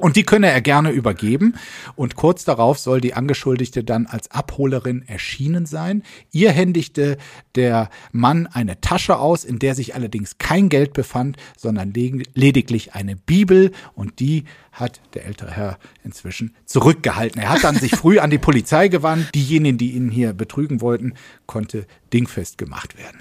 Und 0.00 0.16
die 0.16 0.22
könne 0.22 0.50
er 0.50 0.62
gerne 0.62 0.92
übergeben. 0.92 1.56
Und 1.94 2.16
kurz 2.16 2.44
darauf 2.44 2.78
soll 2.78 3.02
die 3.02 3.12
Angeschuldigte 3.12 3.84
dann 3.84 4.06
als 4.06 4.30
Abholerin 4.30 5.02
erschienen 5.06 5.66
sein. 5.66 6.02
Ihr 6.32 6.52
händigte 6.52 7.18
der 7.54 7.90
Mann 8.10 8.46
eine 8.46 8.80
Tasche 8.80 9.18
aus, 9.18 9.44
in 9.44 9.58
der 9.58 9.74
sich 9.74 9.94
allerdings 9.94 10.38
kein 10.38 10.70
Geld 10.70 10.94
befand, 10.94 11.36
sondern 11.54 11.92
lediglich 11.92 12.94
eine 12.94 13.14
Bibel. 13.14 13.72
Und 13.94 14.20
die 14.20 14.44
hat 14.72 15.02
der 15.12 15.26
ältere 15.26 15.50
Herr 15.50 15.78
inzwischen 16.02 16.54
zurückgehalten. 16.64 17.42
Er 17.42 17.50
hat 17.50 17.64
dann 17.64 17.76
sich 17.76 17.94
früh 17.94 18.20
an 18.20 18.30
die 18.30 18.38
Polizei 18.38 18.88
gewandt. 18.88 19.34
Diejenigen, 19.34 19.76
die 19.76 19.92
ihn 19.92 20.10
hier 20.10 20.32
betrügen 20.32 20.80
wollten, 20.80 21.12
konnte 21.44 21.86
dingfest 22.10 22.56
gemacht 22.56 22.96
werden. 22.96 23.20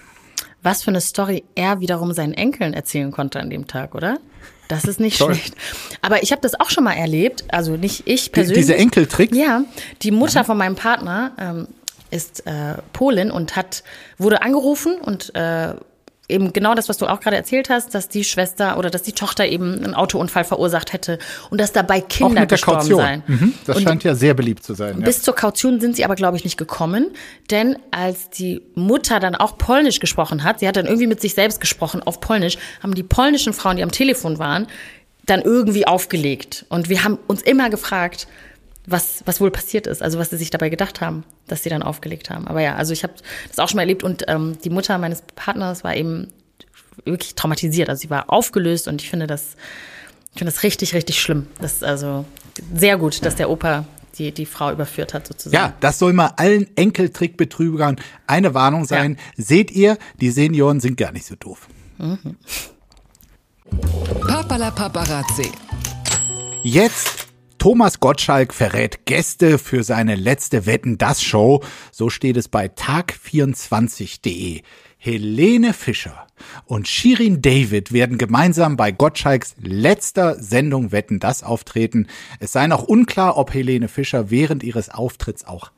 Was 0.61 0.83
für 0.83 0.91
eine 0.91 1.01
Story 1.01 1.43
er 1.55 1.79
wiederum 1.79 2.13
seinen 2.13 2.33
Enkeln 2.33 2.73
erzählen 2.73 3.11
konnte 3.11 3.39
an 3.39 3.49
dem 3.49 3.67
Tag, 3.67 3.95
oder? 3.95 4.17
Das 4.67 4.83
ist 4.85 4.99
nicht 4.99 5.17
Toll. 5.17 5.33
schlecht. 5.33 5.55
Aber 6.01 6.21
ich 6.21 6.31
habe 6.31 6.41
das 6.41 6.59
auch 6.59 6.69
schon 6.69 6.83
mal 6.83 6.93
erlebt, 6.93 7.43
also 7.49 7.75
nicht 7.75 8.03
ich 8.05 8.31
persönlich. 8.31 8.65
Diese 8.65 8.75
Enkeltricks? 8.75 9.35
Ja, 9.35 9.63
die 10.03 10.11
Mutter 10.11 10.43
von 10.43 10.57
meinem 10.57 10.75
Partner 10.75 11.31
ähm, 11.39 11.67
ist 12.11 12.45
äh, 12.45 12.75
Polin 12.93 13.31
und 13.31 13.55
hat 13.55 13.83
wurde 14.17 14.41
angerufen 14.43 14.95
und 15.01 15.33
äh, 15.33 15.73
eben 16.29 16.53
genau 16.53 16.75
das, 16.75 16.87
was 16.87 16.97
du 16.97 17.07
auch 17.07 17.19
gerade 17.19 17.35
erzählt 17.35 17.69
hast, 17.69 17.93
dass 17.95 18.07
die 18.07 18.23
Schwester 18.23 18.77
oder 18.77 18.89
dass 18.89 19.03
die 19.03 19.11
Tochter 19.13 19.45
eben 19.45 19.75
einen 19.83 19.93
Autounfall 19.93 20.43
verursacht 20.43 20.93
hätte 20.93 21.19
und 21.49 21.59
dass 21.59 21.71
dabei 21.71 22.01
Kinder 22.01 22.27
auch 22.27 22.39
mit 22.41 22.49
gestorben 22.49 22.87
der 22.87 22.97
Kaution. 22.97 22.99
seien. 22.99 23.23
Mhm. 23.27 23.53
Das 23.65 23.77
und 23.77 23.83
scheint 23.83 24.03
ja 24.03 24.15
sehr 24.15 24.33
beliebt 24.33 24.63
zu 24.63 24.73
sein. 24.73 25.01
Bis 25.01 25.17
ja. 25.17 25.23
zur 25.23 25.35
Kaution 25.35 25.81
sind 25.81 25.95
sie 25.95 26.05
aber, 26.05 26.15
glaube 26.15 26.37
ich, 26.37 26.43
nicht 26.43 26.57
gekommen, 26.57 27.11
denn 27.51 27.77
als 27.91 28.29
die 28.29 28.61
Mutter 28.75 29.19
dann 29.19 29.35
auch 29.35 29.57
Polnisch 29.57 29.99
gesprochen 29.99 30.43
hat, 30.43 30.59
sie 30.59 30.67
hat 30.67 30.75
dann 30.75 30.85
irgendwie 30.85 31.07
mit 31.07 31.19
sich 31.19 31.33
selbst 31.33 31.59
gesprochen 31.59 32.03
auf 32.03 32.21
Polnisch, 32.21 32.57
haben 32.81 32.93
die 32.93 33.03
polnischen 33.03 33.53
Frauen, 33.53 33.77
die 33.77 33.83
am 33.83 33.91
Telefon 33.91 34.39
waren, 34.39 34.67
dann 35.25 35.41
irgendwie 35.41 35.87
aufgelegt. 35.87 36.65
Und 36.69 36.89
wir 36.89 37.03
haben 37.03 37.17
uns 37.27 37.41
immer 37.41 37.69
gefragt, 37.69 38.27
was, 38.91 39.23
was 39.25 39.39
wohl 39.41 39.51
passiert 39.51 39.87
ist, 39.87 40.01
also 40.01 40.19
was 40.19 40.29
sie 40.29 40.37
sich 40.37 40.49
dabei 40.49 40.69
gedacht 40.69 41.01
haben, 41.01 41.23
dass 41.47 41.63
sie 41.63 41.69
dann 41.69 41.83
aufgelegt 41.83 42.29
haben. 42.29 42.47
Aber 42.47 42.61
ja, 42.61 42.75
also 42.75 42.93
ich 42.93 43.03
habe 43.03 43.13
das 43.47 43.59
auch 43.59 43.69
schon 43.69 43.77
mal 43.77 43.83
erlebt 43.83 44.03
und 44.03 44.25
ähm, 44.27 44.57
die 44.63 44.69
Mutter 44.69 44.97
meines 44.97 45.23
Partners 45.35 45.83
war 45.83 45.95
eben 45.95 46.27
wirklich 47.05 47.35
traumatisiert. 47.35 47.89
Also 47.89 48.01
sie 48.01 48.09
war 48.09 48.29
aufgelöst 48.29 48.87
und 48.87 49.01
ich 49.01 49.09
finde 49.09 49.27
das, 49.27 49.55
ich 50.33 50.39
finde 50.39 50.51
das 50.51 50.63
richtig, 50.63 50.93
richtig 50.93 51.21
schlimm. 51.21 51.47
Das 51.59 51.73
ist 51.73 51.83
also 51.83 52.25
sehr 52.73 52.97
gut, 52.97 53.23
dass 53.25 53.35
der 53.35 53.49
Opa 53.49 53.85
die, 54.17 54.31
die 54.31 54.45
Frau 54.45 54.71
überführt 54.71 55.13
hat, 55.13 55.27
sozusagen. 55.27 55.55
Ja, 55.55 55.73
das 55.79 55.99
soll 55.99 56.13
mal 56.13 56.33
allen 56.37 56.67
Enkeltrickbetrügern 56.75 57.97
eine 58.27 58.53
Warnung 58.53 58.85
sein. 58.85 59.17
Ja. 59.37 59.43
Seht 59.43 59.71
ihr, 59.71 59.97
die 60.19 60.31
Senioren 60.31 60.79
sind 60.79 60.97
gar 60.97 61.11
nicht 61.11 61.25
so 61.25 61.35
doof. 61.35 61.67
Mhm. 61.97 62.35
Papala 64.27 64.71
Paparazzi. 64.71 65.51
Jetzt 66.63 67.28
Thomas 67.59 67.99
Gottschalk 67.99 68.53
verrät 68.53 69.05
Gäste 69.05 69.57
für 69.57 69.83
seine 69.83 70.15
letzte 70.15 70.65
Wetten 70.65 70.97
das 70.97 71.21
Show. 71.21 71.61
So 71.91 72.09
steht 72.09 72.37
es 72.37 72.47
bei 72.47 72.67
tag24.de. 72.67 74.61
Helene 74.97 75.73
Fischer 75.73 76.25
und 76.65 76.87
Shirin 76.87 77.41
David 77.41 77.91
werden 77.91 78.17
gemeinsam 78.17 78.77
bei 78.77 78.91
Gottschalks 78.91 79.55
letzter 79.61 80.41
Sendung 80.41 80.93
Wetten 80.93 81.19
das 81.19 81.43
auftreten. 81.43 82.07
Es 82.39 82.53
sei 82.53 82.67
noch 82.67 82.83
unklar, 82.83 83.37
ob 83.37 83.53
Helene 83.53 83.89
Fischer 83.89 84.29
während 84.29 84.63
ihres 84.63 84.89
Auftritts 84.89 85.43
auch 85.43 85.71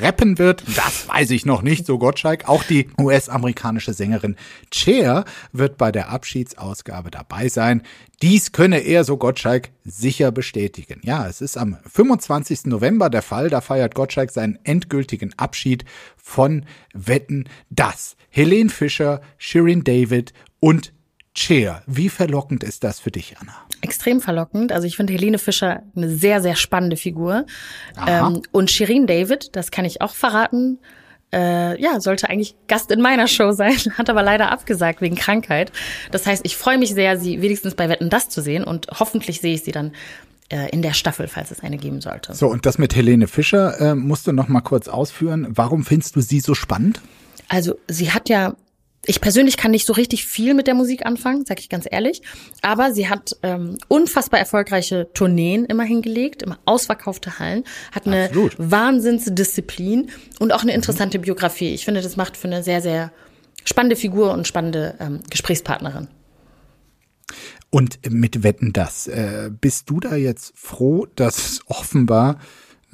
rappen 0.00 0.38
wird. 0.38 0.62
Das 0.76 1.08
weiß 1.08 1.30
ich 1.30 1.46
noch 1.46 1.62
nicht, 1.62 1.86
so 1.86 1.98
Gottschalk. 1.98 2.48
Auch 2.48 2.64
die 2.64 2.88
US-amerikanische 3.00 3.92
Sängerin 3.92 4.36
Cher 4.72 5.24
wird 5.52 5.78
bei 5.78 5.92
der 5.92 6.10
Abschiedsausgabe 6.10 7.10
dabei 7.10 7.48
sein. 7.48 7.82
Dies 8.22 8.52
könne 8.52 8.78
er, 8.78 9.04
so 9.04 9.16
Gottschalk, 9.16 9.70
sicher 9.84 10.32
bestätigen. 10.32 11.00
Ja, 11.04 11.26
es 11.26 11.40
ist 11.40 11.58
am 11.58 11.76
25. 11.86 12.66
November 12.66 13.10
der 13.10 13.22
Fall. 13.22 13.50
Da 13.50 13.60
feiert 13.60 13.94
Gottschalk 13.94 14.30
seinen 14.30 14.58
endgültigen 14.64 15.34
Abschied 15.36 15.84
von 16.16 16.64
Wetten 16.94 17.48
das. 17.68 18.16
Helene 18.30 18.70
Fischer, 18.70 19.20
Shirin 19.38 19.84
David 19.84 20.32
und 20.60 20.92
Cher. 21.36 21.82
Wie 21.86 22.08
verlockend 22.08 22.64
ist 22.64 22.82
das 22.84 23.00
für 23.00 23.10
dich, 23.10 23.36
Anna? 23.38 23.54
extrem 23.86 24.20
verlockend. 24.20 24.72
Also 24.72 24.86
ich 24.86 24.96
finde 24.96 25.12
Helene 25.12 25.38
Fischer 25.38 25.82
eine 25.94 26.08
sehr, 26.08 26.40
sehr 26.42 26.56
spannende 26.56 26.96
Figur. 26.96 27.46
Ähm, 28.06 28.42
und 28.52 28.70
Shirin 28.70 29.06
David, 29.06 29.54
das 29.54 29.70
kann 29.70 29.84
ich 29.84 30.00
auch 30.00 30.14
verraten, 30.14 30.78
äh, 31.32 31.80
ja, 31.80 32.00
sollte 32.00 32.28
eigentlich 32.28 32.54
Gast 32.68 32.90
in 32.90 33.00
meiner 33.00 33.26
Show 33.26 33.52
sein, 33.52 33.76
hat 33.98 34.10
aber 34.10 34.22
leider 34.22 34.50
abgesagt 34.50 35.00
wegen 35.00 35.16
Krankheit. 35.16 35.72
Das 36.10 36.26
heißt, 36.26 36.44
ich 36.44 36.56
freue 36.56 36.78
mich 36.78 36.94
sehr, 36.94 37.18
sie 37.18 37.42
wenigstens 37.42 37.74
bei 37.74 37.88
Wetten 37.88 38.10
das 38.10 38.28
zu 38.28 38.42
sehen 38.42 38.64
und 38.64 38.86
hoffentlich 38.98 39.40
sehe 39.40 39.54
ich 39.54 39.64
sie 39.64 39.72
dann 39.72 39.92
äh, 40.48 40.70
in 40.70 40.82
der 40.82 40.92
Staffel, 40.92 41.26
falls 41.28 41.50
es 41.50 41.60
eine 41.60 41.78
geben 41.78 42.00
sollte. 42.00 42.34
So, 42.34 42.48
und 42.48 42.66
das 42.66 42.78
mit 42.78 42.94
Helene 42.94 43.26
Fischer 43.26 43.80
äh, 43.80 43.94
musst 43.94 44.26
du 44.26 44.32
noch 44.32 44.48
mal 44.48 44.60
kurz 44.60 44.88
ausführen. 44.88 45.48
Warum 45.50 45.84
findest 45.84 46.16
du 46.16 46.20
sie 46.20 46.40
so 46.40 46.54
spannend? 46.54 47.00
Also, 47.48 47.78
sie 47.88 48.12
hat 48.12 48.28
ja 48.28 48.54
ich 49.06 49.20
persönlich 49.20 49.56
kann 49.56 49.70
nicht 49.70 49.86
so 49.86 49.92
richtig 49.92 50.26
viel 50.26 50.54
mit 50.54 50.66
der 50.66 50.74
Musik 50.74 51.06
anfangen, 51.06 51.44
sag 51.46 51.60
ich 51.60 51.68
ganz 51.68 51.86
ehrlich. 51.90 52.22
Aber 52.62 52.92
sie 52.92 53.08
hat 53.08 53.36
ähm, 53.42 53.78
unfassbar 53.88 54.40
erfolgreiche 54.40 55.08
Tourneen 55.14 55.64
immer 55.64 55.84
hingelegt, 55.84 56.42
immer 56.42 56.58
ausverkaufte 56.64 57.38
Hallen, 57.38 57.64
hat 57.92 58.06
eine 58.06 58.24
Absolut. 58.24 58.54
Wahnsinnsdisziplin 58.58 60.10
und 60.40 60.52
auch 60.52 60.62
eine 60.62 60.72
mhm. 60.72 60.76
interessante 60.76 61.18
mhm. 61.18 61.22
Biografie. 61.22 61.74
Ich 61.74 61.84
finde, 61.84 62.02
das 62.02 62.16
macht 62.16 62.36
für 62.36 62.48
eine 62.48 62.62
sehr, 62.62 62.82
sehr 62.82 63.12
spannende 63.64 63.96
Figur 63.96 64.32
und 64.32 64.46
spannende 64.46 64.94
ähm, 65.00 65.20
Gesprächspartnerin. 65.30 66.08
Und 67.70 67.98
mit 68.08 68.42
Wetten 68.42 68.72
das, 68.72 69.06
äh, 69.06 69.50
bist 69.50 69.90
du 69.90 70.00
da 70.00 70.16
jetzt 70.16 70.52
froh, 70.56 71.06
dass 71.16 71.60
offenbar 71.66 72.38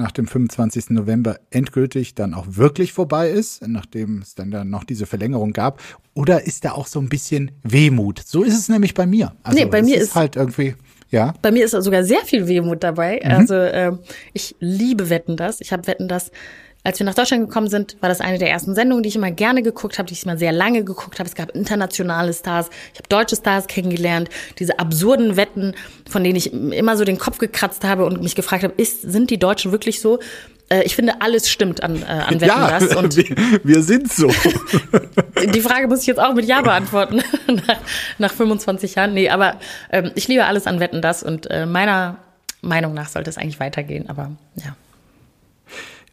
nach 0.03 0.11
dem 0.11 0.26
25. 0.26 0.90
November 0.90 1.38
endgültig 1.50 2.14
dann 2.14 2.34
auch 2.34 2.46
wirklich 2.48 2.92
vorbei 2.92 3.30
ist, 3.30 3.66
nachdem 3.66 4.18
es 4.18 4.34
dann, 4.34 4.50
dann 4.50 4.68
noch 4.68 4.84
diese 4.84 5.07
Verlängerung 5.07 5.53
gab? 5.53 5.80
Oder 6.14 6.44
ist 6.44 6.64
da 6.64 6.72
auch 6.72 6.88
so 6.88 7.00
ein 7.00 7.09
bisschen 7.09 7.53
Wehmut? 7.62 8.20
So 8.24 8.42
ist 8.42 8.59
es 8.59 8.68
nämlich 8.68 8.94
bei 8.94 9.07
mir. 9.07 9.32
Also 9.42 9.59
nee, 9.59 9.64
bei 9.64 9.82
mir 9.82 9.96
ist, 9.96 10.14
halt 10.14 10.36
irgendwie 10.36 10.74
ja. 11.11 11.34
Bei 11.42 11.53
mir 11.53 11.64
ist 11.64 11.72
sogar 11.72 12.05
sehr 12.05 12.24
viel 12.24 12.48
Wehmut 12.48 12.82
dabei. 12.82 13.20
Mhm. 13.22 13.30
Also 13.30 13.55
äh, 13.55 13.92
ich 14.32 14.57
liebe 14.59 15.09
Wetten 15.11 15.36
das. 15.36 15.61
Ich 15.61 15.72
habe 15.72 15.86
Wetten 15.86 16.09
das 16.09 16.32
als 16.84 16.98
wir 16.98 17.06
nach 17.06 17.14
Deutschland 17.14 17.46
gekommen 17.46 17.68
sind, 17.68 17.96
war 18.00 18.08
das 18.08 18.20
eine 18.20 18.38
der 18.38 18.50
ersten 18.50 18.74
Sendungen, 18.74 19.02
die 19.02 19.08
ich 19.08 19.16
immer 19.16 19.30
gerne 19.30 19.62
geguckt 19.62 19.98
habe, 19.98 20.08
die 20.08 20.14
ich 20.14 20.24
immer 20.24 20.36
sehr 20.36 20.52
lange 20.52 20.84
geguckt 20.84 21.18
habe. 21.18 21.28
Es 21.28 21.34
gab 21.34 21.50
internationale 21.52 22.32
Stars, 22.32 22.70
ich 22.92 22.98
habe 22.98 23.08
deutsche 23.08 23.36
Stars 23.36 23.68
kennengelernt, 23.68 24.28
diese 24.58 24.78
absurden 24.78 25.36
Wetten, 25.36 25.74
von 26.10 26.24
denen 26.24 26.36
ich 26.36 26.52
immer 26.52 26.96
so 26.96 27.04
den 27.04 27.18
Kopf 27.18 27.38
gekratzt 27.38 27.84
habe 27.84 28.04
und 28.04 28.20
mich 28.22 28.34
gefragt 28.34 28.64
habe, 28.64 28.74
ist, 28.76 29.02
sind 29.02 29.30
die 29.30 29.38
Deutschen 29.38 29.70
wirklich 29.70 30.00
so? 30.00 30.18
Äh, 30.72 30.82
ich 30.84 30.96
finde, 30.96 31.20
alles 31.20 31.50
stimmt 31.50 31.82
an, 31.82 32.02
äh, 32.02 32.06
an 32.06 32.40
Wetten 32.40 32.46
ja, 32.46 32.78
das. 32.78 32.96
Und 32.96 33.16
wir, 33.16 33.36
wir 33.62 33.82
sind 33.82 34.12
so. 34.12 34.28
die 35.54 35.60
Frage 35.60 35.86
muss 35.86 36.00
ich 36.00 36.06
jetzt 36.06 36.18
auch 36.18 36.34
mit 36.34 36.46
Ja 36.46 36.62
beantworten, 36.62 37.22
nach, 37.46 37.78
nach 38.18 38.32
25 38.32 38.94
Jahren. 38.94 39.14
Nee, 39.14 39.28
aber 39.28 39.60
ähm, 39.90 40.10
ich 40.14 40.28
liebe 40.28 40.46
alles 40.46 40.66
an 40.66 40.80
Wetten 40.80 41.02
das 41.02 41.22
und 41.22 41.50
äh, 41.50 41.66
meiner 41.66 42.18
Meinung 42.62 42.94
nach 42.94 43.08
sollte 43.08 43.28
es 43.28 43.38
eigentlich 43.38 43.60
weitergehen, 43.60 44.08
aber 44.08 44.30
ja. 44.56 44.76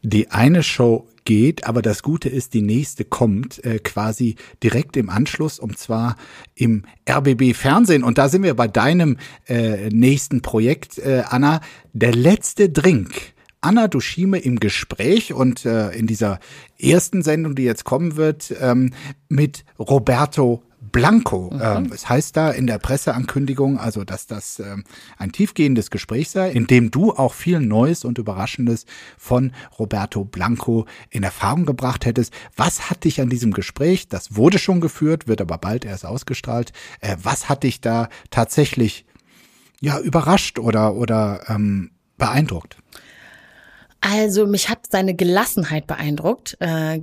Die 0.02 0.32
eine 0.32 0.64
Show 0.64 1.08
geht, 1.26 1.66
aber 1.66 1.82
das 1.82 2.02
Gute 2.02 2.30
ist, 2.30 2.54
die 2.54 2.62
nächste 2.62 3.06
kommt 3.06 3.64
äh, 3.64 3.80
quasi 3.80 4.36
direkt 4.64 4.98
im 4.98 5.10
Anschluss 5.10 5.60
und 5.60 5.78
zwar 5.78 6.16
im 6.56 6.86
RBB 7.08 7.54
Fernsehen. 7.54 8.04
Und 8.04 8.18
da 8.18 8.30
sind 8.30 8.44
wir 8.44 8.56
bei 8.56 8.68
deinem 8.68 9.18
äh, 9.48 9.90
nächsten 9.90 10.42
Projekt, 10.42 10.98
äh, 10.98 11.24
Anna, 11.28 11.62
der 11.94 12.14
letzte 12.14 12.70
Drink. 12.70 13.34
Anna 13.62 13.90
Dushime 13.90 14.40
im 14.40 14.60
Gespräch 14.60 15.34
und 15.34 15.66
äh, 15.66 15.92
in 15.92 16.08
dieser 16.08 16.40
ersten 16.80 17.22
Sendung, 17.22 17.56
die 17.56 17.64
jetzt 17.64 17.84
kommen 17.84 18.16
wird, 18.16 18.56
ähm, 18.60 18.92
mit 19.28 19.66
Roberto 19.78 20.64
Blanco. 20.92 21.50
Mhm. 21.54 21.62
Ähm, 21.62 21.92
es 21.94 22.10
heißt 22.10 22.36
da 22.36 22.52
in 22.52 22.68
der 22.68 22.80
Presseankündigung, 22.80 23.80
also 23.80 24.04
dass 24.04 24.28
das 24.28 24.60
ähm, 24.60 24.84
ein 25.18 25.32
tiefgehendes 25.32 25.92
Gespräch 25.92 26.30
sei, 26.30 26.52
in 26.52 26.68
dem 26.68 26.92
du 26.92 27.14
auch 27.14 27.34
viel 27.34 27.60
Neues 27.60 28.06
und 28.06 28.18
Überraschendes 28.18 28.86
von 29.18 29.54
Roberto 29.78 30.26
Blanco 30.26 30.86
in 31.10 31.24
Erfahrung 31.24 31.66
gebracht 31.66 32.06
hättest. 32.06 32.34
Was 32.56 32.90
hat 32.90 33.04
dich 33.04 33.22
an 33.22 33.30
diesem 33.30 33.54
Gespräch, 33.54 34.08
das 34.08 34.36
wurde 34.36 34.60
schon 34.60 34.82
geführt, 34.82 35.28
wird 35.28 35.42
aber 35.42 35.58
bald 35.58 35.86
erst 35.86 36.06
ausgestrahlt, 36.06 36.72
äh, 37.02 37.16
was 37.22 37.50
hat 37.50 37.64
dich 37.64 37.82
da 37.82 38.10
tatsächlich 38.30 39.06
ja 39.82 40.00
überrascht 40.00 40.60
oder 40.60 40.96
oder 40.96 41.44
ähm, 41.48 41.92
beeindruckt? 42.18 42.78
Also 44.02 44.48
mich 44.48 44.70
hat 44.70 44.88
seine 44.90 45.14
Gelassenheit 45.14 45.88
beeindruckt. 45.88 46.58
Äh 46.60 47.02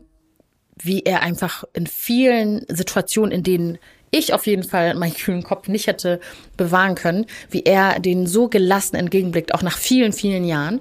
wie 0.83 1.03
er 1.03 1.23
einfach 1.23 1.65
in 1.73 1.87
vielen 1.87 2.65
Situationen, 2.69 3.33
in 3.33 3.43
denen 3.43 3.79
ich 4.11 4.33
auf 4.33 4.47
jeden 4.47 4.63
Fall 4.63 4.95
meinen 4.95 5.15
kühlen 5.15 5.43
Kopf 5.43 5.69
nicht 5.69 5.87
hätte 5.87 6.21
bewahren 6.57 6.95
können, 6.95 7.27
wie 7.51 7.65
er 7.65 7.99
den 8.01 8.27
so 8.27 8.49
gelassen 8.49 8.97
entgegenblickt, 8.97 9.55
auch 9.55 9.63
nach 9.63 9.77
vielen, 9.79 10.13
vielen 10.13 10.45
Jahren. 10.45 10.81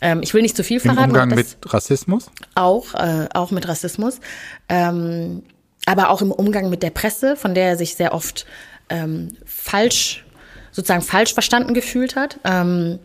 Ähm, 0.00 0.20
ich 0.22 0.34
will 0.34 0.42
nicht 0.42 0.56
zu 0.56 0.64
viel 0.64 0.76
Im 0.76 0.82
verraten. 0.82 1.10
Umgang 1.10 1.30
das 1.30 1.38
mit 1.38 1.72
Rassismus? 1.72 2.30
Auch, 2.54 2.94
äh, 2.94 3.28
auch 3.32 3.50
mit 3.50 3.66
Rassismus. 3.66 4.20
Ähm, 4.68 5.42
aber 5.86 6.10
auch 6.10 6.20
im 6.20 6.32
Umgang 6.32 6.68
mit 6.68 6.82
der 6.82 6.90
Presse, 6.90 7.36
von 7.36 7.54
der 7.54 7.68
er 7.68 7.76
sich 7.76 7.94
sehr 7.94 8.12
oft 8.12 8.46
ähm, 8.88 9.36
falsch, 9.44 10.24
sozusagen 10.72 11.02
falsch 11.02 11.32
verstanden 11.32 11.74
gefühlt 11.74 12.16
hat. 12.16 12.38
Ähm, 12.44 12.98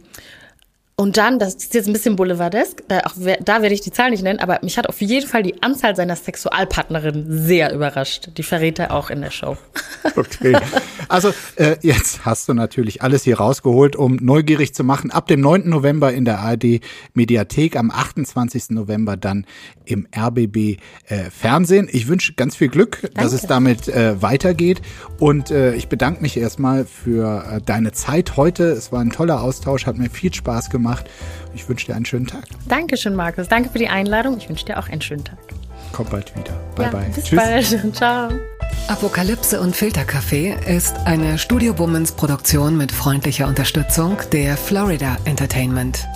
und 0.98 1.18
dann, 1.18 1.40
das 1.40 1.56
ist 1.56 1.74
jetzt 1.74 1.88
ein 1.88 1.94
bisschen 1.94 2.16
boulevardesk, 2.16 2.84
da, 2.88 3.00
auch, 3.00 3.14
da 3.16 3.62
werde 3.64 3.74
ich 3.74 3.82
die 3.82 3.92
Zahl 3.92 4.12
nicht 4.12 4.24
nennen, 4.24 4.38
aber 4.40 4.60
mich 4.62 4.78
hat 4.78 4.88
auf 4.88 5.02
jeden 5.02 5.28
Fall 5.28 5.42
die 5.42 5.64
Anzahl 5.64 5.96
seiner 5.96 6.16
Sexualpartnerinnen 6.16 7.26
sehr 7.28 7.74
überrascht. 7.74 8.30
Die 8.38 8.44
verrät 8.44 8.78
er 8.78 8.92
auch 8.92 9.10
in 9.10 9.22
der 9.22 9.32
Show. 9.32 9.58
Okay. 10.16 10.58
Also 11.10 11.32
äh, 11.58 11.76
jetzt 11.82 12.26
hast 12.26 12.50
du 12.50 12.56
natürlich 12.56 13.04
alles 13.04 13.24
hier 13.24 13.38
rausgeholt, 13.38 13.96
um 13.96 14.16
neugierig 14.16 14.74
zu 14.74 14.84
machen. 14.84 15.12
Ab 15.12 15.28
dem 15.28 15.42
9. 15.42 15.70
November 15.70 16.12
in 16.12 16.26
der 16.26 16.40
ARD 16.40 16.82
Mediathek, 17.14 17.76
am 17.76 17.92
28. 17.92 18.72
November 18.72 19.16
dann 19.16 19.46
im 19.86 20.08
RBB 20.16 20.80
äh, 21.08 21.30
Fernsehen. 21.30 21.88
Ich 21.92 22.08
wünsche 22.08 22.34
ganz 22.34 22.56
viel 22.56 22.70
Glück, 22.70 23.00
Danke. 23.02 23.22
dass 23.22 23.32
es 23.32 23.44
damit 23.44 23.90
äh, 23.90 24.20
weitergeht. 24.24 24.82
Und 25.20 25.52
äh, 25.52 25.76
ich 25.76 25.88
bedanke 25.88 26.22
mich 26.24 26.36
erstmal 26.36 26.86
für 26.86 27.46
äh, 27.46 27.62
deine 27.62 27.92
Zeit 27.92 28.38
heute. 28.38 28.64
Es 28.64 28.92
war 28.92 29.02
ein 29.02 29.12
toller 29.12 29.42
Austausch, 29.42 29.86
hat 29.86 30.00
mir 30.00 30.10
viel 30.10 30.34
Spaß 30.34 30.72
gemacht 30.72 30.91
gemacht. 30.92 31.10
Ich 31.54 31.68
wünsche 31.68 31.88
dir 31.88 31.96
einen 31.96 32.06
schönen 32.06 32.28
Tag. 32.28 32.44
Dankeschön, 32.68 33.16
Markus. 33.16 33.48
Danke 33.48 33.70
für 33.70 33.80
die 33.80 33.88
Einladung. 33.88 34.38
Ich 34.38 34.48
wünsche 34.50 34.66
dir 34.66 34.80
auch 34.80 34.90
einen 34.90 35.02
schönen 35.02 35.24
Tag. 35.24 35.38
Komm 35.92 36.08
bald 36.10 36.34
wieder. 36.36 36.54
Bye, 36.76 36.86
ja, 36.86 36.92
bye. 36.92 37.10
Bis 37.14 37.26
Tschüss. 37.26 37.40
bald. 37.40 37.96
Ciao. 37.96 38.30
Apokalypse 38.88 39.60
und 39.60 39.76
Filterkaffee 39.76 40.56
ist 40.66 40.96
eine 41.06 41.38
Studio 41.38 41.78
Womans 41.78 42.14
Produktion 42.14 42.78
mit 42.78 42.92
freundlicher 42.92 43.48
Unterstützung 43.48 44.18
der 44.32 44.56
Florida 44.56 45.18
Entertainment. 45.26 46.08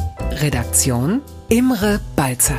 Redaktion 0.42 1.22
Imre 1.50 2.00
Balzer. 2.16 2.58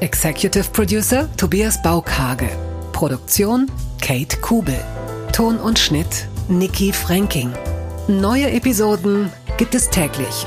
Executive 0.00 0.70
Producer 0.72 1.28
Tobias 1.36 1.80
Baukhage. 1.82 2.48
Produktion 2.92 3.70
Kate 4.00 4.36
Kubel. 4.38 4.78
Ton 5.32 5.56
und 5.56 5.78
Schnitt 5.78 6.28
Nikki 6.48 6.92
Franking. 6.92 7.50
Neue 8.06 8.50
Episoden 8.50 9.32
gibt 9.56 9.74
es 9.74 9.88
täglich 9.88 10.46